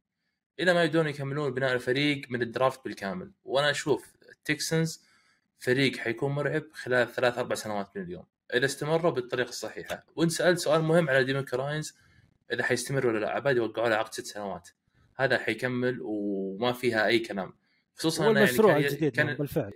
إلى 0.60 0.74
ما 0.74 0.84
يبدون 0.84 1.08
يكملون 1.08 1.54
بناء 1.54 1.74
الفريق 1.74 2.22
من 2.30 2.42
ال 2.42 2.49
draft 2.49 2.84
بالكامل. 2.86 3.32
وأنا 3.44 3.72
أشوف 3.72 4.14
التكسنز 4.30 5.04
فريق 5.60 5.98
حيكون 5.98 6.32
مرعب 6.32 6.64
خلال 6.74 7.14
ثلاث 7.14 7.38
أربع 7.38 7.56
سنوات 7.56 7.90
من 7.96 8.04
اليوم. 8.04 8.26
إذا 8.54 8.66
استمروا 8.66 9.12
بالطريقة 9.12 9.50
الصحيحة. 9.50 10.06
وانت 10.16 10.32
سالت 10.32 10.60
سؤال 10.60 10.82
مهم 10.82 11.10
على 11.10 11.24
ديميك 11.24 11.54
راينز 11.54 11.98
إذا 12.54 12.64
حيستمر 12.64 13.08
ولا 13.08 13.20
لا؟ 13.20 13.30
عبادي 13.30 13.60
وقعوا 13.60 13.90
له 13.90 13.96
عقد 13.96 14.14
ست 14.14 14.26
سنوات. 14.26 14.70
هذا 15.16 15.38
حيكمل 15.38 16.00
وما 16.02 16.74
فيها 16.74 17.06
أي 17.08 17.20
كلام. 17.20 17.54
خصوصا 17.96 18.32
انه 18.32 18.40
يعني 18.40 18.90
كان, 18.90 19.10
كان, 19.10 19.36
بالفعل. 19.36 19.74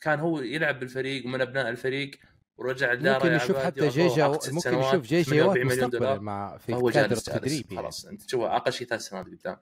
كان 0.00 0.20
هو 0.20 0.40
يلعب 0.40 0.80
بالفريق 0.80 1.26
ومن 1.26 1.40
أبناء 1.40 1.68
الفريق 1.68 2.10
ورجع 2.56 2.92
الدار 2.92 3.14
ممكن 3.14 3.34
عبادي 3.34 3.66
حتى 3.66 3.88
جي 3.88 4.00
وأعطوه 4.02 4.16
جي 4.16 4.22
عقد 4.22 4.42
ست 4.42 4.52
ممكن 4.52 4.70
سنوات، 4.70 4.94
نشوف 4.94 5.06
جي 5.06 5.22
جي 5.22 5.24
48 5.24 5.48
وات 5.48 5.56
مليون 5.56 5.86
مستقبلا 5.86 5.98
دولار. 5.98 6.20
مع 6.20 6.56
في 6.56 6.90
كادر 6.92 7.16
التدريب 7.16 7.72
يعني. 7.72 7.82
خلاص. 7.82 8.06
أنت 8.06 8.22
تشوف 8.22 8.42
أقل 8.42 8.72
شيء 8.72 8.86
ثلاث 8.86 9.00
سنوات 9.00 9.26
قدام. 9.26 9.56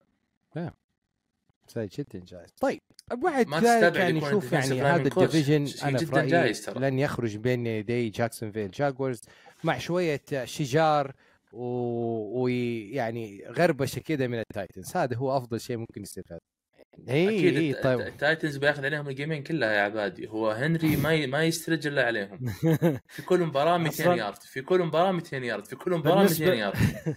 سيد 1.67 1.89
جدا 1.99 2.25
جايز. 2.27 2.51
طيب 2.61 2.81
بعد 3.13 3.47
ما 3.49 3.57
ذلك 3.61 3.65
تستبعد 3.67 3.97
يعني 3.97 4.19
يكون 4.19 4.29
نشوف 4.29 4.51
defensive 4.51 4.55
يعني 4.73 4.83
هذا. 4.83 5.03
الديفيجن 5.09 5.67
أنا 5.89 5.99
في 5.99 6.05
جداً 6.05 6.17
رأيي 6.17 6.27
جايز 6.31 6.63
ترى. 6.65 6.81
لن 6.91 6.99
يخرج 6.99 7.37
بين 7.37 7.67
يدي 7.67 8.09
جاكسون 8.09 8.53
فيل 8.53 8.71
جاكورز 8.71 9.21
مع 9.65 9.79
شوية 9.79 10.21
شجار 10.45 11.13
و- 11.53 12.43
ويعني 12.43 13.45
غربشة 13.49 13.99
كده 14.01 14.27
من 14.29 14.39
التايتنز. 14.39 14.97
هذا 14.97 15.17
هو 15.17 15.37
أفضل 15.37 15.61
شيء 15.61 15.77
ممكن 15.77 16.03
يستفاد. 16.03 16.39
اي 17.09 17.29
أكيد 17.29 17.57
الت- 17.77 17.85
طيب. 17.85 18.01
التايتنز 18.01 18.57
بياخذ 18.57 18.85
عليهم 18.85 19.09
الجيمين 19.09 19.43
كلها 19.43 19.73
يا 19.73 19.81
عبادي. 19.81 20.29
هو 20.29 20.51
هنري 20.51 20.97
ما 20.97 21.13
ي... 21.15 21.27
ما 21.27 21.45
يسترج 21.45 21.87
إلا 21.87 22.07
عليهم. 22.07 22.39
في 23.15 23.23
كل 23.27 23.41
مباراة 23.41 23.79
200 23.79 24.05
أصلاً- 24.05 24.07
يارد. 24.19 24.37
في 24.43 24.63
كل 24.63 24.81
مباراة 24.83 25.13
200 25.13 25.37
يارد. 25.45 25.65
في 25.65 25.77
كل 25.77 25.91
مباراة 25.93 26.27
بالنسبة- 26.27 26.41
200 26.41 26.55
يارد. 26.55 26.77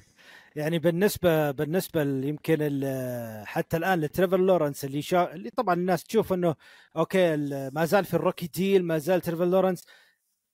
يعني 0.57 0.79
بالنسبة 0.79 1.51
بالنسبة 1.51 2.01
يمكن 2.01 2.57
حتى 3.45 3.77
الآن 3.77 4.01
لتريفر 4.01 4.37
لورنس 4.37 4.85
اللي 4.85 5.01
شا... 5.01 5.33
اللي 5.33 5.49
طبعا 5.49 5.75
الناس 5.75 6.03
تشوف 6.03 6.33
إنه 6.33 6.55
أوكي 6.95 7.35
ما 7.73 7.85
زال 7.85 8.05
في 8.05 8.13
ال 8.13 8.18
rookie 8.18 8.47
deal 8.47 8.85
ما 8.85 8.97
زال 8.97 9.21
تريفر 9.21 9.45
لورنس. 9.45 9.85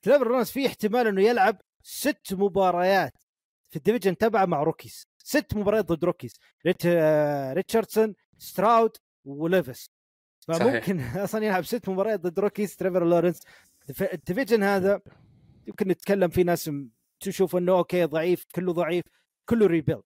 تريفر 0.01 0.27
لورنس 0.27 0.51
في 0.51 0.67
احتمال 0.67 1.07
إنه 1.07 1.21
يلعب 1.21 1.61
ست 1.83 2.33
مباريات 2.33 3.13
في 3.69 3.75
ال 3.75 3.80
division 3.80 4.17
تبعه 4.17 4.45
مع 4.45 4.63
rookies. 4.63 5.07
ست 5.17 5.55
مباريات 5.55 5.85
ضد 5.85 6.05
rookies. 6.05 6.39
ريت... 6.65 6.85
ريتشاردسون 7.55 8.15
ستراود 8.37 8.97
وليفس. 9.25 9.89
فممكن 10.47 10.99
أصلا 11.25 11.45
يلعب 11.45 11.65
ست 11.65 11.89
مباريات 11.89 12.19
ضد 12.19 12.39
روكيز 12.39 12.75
تريفر 12.75 13.05
لورنس. 13.05 13.39
ال 14.13 14.19
division 14.19 14.63
هذا 14.63 15.01
يمكن 15.67 15.87
نتكلم 15.87 16.29
في 16.29 16.43
ناس 16.43 16.71
تشوف 17.19 17.55
إنه 17.55 17.71
أوكي 17.71 18.03
ضعيف 18.03 18.45
كله 18.55 18.73
ضعيف. 18.73 19.03
كله 19.45 19.67
rebuild 19.67 20.03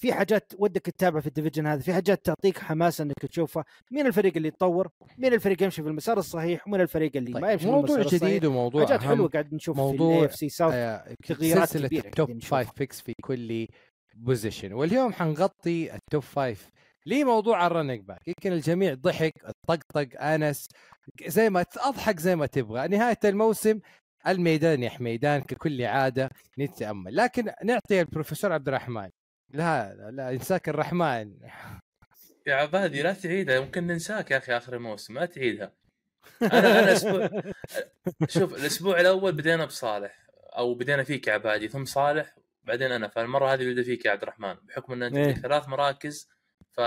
في 0.00 0.12
حاجات 0.12 0.52
ودك 0.58 0.80
تتابع 0.80 1.20
في 1.20 1.26
ال 1.26 1.30
division 1.30 1.66
هذا 1.66 1.80
في 1.80 1.92
حاجات 1.92 2.24
تعطيك 2.24 2.58
حماس 2.58 3.00
إنك 3.00 3.14
تشوفها. 3.14 3.64
مين 3.90 4.06
الفريق 4.06 4.36
اللي 4.36 4.48
يتطور؟ 4.48 4.88
مين 5.18 5.34
الفريق 5.34 5.62
يمشي 5.62 5.82
في 5.82 5.88
المسار 5.88 6.18
الصحيح؟ 6.18 6.68
ومين 6.68 6.80
الفريق 6.80 7.16
اللي 7.16 7.30
ما 7.30 7.40
طيب 7.40 7.50
يمشي 7.50 7.64
في 7.64 7.70
موضوع 7.70 7.96
المسار 7.96 8.14
الصحيح؟ 8.14 8.30
جديد 8.30 8.44
وموضوع 8.44 8.86
حاجات. 8.86 9.02
حلوة 9.02 9.28
قاعد 9.28 9.54
نشوف 9.54 9.76
موضوع، 9.76 10.08
في 10.08 10.14
ال 10.14 10.24
AFC 10.26 10.34
South 10.34 10.74
تغييرات 11.26 11.68
سلسلة 11.68 11.98
ال 11.98 12.02
top 12.02 12.14
قاعدين 12.16 12.36
نشوفها. 12.36 12.62
five 12.62 12.78
picks 12.78 13.00
في 13.00 13.12
كل 13.24 13.66
position 14.14 14.72
واليوم 14.72 15.12
حنغطي 15.12 15.94
ال 15.94 16.01
top 16.01 16.22
five 16.22 16.68
ليه 17.06 17.24
موضوع 17.24 17.66
ال 17.66 17.70
running 17.70 18.00
back 18.00 18.28
يمكن 18.28 18.52
الجميع 18.52 18.94
ضحك 18.94 19.32
طقطق 19.68 20.08
آنس 20.20 20.68
زي 21.26 21.50
ما 21.50 21.64
أضحك 21.76 22.20
زي 22.20 22.36
ما 22.36 22.46
تبغى. 22.46 22.88
نهاية 22.88 23.18
الموسم 23.24 23.78
الميدان 24.26 24.82
يا 24.82 24.90
حميدان 24.90 25.40
ككل 25.40 25.82
عادة 25.82 26.30
نتأمل. 26.58 27.16
لكن 27.16 27.52
نعطي 27.64 28.00
البروفيسور 28.00 28.52
عبد 28.52 28.68
الرحمن. 28.68 29.10
لا 29.50 29.94
لا, 29.94 30.10
لا 30.10 30.30
إنساك 30.30 30.68
الرحمن. 30.68 31.34
يا 32.46 32.54
عبادي 32.54 33.02
لا 33.02 33.12
تعيدها. 33.12 33.56
يمكن 33.56 33.86
ننساك 33.86 34.30
يا 34.30 34.36
أخي 34.36 34.56
آخر 34.56 34.76
الموسم. 34.76 35.14
ما 35.14 35.26
تعيدها. 35.26 35.72
أنا 36.42 36.78
أنا 36.80 36.92
أسبوع 36.92 37.30
شوف 38.28 38.54
الأسبوع 38.54 39.00
الأول 39.00 39.32
بدينا 39.32 39.64
بصالح 39.64 40.26
أو 40.58 40.74
بدينا 40.74 41.04
فيك 41.04 41.26
يا 41.26 41.32
عبادي 41.32 41.68
ثم 41.68 41.84
صالح 41.84 42.36
بعدين 42.62 42.92
أنا. 42.92 43.08
فالمرة 43.08 43.52
هذه 43.54 43.72
بدا 43.72 43.82
فيك 43.82 44.04
يا 44.04 44.10
عبد 44.10 44.22
الرحمن. 44.22 44.54
بحكم 44.54 44.92
إن 44.92 45.02
أنت 45.02 45.16
إيه. 45.16 45.34
في 45.34 45.40
ثلاث 45.40 45.68
مراكز 45.68 46.28
ف 46.72 46.80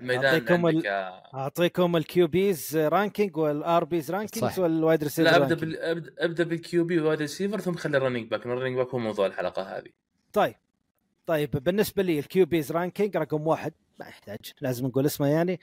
الميدان 0.00 0.24
أعطيكم 0.24 0.66
ال-. 0.66 0.86
أعطيكم 1.34 1.96
ال 1.96 2.26
QBs 2.26 2.76
ranking 2.76 3.36
وال 3.36 3.84
RBs 3.84 4.10
ranking. 4.10 4.60
وال 4.60 4.74
wide 4.74 5.02
receiver 5.02 5.30
لا 5.30 5.36
أبدأ. 5.36 5.54
بال... 5.54 5.76
ابدا 6.18 6.44
بال 6.44 6.84
QB 6.84 7.00
wide 7.00 7.20
receiver 7.20 7.60
ثم 7.60 7.74
خلي 7.74 7.96
ال 7.96 8.00
running 8.00 8.30
back 8.30 8.46
ال 8.46 8.50
running 8.50 8.76
back 8.76 8.88
هو 8.88 8.98
موضوع 8.98 9.26
الحلقة 9.26 9.62
هذه 9.62 9.88
طيب 10.32 10.54
طيب 11.26 11.50
بالنسبة 11.50 12.02
لي 12.02 12.18
ال 12.18 12.46
QBs 12.46 12.72
ranking 12.72 13.16
رقم 13.16 13.46
واحد 13.46 13.72
ما 13.98 14.06
يحتاج 14.06 14.38
لازم 14.60 14.86
نقول 14.86 15.06
اسمه 15.06 15.26
يعني 15.26 15.60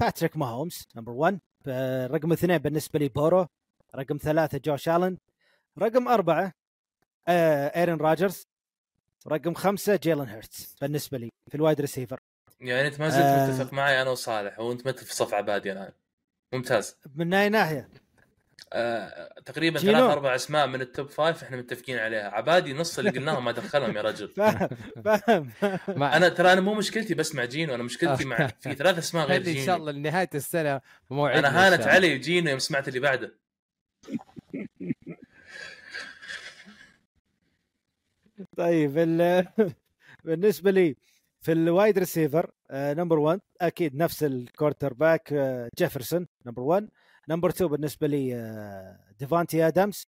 باتريك 0.00 0.36
ماهومز 0.36 0.88
number 0.96 1.12
1 1.12 1.38
رقم 2.10 2.32
اثنين 2.32 2.58
بالنسبة 2.58 2.98
لي 2.98 3.08
بورو 3.08 3.46
رقم 3.96 4.16
ثلاثة 4.16 4.60
جوش 4.64 4.88
الن 4.88 5.16
رقم 5.78 6.08
أربعة 6.08 6.52
آه 7.28 7.66
ايرن 7.66 7.96
رودجرز 7.96 8.46
رقم 9.28 9.54
خمسة 9.54 9.96
جيلن 9.96 10.28
هيرتس 10.28 10.76
بالنسبة 10.80 11.18
لي 11.18 11.32
في 11.48 11.54
ال 11.54 11.59
wide 11.59 11.80
receiver 11.80 12.20
يعني 12.60 12.86
أنت 12.88 13.00
ما 13.00 13.08
زلت 13.08 13.22
آه. 13.22 13.46
متفق 13.46 13.72
معي 13.72 14.02
أنا 14.02 14.10
وصالح 14.10 14.58
وأنت 14.60 14.86
متفق 14.86 15.04
في 15.06 15.14
صف 15.14 15.34
عبادي 15.34 15.72
الآن. 15.72 15.92
ممتاز. 16.52 16.96
من 17.14 17.34
أي 17.34 17.48
ناحية؟ 17.48 17.88
آه، 18.72 19.34
تقريبا 19.46 19.78
جينو. 19.80 19.92
ثلاث 19.92 20.10
أربع 20.10 20.34
أسماء 20.34 20.66
من 20.66 20.80
ال 20.80 20.88
top 20.88 21.10
five 21.10 21.42
إحنا 21.42 21.56
متفقين 21.56 21.98
عليها. 21.98 22.28
عبادي 22.30 22.72
نص 22.72 22.98
اللي 22.98 23.10
قلناهم 23.10 23.44
ما 23.44 23.52
دخلهم 23.52 23.96
يا 23.96 24.02
رجل. 24.02 24.28
فاهم 25.04 25.48
فاهم. 25.48 26.02
أنا 26.16 26.28
ترى 26.28 26.52
أنا 26.52 26.60
مو 26.60 26.74
مشكلتي 26.74 27.14
بس 27.14 27.34
مع 27.34 27.44
جينو 27.44 27.74
أنا 27.74 27.82
مشكلتي 27.82 28.24
مع 28.24 28.46
في 28.60 28.74
ثلاث 28.74 28.98
أسماء 28.98 29.26
غير 29.26 29.40
خلي 29.42 29.50
إن 29.50 29.56
شاء 29.56 29.64
جينو. 29.64 29.76
الله 29.76 29.92
لنهاية 29.92 30.30
السنة 30.34 30.80
موعدنا 31.10 31.38
أنا 31.48 31.74
هانت. 31.74 31.82
علي 31.86 32.18
جينو 32.18 32.50
يوم 32.50 32.58
سمعت 32.58 32.88
اللي 32.88 33.00
بعده. 33.00 33.34
طيب 38.56 38.98
ال- 38.98 39.46
بالنسبة 40.24 40.70
لي 40.70 40.96
في 41.46 41.52
ال 41.52 41.61
wide 41.61 41.98
receiver 41.98 42.50
number 42.72 43.18
1 43.18 43.40
أكيد 43.60 43.94
نفس 43.94 44.24
ال 44.24 44.94
quarterback 44.94 45.34
جيفرسون 45.78 46.26
number 46.46 46.62
1 46.62 46.88
number 47.28 47.48
2 47.48 47.70
بالنسبة 47.70 48.06
لي 48.06 48.98
ديفانتي 49.18 49.66
ادمز 49.66 50.06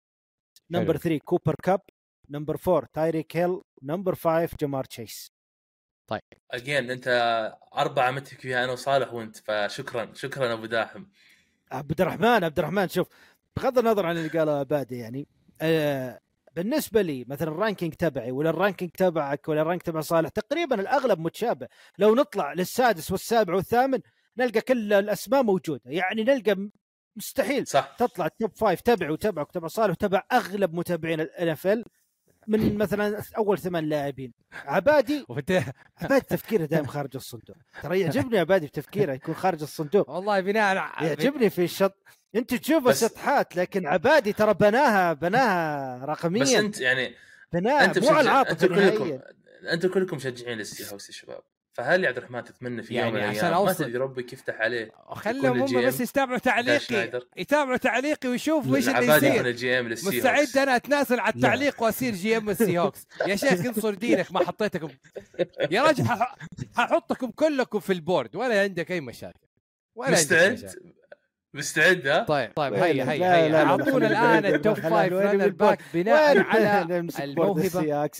number 0.70 0.96
3 0.97 1.18
كوبر 1.24 1.55
كاب 1.62 1.80
number 2.30 2.59
4 2.68 2.89
تايريك 2.93 3.37
هيل 3.37 3.61
number 3.82 4.14
5 4.14 4.49
جمار 4.61 4.85
تشيس 4.85 5.32
again 6.50 6.90
أنت 6.91 7.09
أربعة 7.76 8.11
متفق 8.11 8.41
فيها 8.41 8.64
أنا 8.64 8.72
وصالح 8.72 9.12
وأنت 9.12 9.37
فشكرا 9.37 10.12
شكرا 10.14 10.53
أبو 10.53 10.66
داحم. 10.66 11.05
عبد 11.72 12.01
الرحمن 12.01 12.45
عبد 12.45 12.59
الرحمن 12.59 12.89
شوف 12.89 13.09
بغض 13.57 13.78
النظر 13.78 14.07
عن 14.07 14.16
اللي 14.16 14.28
قاله 14.28 14.62
عبادي 14.62 14.98
يعني 14.99 15.28
آه 15.61 16.20
بالنسبة 16.57 17.02
لي 17.02 17.24
مثلا 17.28 17.48
ال 17.48 17.54
ranking 17.54 17.94
تبعي 17.94 18.30
ولا 18.30 18.50
ال 18.50 18.55
ranking 18.55 18.90
تبعك 18.90 19.48
ولا 19.48 19.62
ال 19.62 19.66
rank 19.66 19.82
تبع 19.82 20.00
صالح 20.00 20.28
تقريبا 20.28 20.80
الأغلب 20.80 21.20
متشابه. 21.20 21.68
لو 21.98 22.14
نطلع 22.14 22.52
للسادس 22.52 23.11
والسابع 23.11 23.55
والثامن 23.55 23.98
نلقى 24.38 24.61
كل 24.61 24.92
الأسماء 24.92 25.42
موجودة. 25.42 25.82
يعني 25.86 26.24
نلقى 26.24 26.70
مستحيل 27.16 27.66
صح. 27.66 27.96
تطلع 27.98 28.26
التوب 28.26 28.57
فايف 28.57 28.80
تبعي 28.80 29.11
وتبعك 29.11 29.48
وتبع 29.48 29.68
صالح 29.68 29.90
وتبع 29.90 30.22
أغلب 30.32 30.74
متابعين 30.74 31.20
الان 31.20 31.48
اف 31.48 31.66
ال 31.66 31.84
من 32.46 32.78
مثلا 32.78 33.22
أول 33.36 33.59
ثمان 33.59 33.88
لاعبين. 33.88 34.32
عبادي 34.52 35.24
عبادي 36.02 36.24
تفكيره 36.28 36.64
دائما 36.64 36.86
خارج 36.86 37.11
الصندوق. 37.14 37.57
ترى 37.82 38.00
يعجبني 38.00 38.38
عبادي 38.38 38.66
بتفكيره 38.66 39.12
يكون 39.12 39.34
خارج 39.34 39.62
الصندوق. 39.62 40.11
والله 40.11 40.40
بناء 40.40 40.76
على 40.76 41.09
يعجبني 41.09 41.50
في 41.50 41.64
الشط 41.64 41.96
انت 42.37 42.55
تشوف 42.55 42.85
بس- 42.85 43.03
السطحات 43.05 43.57
لكن 43.57 43.87
عبادي 43.87 44.32
ترى 44.32 44.55
بناها 44.55 45.12
بناها 45.12 46.05
رقميا. 46.05 46.43
بس 46.43 46.53
انت 46.53 46.80
يعني 46.80 47.14
بناها 47.53 47.85
انت 47.85 47.99
مو 47.99 48.09
على. 48.09 48.20
العاطفه 48.20 48.53
أنتوا 48.53 48.68
كلكم 48.68 49.18
أنتوا 49.72 49.91
كلكم 49.91 50.16
مشجعين 50.16 50.59
للسي 50.59 50.85
هاوس 50.91 51.09
يا 51.09 51.12
شباب. 51.14 51.41
فهل 51.72 52.05
يا 52.05 52.09
عبد 52.09 52.18
الرحمن 52.18 52.45
تتمنى 52.45 52.82
في 52.82 52.95
يوم 52.95 53.03
يعني 53.05 53.12
من 53.12 53.22
عشان 53.37 53.47
الأيام 53.49 53.64
ما 53.66 53.72
تدري 53.72 53.97
ربك 53.99 54.32
يفتح 54.32 54.55
عليه 54.61 54.91
خلهم 55.09 55.62
هم 55.62 55.87
بس 55.87 56.01
يتابعوا 56.01 56.39
تعليقي. 56.39 57.20
يتابعوا 57.37 57.76
تعليقي 57.76 58.28
ويشوفوا 58.28 58.76
إيش 58.76 58.89
اللي 58.89 59.16
يصير. 59.16 59.47
الجي 59.47 59.78
ام 59.80 59.89
للسي 59.89 60.09
مستعد. 60.18 60.59
أنا 60.59 60.76
أتنازل 60.76 61.20
على 61.20 61.35
التعليق 61.35 61.82
وأصير 61.82 62.14
جي 62.14 62.37
ام 62.37 62.51
السي 62.51 62.78
هوكس 62.78 63.07
يا 63.26 63.37
شيخ 63.37 63.66
انصر 63.66 63.95
دينك 63.95 64.32
ما 64.32 64.45
حطيتكم. 64.47 64.89
يا 65.70 65.82
رجل 65.82 66.05
حح- 66.05 66.37
ححطكم 66.76 67.30
كلكم 67.30 67.80
في 67.80 67.93
البورد 67.93 68.37
ولا 68.37 68.62
عندك 68.62 68.93
أي 68.93 69.01
مشاكل. 69.01 69.39
ولا 69.95 70.09
عندك 70.09 70.20
مستعد؟ 70.22 70.53
مشاكل. 70.53 70.93
مستعد 71.55 72.07
ها؟ 72.07 72.24
طيب 72.24 72.52
طيب 72.57 72.74
هيا 72.74 73.11
هيا 73.11 73.36
هيا. 73.36 73.64
اعطونا 73.64 74.07
الآن 74.07 74.55
التوب 74.55 74.74
فايف 74.74 75.12
رانر؟ 75.12 75.48
باك 75.48 75.78
بناء 75.94 76.38
على 76.38 76.84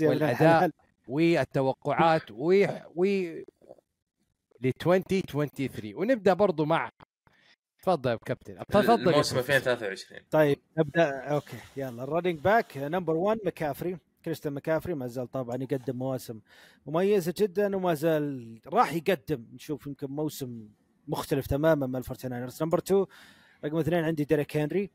والأداء. 0.03 0.13
الحلال. 0.15 0.73
والتوقعات 1.09 2.31
و 2.31 2.65
و 2.95 3.05
ل 4.61 4.73
2023 4.87 5.95
ونبدأ 5.95 6.33
برضو 6.35 6.65
مع 6.65 6.91
تفضل 7.83 8.11
يا 8.11 8.17
كابتن. 8.17 8.59
تفضل 8.69 8.95
الموسم 8.95 9.05
بروفيسور. 9.11 9.39
2023 9.39 10.21
طيب 10.31 10.59
نبدأ. 10.79 11.11
أوكي 11.21 11.57
يلا. 11.77 12.05
ال 12.05 12.09
running 12.09 12.39
back 12.39 12.77
number 12.77 13.17
1 13.17 13.39
مكافري. 13.47 13.97
كريستيان 14.25 14.55
مكافري 14.55 14.95
ما 14.95 15.07
زال 15.07 15.31
طبعا 15.31 15.57
يقدم 15.57 15.97
مواسم 15.97 16.41
مميزة 16.87 17.35
جدا 17.39 17.77
وما 17.77 17.95
زال 17.95 18.61
راح 18.67 18.93
يقدم. 18.95 19.45
نشوف 19.55 19.87
يمكن 19.87 20.07
موسم 20.11 20.69
مختلف 21.09 21.47
تماما 21.47 21.87
من 21.87 21.97
الفورتيناينرز 21.97 22.63
number 22.63 22.79
2 22.79 23.07
رقم 23.65 23.77
اثنين 23.79 24.05
عندي 24.05 24.25
ديريك 24.25 24.57
هنري 24.57 24.91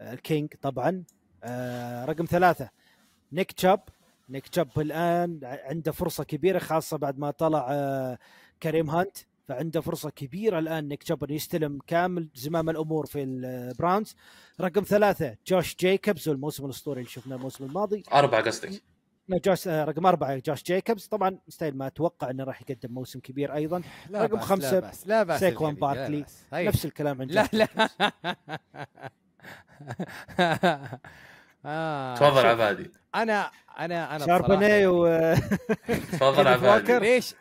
آه، 0.00 0.12
ال 0.12 0.20
king 0.20 0.54
طبعا. 0.62 1.04
آه، 1.44 2.04
رقم 2.04 2.24
ثلاثة 2.24 2.70
نيك 3.32 3.52
تشاب. 3.52 3.80
نيك 4.30 4.48
تشاب 4.48 4.68
الآن 4.80 5.40
عنده 5.42 5.92
فرصة 5.92 6.24
كبيرة 6.24 6.58
خاصة 6.58 6.96
بعد 6.96 7.18
ما 7.18 7.30
طلع 7.30 7.66
آه، 7.70 8.18
كريم 8.62 8.90
هانت. 8.90 9.16
فعنده 9.48 9.80
فرصة 9.80 10.10
كبيرة 10.10 10.58
الآن 10.58 10.88
نيك 10.88 11.02
تشاب 11.02 11.30
يستلم 11.30 11.78
كامل 11.86 12.28
زمام 12.34 12.70
الأمور 12.70 13.06
في 13.06 13.22
البراونز 13.22 14.14
رقم 14.60 14.82
ثلاثة 14.82 15.36
جوش 15.46 15.76
جيكوبز 15.76 16.28
والموسم 16.28 16.64
الأسطوري 16.64 17.00
اللي 17.00 17.10
شفناه 17.10 17.36
الموسم 17.36 17.64
الماضي. 17.64 18.02
أربعة 18.12 18.42
قصدك؟ 18.42 18.82
جوش 19.36 19.68
آه، 19.68 19.84
رقم 19.84 20.06
أربعة 20.06 20.36
جوش 20.46 20.62
جيكوبز 20.62 21.06
طبعا 21.06 21.38
مستحيل 21.48 21.76
ما 21.78 21.86
أتوقع 21.86 22.30
إنه 22.30 22.44
راح 22.44 22.60
يقدم 22.62 22.94
موسم 22.94 23.20
كبير 23.20 23.54
أيضا 23.54 23.82
لا 24.10 24.22
رقم 24.22 24.36
بأس، 24.36 24.44
خمسة، 24.44 24.70
لا 24.72 24.80
بأس 24.80 25.06
لا 25.06 25.22
بأس 25.22 25.40
سيكوان 25.40 25.74
لا 25.74 25.80
باركلي. 25.80 26.20
بأس. 26.20 26.44
هيا. 26.52 26.68
نفس 26.68 26.84
الكلام 26.84 27.20
عن 27.20 27.26
لا 27.26 27.42
جوش 27.42 27.54
لا. 27.54 27.68
آه، 31.64 32.14
تفضل 32.14 32.46
عبادي 32.46 32.90
أنا 33.14 33.50
أنا 33.78 34.16
أنا 34.16 34.26
شاربوني 34.26 34.86
و 34.86 35.08
تفضل 36.12 36.48
عبادي؟ 36.48 36.98
ليش 36.98 37.34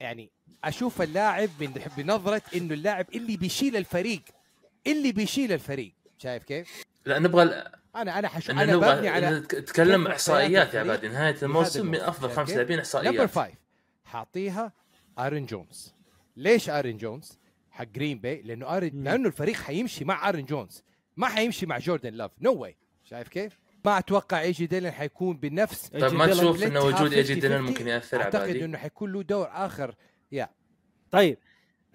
يعني 0.00 0.30
أشوف 0.64 1.02
اللاعب 1.02 1.48
من 1.60 1.72
بنظرة 1.96 2.42
إنه 2.56 2.74
اللاعب 2.74 3.06
اللي 3.14 3.36
بيشيل 3.36 3.76
الفريق 3.76 4.22
اللي 4.86 5.12
بيشيل 5.12 5.52
الفريق 5.52 5.92
شايف 6.18 6.44
كيف؟ 6.44 6.82
لا 7.06 7.18
نبغى 7.18 7.42
ال- 7.42 7.72
أنا 7.96 8.18
أنا 8.18 8.28
حشوف 8.28 8.50
إن 8.50 8.58
أنا 8.58 8.76
ببني 8.76 9.08
على 9.08 9.38
نتكلم 9.38 10.02
كيف 10.04 10.12
إحصائيات 10.12 10.74
يا 10.74 10.80
عبادي 10.80 11.08
نهايه 11.08 11.36
الموسم 11.42 11.86
من. 11.86 12.00
أفضل 12.00 12.30
خمس؟ 12.30 12.50
لاعبين 12.50 12.76
number 12.76 12.82
إحصائيات. 12.82 13.30
five. 13.30 13.54
حاطيها 14.04 14.72
ارن 15.18 15.46
جونز. 15.46 15.94
ليش 16.36 16.70
ارن 16.70 16.96
جونز؟ 16.96 17.38
حق 17.70 17.84
جرين 17.84 18.18
باي 18.18 18.42
لأنه 18.42 18.76
ارن 18.76 18.90
مم. 18.94 19.04
لأنه 19.04 19.28
الفريق 19.28 19.56
حيمشي 19.56 20.04
مع 20.04 20.28
ارن 20.28 20.44
جونز. 20.44 20.82
ما 21.16 21.28
حيمشي 21.28 21.66
مع 21.66 21.78
جوردن 21.78 22.14
لاف 22.14 22.30
no 22.40 22.52
way 22.52 22.76
شايف 23.04 23.28
كيف؟ 23.28 23.58
ما 23.84 23.98
أتوقع 23.98 24.40
اي 24.40 24.49
جي 24.49 24.66
ديلن 24.66 24.90
حيكون 24.90 25.36
بنفس 25.36 25.88
طيب 25.88 26.12
ما 26.12 26.26
تشوف 26.26 26.62
إنه 26.62 26.80
وجود 26.80 27.12
اي 27.12 27.19
جي 27.19 27.34
50-50. 27.34 27.38
ديلن 27.38 27.60
ممكن 27.60 27.88
يأثر 27.88 28.22
أعتقد 28.22 28.42
عبادي 28.42 28.64
إنه 28.64 28.78
حيكون 28.78 29.12
له 29.12 29.22
دور 29.22 29.48
آخر. 29.52 29.94
طيب. 31.10 31.38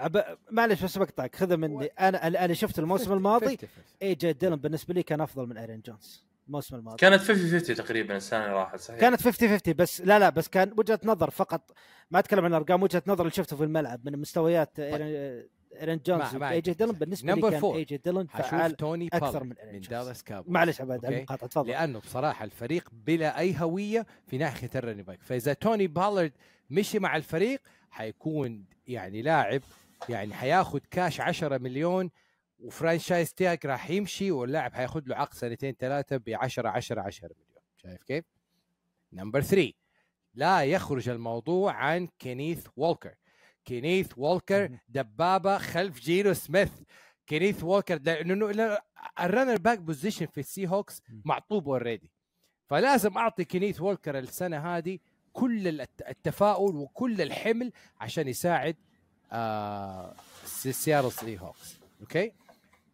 عب... 0.02 0.38
معلش 0.52 0.84
بس 0.84 0.98
بقطعك. 0.98 1.36
خذها 1.36 1.56
مني. 1.58 1.86
أنا 1.86 2.28
أنا 2.28 2.46
أنا 2.46 2.54
شفت 2.54 2.80
الموسم 2.80 3.14
الماضي. 3.14 3.58
50-50. 3.58 3.60
إي 4.02 4.16
جي 4.16 4.34
ديلن 4.34 4.56
بالنسبة 4.56 4.94
لي 4.94 5.04
كان 5.04 5.22
أفضل 5.22 5.48
من 5.48 5.58
أيرين 5.58 5.82
جونز 5.86 6.26
الموسم 6.48 6.76
الماضي. 6.76 6.98
كانت 6.98 7.22
50 7.22 7.60
50 7.60 7.76
تقريبا 7.76 8.18
السنة 8.18 8.44
اللي 8.46 8.56
راحت 8.56 8.80
صحيح؟ 8.80 9.00
كانت 9.00 9.22
50 9.22 9.50
50 9.50 9.74
بس 9.74 10.02
لا 10.02 10.20
لا 10.20 10.30
بس 10.30 10.48
كان 10.48 10.74
وجهة 10.78 11.00
نظر 11.04 11.30
فقط. 11.30 11.72
ما 12.12 12.20
أتكلم 12.20 12.46
عن 12.46 12.54
ارقام 12.54 12.84
وجهة 12.84 13.04
نظر 13.08 13.22
اللي 13.22 13.34
شفته 13.34 13.56
في 13.56 13.64
الملعب 13.64 14.00
من 14.06 14.20
مستويات 14.20 14.80
ايرين 14.80 15.44
إيرين 15.82 16.02
جونز 16.06 16.36
اي 16.36 16.62
جي 16.62 16.74
ديلن 16.74 16.90
مشكلة. 16.90 17.00
بالنسبة 17.00 17.34
لي 17.34 17.42
كان. 17.42 17.64
إي 17.66 17.84
جي 17.84 17.98
ديلن 17.98 18.30
حشوف 18.30 18.52
فعال 18.52 18.76
توني 18.76 19.08
أكثر 19.14 19.32
بالر 19.32 19.44
من 19.44 19.58
إيرين 19.58 19.74
من 19.74 19.82
جونز. 19.82 20.04
دالاس 20.04 20.24
كاوبويز 20.24 20.54
معلش 20.54 20.82
عباد 20.82 21.06
على. 21.06 21.18
المقاطعه 21.18 21.50
تفضل. 21.50 21.70
لأنه 21.70 22.00
بصراحة 22.00 22.46
الفريق 22.46 22.90
بلا 22.92 23.40
أي 23.40 23.56
هوية 23.60 24.06
في 24.28 24.38
ناحية 24.38 24.70
ال 24.76 24.79
running 24.79 25.02
back. 25.02 25.20
فإذا 25.22 25.54
توني 25.54 25.88
بالارد 25.88 26.32
مشي 26.70 27.00
مع 27.00 27.16
الفريق 27.16 27.62
حيكون 27.92 28.66
يعني 28.88 29.22
لاعب 29.22 29.62
يعني 30.10 30.34
حياخذ 30.34 30.80
كاش 30.92 31.22
10 31.22 31.58
مليون 31.58 32.10
و 32.60 32.67
franchise 32.67 33.34
tag 33.34 33.66
راح 33.66 33.90
يمشي 33.90 34.32
واللاعب 34.32 34.74
حياخذ 34.74 35.02
له 35.06 35.16
عقد 35.16 35.34
سنتين 35.34 35.76
ثلاثة 35.80 36.18
ب 36.18 36.30
10 36.30 36.70
10 36.70 37.02
10 37.02 37.28
مليون 37.28 37.64
شايف 37.78 38.04
كيف؟ 38.04 38.26
number 39.14 39.42
3 39.42 39.72
لا 40.34 40.64
يخرج 40.64 41.10
الموضوع 41.10 41.74
عن 41.74 42.08
كينيث 42.20 42.68
وولكر 42.78 43.16
كينيث 43.66 44.12
وولكر. 44.18 44.78
دبابة 44.90 45.58
خلف 45.58 46.00
جينو 46.00 46.34
سميث 46.34 46.72
كينيث 47.28 47.64
وولكر 47.64 48.00
لأنه 48.02 48.78
ال 49.20 49.24
running 49.25 49.58
back 49.58 49.80
position 49.80 50.26
في 50.26 50.40
السي 50.40 50.68
هوكس. 50.68 51.02
معطوب 51.26 51.70
already 51.70 52.12
فلازم 52.70 53.18
أعطي 53.18 53.46
كينيث 53.46 53.82
وولكر 53.82 54.18
السنة 54.20 54.78
هذه 54.78 55.00
كل 55.34 55.68
الت- 55.82 56.02
التفاؤل 56.10 56.76
وكل 56.76 57.22
الحمل 57.22 57.72
عشان 58.00 58.28
يساعد 58.28 58.76
آه 59.32 60.16
سياتل 60.46 61.12
سي 61.12 61.40
هوكس 61.40 61.78
okay 62.02 62.32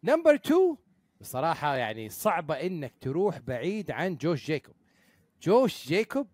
number 0.04 0.34
2 0.34 0.76
بصراحة 1.20 1.76
يعني 1.76 2.08
صعبة 2.08 2.54
إنك 2.54 2.92
تروح 3.00 3.38
بعيد 3.38 3.90
عن 3.90 4.16
جوش 4.16 4.46
جيكوب 4.46 4.74
جوش 5.42 5.88
جيكوب 5.88 6.26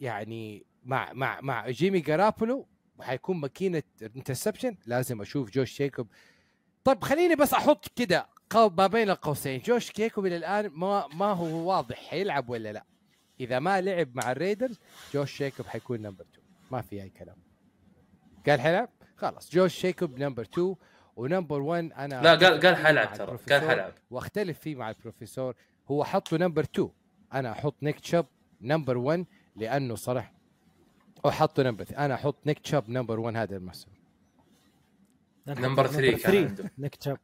يعني 0.00 0.66
مع 0.84 1.12
مع 1.12 1.40
مع 1.40 1.70
جيمي 1.70 2.00
جارابولو 2.00 2.66
حيكون 3.00 3.36
ماكينة 3.36 3.82
interception 4.02 4.76
لازم 4.86 5.20
أشوف 5.20 5.50
جوش 5.50 5.78
جيكوب 5.78 6.06
طيب 6.84 7.04
خليني 7.04 7.34
بس 7.34 7.52
أحط 7.54 7.88
كده 7.96 8.26
ما 8.54 8.86
بين 8.86 9.10
القوسين. 9.10 9.60
جوش 9.60 9.92
جيكوب 9.92 10.26
إلى 10.26 10.36
الآن 10.36 10.66
ما 10.68 11.06
ما 11.06 11.26
هو 11.26 11.68
واضح 11.70 11.96
حيلعب 11.96 12.48
ولا 12.48 12.72
لا. 12.72 12.84
إذا 13.40 13.58
ما 13.58 13.80
لعب 13.80 14.16
مع 14.16 14.32
الريدرز 14.32 14.80
جوش 15.14 15.42
جيكوب 15.42 15.66
حيكون 15.66 16.02
number 16.02 16.24
2 16.32 16.46
ما 16.70 16.80
في 16.82 17.02
أي 17.02 17.10
كلام. 17.10 17.36
قال 18.46 18.60
حيلعب 18.60 18.88
خلاص 19.16 19.50
جوش 19.52 19.82
جيكوب 19.82 20.18
number 20.18 20.42
2 20.42 20.76
و 21.16 21.22
number 21.22 21.60
1 21.60 21.92
أنا 21.92 22.22
لا 22.22 22.30
قال 22.30 22.60
قال 22.60 22.94
مع 22.94 23.04
ترى 23.04 23.38
قال. 23.50 23.68
حيلعب 23.68 23.92
واختلف 24.10 24.58
فيه 24.58 24.76
مع 24.76 24.90
البروفيسور. 24.90 25.54
هو 25.90 26.04
حطه 26.04 26.36
number 26.36 26.62
2 26.62 26.90
أنا 27.34 27.52
أحط 27.52 27.74
نيك 27.82 28.00
تشاب 28.00 28.26
number 28.60 28.98
1 28.98 29.26
لأنه 29.56 29.94
صراحة 29.94 30.32
احطه 31.26 31.62
number 31.62 31.86
أنا 31.98 32.14
أحط 32.14 32.46
نيك 32.46 32.58
تشاب 32.58 32.90
number 32.90 33.20
1 33.20 33.36
هذا 33.36 33.56
الموسم 33.56 33.88
number 35.46 35.86
3 35.86 36.16
كان 36.16 36.46
عنده. 36.46 36.70
نيك 36.78 36.94
تشاب. 36.94 37.18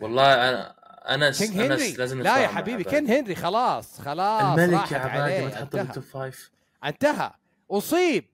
والله 0.00 0.34
أنا 0.34 0.74
انس 1.14 1.38
كينج 1.42 1.60
انس 1.60 1.80
هنري. 1.80 1.92
لازم 1.92 2.22
لا 2.22 2.38
يا 2.38 2.48
حبيبي 2.48 2.84
كينج 2.84 3.06
هنري 3.06 3.34
خلاص 3.34 4.00
خلاص 4.00 4.58
الملك 4.58 4.92
يا 4.92 4.98
عبادي 4.98 5.44
ما 5.44 5.50
تحطه. 5.50 5.82
بال 5.82 5.90
top 5.90 6.02
five 6.04 6.50
انتهى. 6.84 7.32
أصيب. 7.70 8.24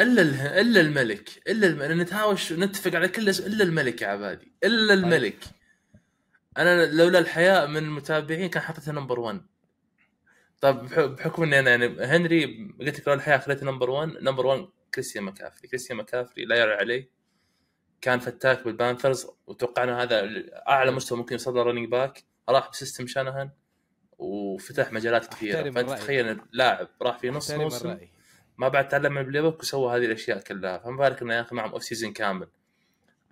إلا 0.00 0.22
ال- 0.22 0.40
إلا 0.40 0.80
الملك 0.80 1.28
إلا 1.48 1.66
الملك 1.66 1.90
نتهاوش 1.90 2.52
نتفق 2.52 2.94
على 2.94 3.08
كل 3.08 3.28
إلا 3.28 3.64
الملك 3.64 4.02
يا 4.02 4.06
عبادي 4.08 4.52
إلا 4.64 4.94
طيب. 4.94 5.04
الملك. 5.04 5.38
أنا 6.58 6.86
لولا 6.86 7.18
الحياء 7.18 7.66
من 7.66 7.76
المتابعين 7.76 8.50
كان 8.50 8.62
حطيته 8.62 8.92
number 8.92 9.20
1 9.20 9.40
طيب 10.60 10.76
بح- 10.76 11.00
بحكم 11.00 11.42
إني 11.42 11.58
أنا 11.58 11.70
يعني 11.70 11.86
هنري 12.04 12.44
قلت 12.80 13.00
لك 13.00 13.08
لولا 13.08 13.20
الحياء 13.20 13.38
خليته 13.38 13.66
number 13.66 13.90
1 13.90 14.08
number 14.22 14.46
1 14.46 14.66
كريستيان 14.94 15.24
مكافري 15.24 15.68
كريستيان 15.68 15.98
مكافري 15.98 16.44
لا 16.44 16.56
يعلى 16.56 16.72
عليه. 16.72 17.10
كان 18.00 18.18
فتاك 18.18 18.64
بالبانثرز 18.64 19.26
وتوقعنا 19.46 20.02
هذا 20.02 20.22
أعلى 20.68 20.90
مستوى 20.90 21.18
ممكن 21.18 21.32
يوصل 21.32 21.54
له 21.54 21.62
running 21.62 21.88
back 21.88 22.24
راح 22.48 22.70
ب 22.70 22.75
system 22.75 23.06
شانهان 23.06 23.50
وفتح 24.18 24.92
مجالات 24.92 25.26
كثيرة. 25.34 25.70
فأنت. 25.70 25.90
تخيل 25.90 26.40
لاعب 26.52 26.88
راح 27.02 27.18
في 27.18 27.30
نص 27.30 27.50
موسم 27.50 27.96
ما 28.58 28.68
بعد 28.68 28.88
تعلم 28.88 29.12
من 29.12 29.18
ال 29.18 29.42
playbook 29.42 29.60
وسوى 29.60 29.96
هذه 29.96 30.04
الأشياء 30.04 30.40
كلها. 30.40 30.78
فما 30.78 30.96
بالك 30.96 31.22
إنه 31.22 31.34
ياخذ 31.34 31.56
معهم 31.56 31.72
off 31.72 31.84
season 31.84 32.12
كامل. 32.12 32.48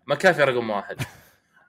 مكافري 0.07 0.43
رقم 0.43 0.71
واحد. 0.71 0.97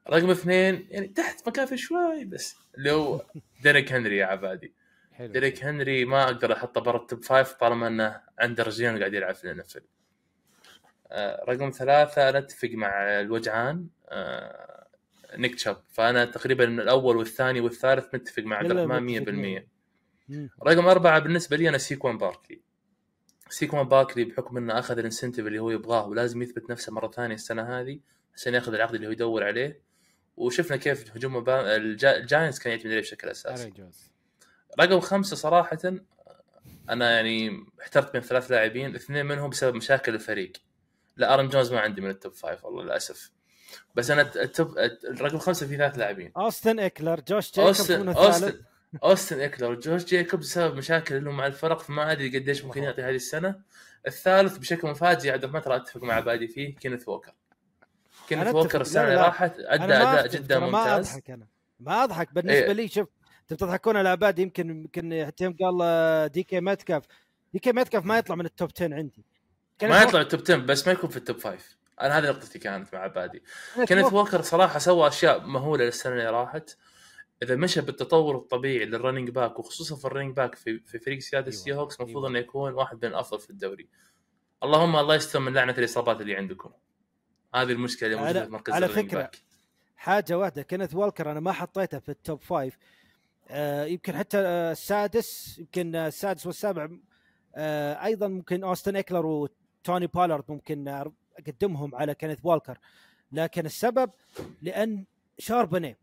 رقم 0.09 0.29
اثنين 0.29 0.87
يعني 0.89 1.07
تحت 1.07 1.47
مكافري 1.47 1.77
شوي 1.77 2.25
بس 2.25 2.55
اللي 2.77 2.91
هو 2.91 3.21
ديريك 3.61 3.93
هنري 3.93 4.17
يا 4.17 4.25
عبادي. 4.25 4.73
حلو. 5.13 5.33
ديريك 5.33 5.63
هنري 5.63 6.05
ما 6.05 6.23
أقدر 6.23 6.53
أحطه 6.53 6.81
برا 6.81 6.97
ال 6.97 7.04
top 7.04 7.23
five 7.23 7.53
طالما 7.53 7.87
إنه 7.87 8.21
عنده 8.39 8.63
رجلين 8.63 8.95
وقاعد 8.95 9.13
يلعب 9.13 9.35
في 9.35 9.43
ال 9.51 9.59
NFL 9.59 9.81
آه 11.11 11.45
رقم 11.49 11.69
ثلاثة 11.69 12.39
نتفق 12.39 12.69
مع 12.69 13.19
الوجعان. 13.19 13.87
آه 14.09 14.87
نيك 15.37 15.55
تشاب 15.55 15.83
فأنا 15.89 16.25
تقريبا 16.25 16.63
الأول 16.63 17.17
والثاني 17.17 17.59
والثالث 17.59 18.15
متفق 18.15 18.43
مع 18.43 18.57
عبد 18.57 18.71
الرحمن 18.71 19.03
متفقين. 19.03 19.59
100% 19.59 19.67
مم. 20.29 20.49
رقم 20.67 20.85
أربعة 20.87 21.19
بالنسبة 21.19 21.57
لي 21.57 21.69
أنا 21.69 21.77
سيكوان 21.77 22.17
باركلي. 22.17 22.61
سيكوان 23.53 23.87
باركلي 23.87 24.23
بحكم 24.23 24.57
أنه 24.57 24.79
أخذ 24.79 24.97
ال 24.97 25.02
incentive 25.02 25.47
اللي 25.47 25.59
هو 25.59 25.69
يبغاه 25.71 26.07
ولازم 26.07 26.41
يثبت 26.41 26.69
نفسه 26.69 26.91
مرة 26.93 27.11
ثانية 27.11 27.35
السنة 27.35 27.79
هذه 27.79 27.99
عشان 28.35 28.53
يأخذ 28.53 28.73
العقد 28.73 28.95
اللي 28.95 29.07
هو 29.07 29.11
يدور 29.11 29.43
عليه. 29.43 29.81
وشفنا 30.37 30.77
كيف 30.77 31.15
هجوم 31.15 31.49
الجا- 31.49 32.17
الجاينتس 32.17 32.59
كان 32.59 32.71
يعتمد 32.71 32.91
عليه 32.91 33.01
بشكل 33.01 33.31
جونز 33.77 34.11
رقم 34.79 34.99
خمسة 34.99 35.35
صراحة 35.35 35.77
أنا 36.89 37.11
يعني 37.11 37.65
احترت 37.81 38.13
بين 38.13 38.21
ثلاث 38.21 38.51
لاعبين 38.51 38.95
اثنين 38.95 39.25
منهم 39.25 39.49
بسبب 39.49 39.75
مشاكل 39.75 40.15
الفريق. 40.15 40.51
لا 41.17 41.33
إيرن 41.33 41.49
جونز 41.49 41.73
ما 41.73 41.79
عندي 41.79 42.01
من 42.01 42.09
ال 42.09 42.15
top 42.15 42.33
five 42.33 42.65
والله 42.65 42.83
للأسف. 42.83 43.31
بس 43.95 44.11
أنا 44.11 44.21
ال 44.21 44.35
top 44.35 44.77
الرقم 45.03 45.37
خمسة 45.37 45.67
في 45.67 45.77
ثلاث 45.77 45.97
لاعبين. 45.97 46.31
أوستن 46.37 46.79
إكلر 46.79 47.21
جوش 47.27 47.51
جيكوبز 47.51 47.91
اوستن 47.91 48.09
الثالث. 48.09 48.55
أوستن 49.03 49.39
إكلر 49.39 49.71
وجوش 49.71 50.05
جيكوبز 50.05 50.45
بسبب 50.45 50.75
مشاكل 50.75 51.23
لهم 51.23 51.37
مع 51.37 51.45
الفرق 51.47 51.79
فما 51.79 52.11
أدري 52.11 52.39
قديش 52.39 52.65
ممكن 52.65 52.83
يعطي 52.83 53.01
هذه 53.01 53.15
السنة. 53.15 53.61
الثالث 54.07 54.57
بشكل 54.57 54.87
مفاجئ 54.87 55.31
عبد 55.31 55.43
الرحمن 55.43 55.61
ترى 55.61 55.75
أتفق 55.75 56.03
مع 56.03 56.13
عبادي 56.13 56.47
فيه 56.47 56.75
كينيث 56.75 57.07
ووكر. 57.07 57.33
كينيث 58.29 58.47
أنا 58.47 58.55
ووكر. 58.57 58.81
السنة 58.81 59.03
اللي. 59.03 59.15
راحت 59.15 59.59
أدى 59.59 59.87
ما 59.87 60.13
أداء 60.13 60.27
جدا 60.27 60.55
ترى 60.55 60.71
ما 60.71 60.79
ممتاز. 60.79 61.09
أضحك 61.09 61.29
أنا. 61.29 61.47
ما 61.79 62.03
أضحك. 62.03 62.33
بالنسبة 62.33 62.65
إيه. 62.65 62.71
لي 62.71 62.87
شوف 62.87 63.07
أنتم 63.41 63.55
تضحكون 63.55 63.97
على 63.97 64.09
عبادي 64.09 64.41
يمكن 64.41 64.69
يمكن 64.69 65.25
حتى 65.25 65.43
يوم 65.43 65.55
قال 65.61 65.79
آه، 65.81 66.27
دي 66.27 66.43
كي 66.43 66.59
ماتكاف 66.59 67.03
دي 67.53 67.59
كي 67.59 67.71
ماتكاف 67.71 68.05
ما 68.05 68.17
يطلع 68.17 68.35
من 68.35 68.45
ال 68.45 68.51
top 68.51 68.69
10 68.75 68.95
عندي. 68.95 69.25
ما 69.83 70.01
يطلع 70.01 70.21
ال 70.21 70.26
top 70.26 70.41
10 70.41 70.55
بس 70.55 70.87
ما 70.87 70.93
يكون 70.93 71.09
في 71.09 71.17
ال 71.17 71.23
top 71.23 71.39
5 71.39 71.57
أنا 72.01 72.17
هذه 72.17 72.29
نقطتي 72.29 72.59
كانت 72.59 72.93
مع 72.93 72.99
عبادي 72.99 73.43
كينيث 73.87 74.03
ووكر. 74.05 74.15
ووكر 74.15 74.41
صراحة 74.41 74.79
سوى 74.79 75.07
أشياء 75.07 75.39
مهولة 75.39 75.85
للسنة 75.85 76.13
اللي 76.13 76.29
راحت. 76.29 76.77
إذا 77.43 77.55
مشى 77.55 77.81
بالتطور 77.81 78.35
الطبيعي 78.35 78.85
لل 78.85 78.95
running 78.95 79.29
back 79.29 79.59
وخصوصا 79.59 79.95
في 79.95 80.05
ال 80.05 80.09
running 80.09 80.35
back 80.35 80.55
في, 80.55 80.79
في 80.79 80.99
فريق 80.99 81.19
سياتل 81.19 81.47
أيوة، 81.47 81.55
السي 81.55 81.73
هوكس 81.73 81.99
المفروض 81.99 82.25
أيوة. 82.25 82.29
إنه 82.29 82.39
يكون 82.39 82.73
واحد 82.73 83.05
من 83.05 83.11
الافضل 83.11 83.39
في 83.39 83.49
الدوري 83.49 83.89
اللهم 84.63 84.95
الله 84.95 85.15
يستر 85.15 85.39
من 85.39 85.53
لعنة 85.53 85.75
الإصابات 85.77 86.21
اللي 86.21 86.35
عندكم 86.35 86.71
هذه 87.55 87.71
المشكلة 87.71 88.09
اللي 88.09 88.21
موجودة 88.21 88.45
في 88.45 88.51
مركز 88.51 88.73
على 88.73 88.87
فكرة، 88.87 89.21
back. 89.21 89.37
حاجة 89.95 90.37
واحدة 90.37 90.61
كينيث 90.61 90.95
وولكر 90.95 91.31
أنا 91.31 91.39
ما 91.39 91.51
حطيته 91.51 91.99
في 91.99 92.09
ال 92.09 92.17
top 92.17 92.41
five 92.41 92.77
آه 93.49 93.85
يمكن 93.85 94.15
حتى 94.15 94.37
آه 94.37 94.71
السادس 94.71 95.59
يمكن 95.59 95.95
آه 95.95 96.07
السادس 96.07 96.45
والسابع 96.45 96.89
آه 97.55 98.05
أيضا 98.05 98.27
ممكن 98.27 98.63
أوستن 98.63 98.95
إكلر 98.95 99.25
وتوني 99.25 100.07
بالارد 100.07 100.43
ممكن 100.49 100.87
أقدمهم 101.39 101.95
على 101.95 102.15
كينيث 102.15 102.39
وولكر 102.43 102.77
لكن 103.31 103.65
السبب 103.65 104.11
لأن 104.61 105.05
شاربوني 105.39 105.97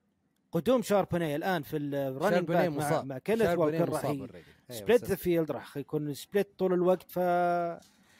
قدوم 0.52 0.82
شاربوني 0.82 1.36
الآن 1.36 1.62
في 1.62 1.76
ال 1.76 1.85
running 1.85 2.44
back 2.48 2.68
مع, 2.68 3.02
مع 3.02 3.18
كينيث 3.18 3.56
وولكر 3.58 3.88
راح 3.88 4.00
split 4.70 5.04
the 5.04 5.14
field 5.14 5.50
راح 5.50 5.76
يكون 5.76 6.14
split 6.14 6.58
طول 6.58 6.72
الوقت 6.72 7.10
ف 7.10 7.18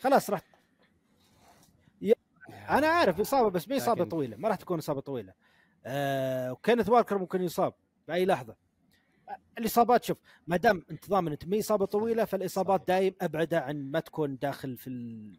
خلاص 0.00 0.30
راح 0.30 0.42
أنا 2.70 2.86
عارف 2.86 3.20
إصابة 3.20 3.50
بس 3.50 3.68
ما 3.68 3.76
إصابة 3.76 4.00
لكن- 4.00 4.10
طويلة 4.10 4.36
ما 4.36 4.48
راح 4.48 4.56
تكون 4.56 4.78
إصابة 4.78 5.00
طويلة. 5.00 5.32
آه 5.86 6.52
وكينيث 6.52 6.88
والكر 6.88 7.18
ممكن 7.18 7.42
يصاب 7.42 7.74
بأي 8.08 8.26
لحظة. 8.26 8.54
الإصابات 9.58 10.04
شوف 10.04 10.18
ما 10.46 10.56
دام 10.56 10.84
انت 10.90 11.10
ضامن 11.10 11.32
انت 11.32 11.46
ما 11.46 11.58
اصابه 11.58 11.86
طويلة 11.86 12.24
فالإصابات. 12.24 12.88
دايم 12.88 13.14
ابعده 13.20 13.60
عن 13.60 13.90
ما 13.90 14.00
تكون 14.00 14.36
داخل 14.36 14.76
في 14.76 14.86
ال... 14.90 15.32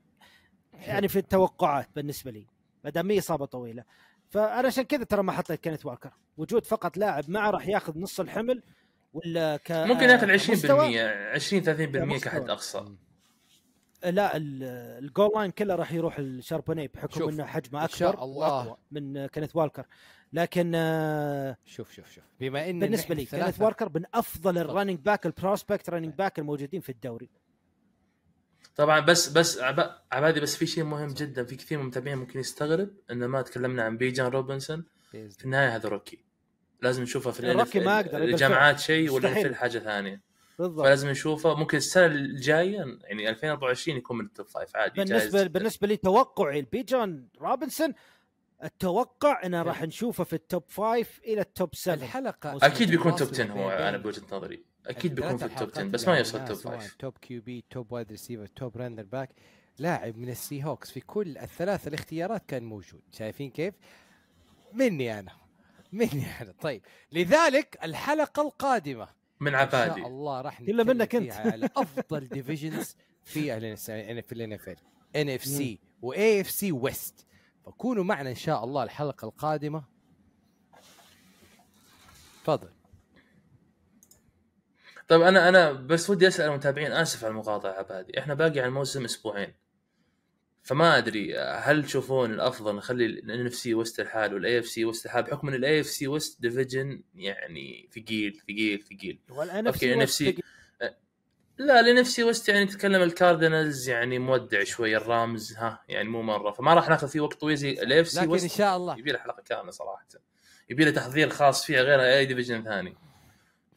يعني 0.74 1.08
في 1.08 1.20
التوقعات 1.20 1.90
بالنسبة 1.96 2.32
لي. 2.32 2.48
ما 2.84 2.90
دام 2.90 3.06
ما 3.06 3.18
إصابة 3.18 3.46
طويلة. 3.46 3.84
فأنا 4.32 4.68
عشان 4.68 4.84
كذا 4.84 5.04
ترى 5.04 5.24
ما 5.24 5.32
حطيت 5.32 5.60
كينيث 5.60 5.86
والكر 5.86 6.12
وجود 6.38 6.66
فقط 6.66 6.98
لاعب 6.98 7.30
معه 7.30 7.50
راح 7.50 7.68
ياخذ 7.68 8.00
نص 8.00 8.20
الحمل 8.20 8.64
ولا 9.14 9.58
ك 9.58 9.72
ممكن 9.72 10.10
ياخذ 10.10 10.28
20% 10.32 10.48
كمستوى، 10.48 11.00
20 11.00 11.64
30% 11.64 11.68
كمستوى. 12.00 12.20
كحد 12.20 12.50
أقصى. 12.50 12.86
لا 14.04 14.38
ال- 14.38 14.64
ال 15.04 15.09
goal 15.09 15.32
line 15.36 15.52
كله 15.52 15.76
راح 15.76 15.92
يروح 15.94 16.20
لشاربوني 16.20 16.88
بحكم 16.88 17.20
شوف، 17.20 17.30
إنه 17.30 17.46
حجمه 17.46 17.86
أكبر 17.86 18.24
الله. 18.24 18.78
من 18.92 19.26
كينيث 19.28 19.56
والكر 19.56 19.86
لكن 20.34 20.72
آه، 20.76 21.58
شوف 21.66 21.92
شوف 21.94 22.12
شوف. 22.12 22.24
بما 22.40 22.70
إن 22.70 22.80
بالنسبة 22.80 23.16
لي 23.16 23.26
كينيث 23.26 23.62
والكر 23.62 23.92
من 23.96 24.04
أفضل 24.14 24.58
ال 24.58 24.63
running 24.63 25.00
back 25.00 25.26
ال 25.26 25.33
prospect 25.33 25.90
running 25.90 26.14
back 26.14 26.40
الموجودين 26.40 26.82
في 26.82 26.90
الدوري. 26.90 27.30
طبعا 28.76 29.00
بس 29.00 29.30
بس 29.30 29.60
عب- 29.60 30.02
عبادي 30.12 30.40
بس 30.40 30.56
في 30.56 30.66
شيء 30.66 30.84
مهم 30.84 31.08
جدا 31.08 31.44
في 31.44 31.56
كثير 31.56 31.78
من 31.78 31.84
المتابعين 31.84 32.18
ممكن 32.18 32.40
يستغرب 32.40 32.90
ان 33.12 33.26
ما 33.26 33.42
تكلمنا 33.42 33.84
عن 33.84 33.98
بيجان 33.98 34.28
روبنسون 34.28 34.86
في 35.12 35.46
النهاية 35.46 35.76
هذا 35.76 35.90
rookie. 35.90 36.24
لازم 36.82 37.04
نشوفه 37.04 37.32
في 37.32 37.52
rookie 37.52 37.80
ما 37.80 38.00
يبي 38.00 38.18
الجامعات 38.18 38.80
شيء 38.80 39.04
مستحيل. 39.06 39.26
وال 39.30 39.40
NFL 39.40 39.56
حاجة 39.56 39.80
ثانية. 39.80 40.22
بالضبط. 40.60 40.86
فلازم 40.86 41.10
نشوفه. 41.10 41.56
ممكن 41.56 41.78
السنة 41.78 42.06
الجاية 42.06 42.86
يعني 43.04 43.30
2024 43.30 43.98
يكون 43.98 44.18
من 44.18 44.26
ال 44.26 44.31
top 44.31 44.48
five 44.48 44.76
عادي 44.76 44.94
جايز. 45.04 45.10
بالنسبة 45.12 45.40
جداً. 45.44 45.50
بالنسبة 45.52 45.88
لي 45.88 45.98
توقعي 45.98 46.62
لبيجون 46.62 47.28
روبنسون 47.42 47.94
التوقع 48.64 49.46
إنه 49.46 49.62
راح 49.62 49.82
نشوفه 49.84 50.24
في 50.24 50.34
ال 50.34 50.41
top 50.41 50.64
five 50.68 51.20
إلى 51.26 51.42
ال 51.42 51.50
top 51.50 51.76
7 51.76 51.96
الحلقة 52.06 52.58
أكيد 52.66 52.90
بيكون 52.90 53.16
top 53.16 53.28
الفاصل 53.30 53.44
10 53.44 53.54
هو 53.54 53.70
أنا 53.70 53.98
بوجهة 53.98 54.24
نظري. 54.32 54.64
أكيد 54.88 55.16
بيكون 55.16 55.38
في 55.38 55.46
ال 55.46 55.52
top 55.52 55.70
10 55.70 55.82
الحلقات 55.82 55.86
بس 55.86 56.08
ما 56.08 56.18
يوصل 56.18 56.46
top 56.46 56.58
سواء 56.58 56.80
5 56.80 56.96
top 57.00 57.14
QB 57.22 57.64
top 57.70 57.92
wide 57.92 58.12
receiver 58.12 58.46
top 58.46 58.78
running 58.78 59.04
back 59.04 59.30
لاعب 59.80 60.18
من 60.18 60.30
ال 60.30 60.64
Seahawks 60.64 60.92
في 60.92 61.00
كل 61.02 61.38
الثلاث 61.38 61.88
الاختيارات 61.88 62.46
كان 62.48 62.64
موجود. 62.64 63.02
شايفين 63.12 63.52
كيف؟ 63.52 63.74
مني 64.74 65.20
أنا 65.20 65.32
مني 65.92 66.42
أنا. 66.42 66.54
طيب 66.62 66.82
لذلك 67.12 67.78
الحلقة 67.84 68.42
القادمة 68.42 69.08
من 69.40 69.56
إن 69.56 69.72
شاء 69.72 69.82
عبادي. 69.82 70.06
الله 70.06 70.42
راح 70.42 70.62
نتكلم 70.62 70.88
منك. 70.88 71.18
فيها 71.18 71.52
على 71.52 71.70
أفضل 71.78 72.28
divisions 72.38 72.96
في 73.24 73.42
في 73.78 74.32
الان 74.32 74.54
اف 74.54 74.70
ال 74.70 74.78
ان 75.16 75.30
اف 75.30 75.44
سي 75.44 75.80
واي 76.02 76.42
اف 76.42 76.52
سي 76.52 76.72
ويست 76.72 77.26
فكونوا 77.66 78.04
معنا 78.04 78.30
إن 78.30 78.36
شاء 78.36 78.64
الله 78.64 78.84
الحلقة 78.84 79.26
القادمة. 79.26 79.84
تفضل. 82.44 82.70
طيب 85.12 85.22
أنا 85.22 85.50
أنا 85.50 85.72
بس 85.72 86.10
ودي 86.10 86.28
أسأل 86.28 86.50
المتابعين 86.50 86.92
آسف 86.92 87.24
على 87.24 87.32
المقاطعة 87.32 87.72
عبادي 87.72 88.20
إحنا 88.20 88.34
باقي 88.34 88.60
على 88.60 88.66
الموسم 88.66 89.06
أسبوعين. 89.06 89.54
فما 90.64 90.98
أدري 90.98 91.38
هل 91.38 91.84
تشوفون 91.84 92.34
الأفضل 92.34 92.76
نخلي 92.76 93.06
ال 93.06 93.46
NFC 93.46 93.54
West 93.54 94.00
لحال 94.00 94.34
وال 94.34 94.60
AFC 94.60 94.66
West 94.66 95.06
لحال 95.06 95.24
بحكم 95.24 95.48
إن 95.48 95.54
ال 95.54 95.80
AFC 95.80 95.86
West 95.86 96.42
division 96.42 97.04
يعني 97.16 97.90
ثقيل 97.96 98.42
ثقيل 98.48 98.84
ثقيل. 98.84 99.20
والان 99.30 99.68
okay، 99.68 100.06
NFC 100.06 100.42
لا 101.58 101.80
ال 101.80 101.98
NFC 101.98 102.08
West 102.08 102.50
يعني 102.50 102.66
تتكلم 102.66 103.02
ال 103.02 103.11
Cardinals 103.11 103.90
يعني 103.90 104.20
مودع 104.20 104.64
شوي 104.64 104.98
ال 104.98 105.09
Rams 105.09 105.54
ها 105.54 105.84
يعني 105.88 106.10
مو 106.10 106.22
مرة. 106.22 106.52
فما 106.52 106.74
راح 106.74 106.90
ناخذ 106.90 107.08
فيه 107.08 107.20
وقت 107.20 107.34
طويل 107.34 107.58
زي 107.58 107.72
ال 107.72 108.02
AFC 108.02 108.20
لكن 108.20 108.30
إن 108.30 108.36
West 108.36 108.58
شاء 108.58 108.78
الله. 108.78 108.98
يبي 108.98 109.12
له 109.12 109.20
حلقة 109.20 109.44
كاملة 109.46 109.72
صراحة. 109.72 110.08
يبي 110.70 110.86
له 110.86 110.92
تحضير 110.92 111.30
خاص 111.30 111.66
فيها 111.66 111.82
غير 111.82 112.02
أي 112.02 112.26
division 112.26 112.64
ثاني. 112.64 112.98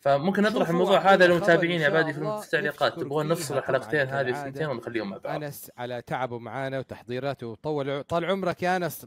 فممكن 0.04 0.42
نطرح 0.42 0.68
الموضوع 0.68 0.98
هذا 0.98 1.26
للمتابعين 1.26 1.80
يا 1.80 1.86
عبادي 1.86 2.12
في 2.12 2.40
التعليقات 2.44 3.00
تبغون 3.00 3.28
نفصل 3.28 3.58
الحلقتين 3.58 4.08
هذه. 4.08 4.28
الثنتين 4.28 4.66
ونخليهم 4.66 5.10
مع 5.10 5.16
بعض. 5.16 5.42
أنس 5.42 5.70
على 5.76 6.02
تعبه 6.02 6.38
معانا 6.38 6.78
وتحضيراته 6.78 7.46
وطول 7.46 8.02
طال 8.02 8.24
عمرك 8.24 8.62
يا 8.62 8.76
أنس. 8.76 9.06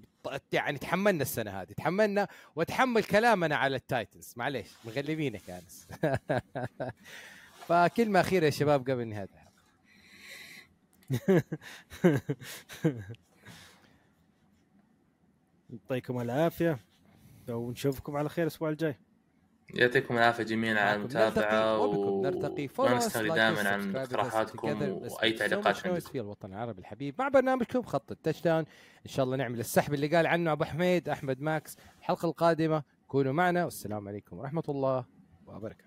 يعني 0.52 0.78
تحملنا 0.78 1.22
السنة 1.22 1.62
هذه 1.62 1.72
تحملنا 1.72 2.28
وتحمل 2.56 3.04
كلامنا 3.04 3.56
على 3.56 3.76
ال 3.76 3.83
Titans. 3.83 4.34
معليش 4.36 4.68
مغلبينك 4.86 5.50
يا 5.50 5.60
أنس. 5.60 5.88
فكلمة 7.68 8.20
أخيرة 8.20 8.46
يا 8.46 8.50
شباب 8.50 8.90
قبل 8.90 9.08
نهاية 9.08 9.30
الحلقة. 9.34 9.48
يعطيكم 15.70 16.22
العافية 16.22 16.80
ونشوفكم 17.50 18.18
على 18.18 18.30
خير 18.30 18.44
الأسبوع 18.46 18.70
الجاي. 18.70 19.07
يعطيكم 19.74 20.18
العافية 20.18 20.44
جميعا 20.44 20.80
على 20.80 20.96
المتابعة 20.96 21.78
ونستقبل 21.78 23.28
like 23.28 23.32
us, 23.32 23.36
دائما 23.36 23.70
عن 23.70 23.96
اقتراحاتكم. 23.96 24.82
وأي 24.82 25.32
تعليقات 25.32 25.88
عندكم. 25.88 26.00
في 26.00 26.20
الوطن 26.20 26.54
العربي. 26.54 26.80
الحبيب 26.80 27.16
مع 27.20 27.28
برنامجكم 27.28 27.82
خط 27.82 28.12
ال 28.12 28.42
touchdown 28.42 28.66
إن 29.06 29.10
شاء 29.10 29.26
الله 29.26 29.38
نعمل 29.38 29.60
السحب 29.60 29.94
اللي 29.94 30.08
قال 30.08 30.28
عنه 30.28 30.52
أبو 30.52 30.64
حميد 30.64 31.10
أحمد 31.10 31.42
ماكس. 31.42 31.78
الحلقة 32.00 32.26
القادمة 32.26 32.84
كونوا 33.08 33.34
معنا. 33.34 33.66
والسلام 33.66 34.08
عليكم 34.08 34.38
ورحمة 34.38 34.64
الله 34.70 35.06
وبركاته. 35.48 35.87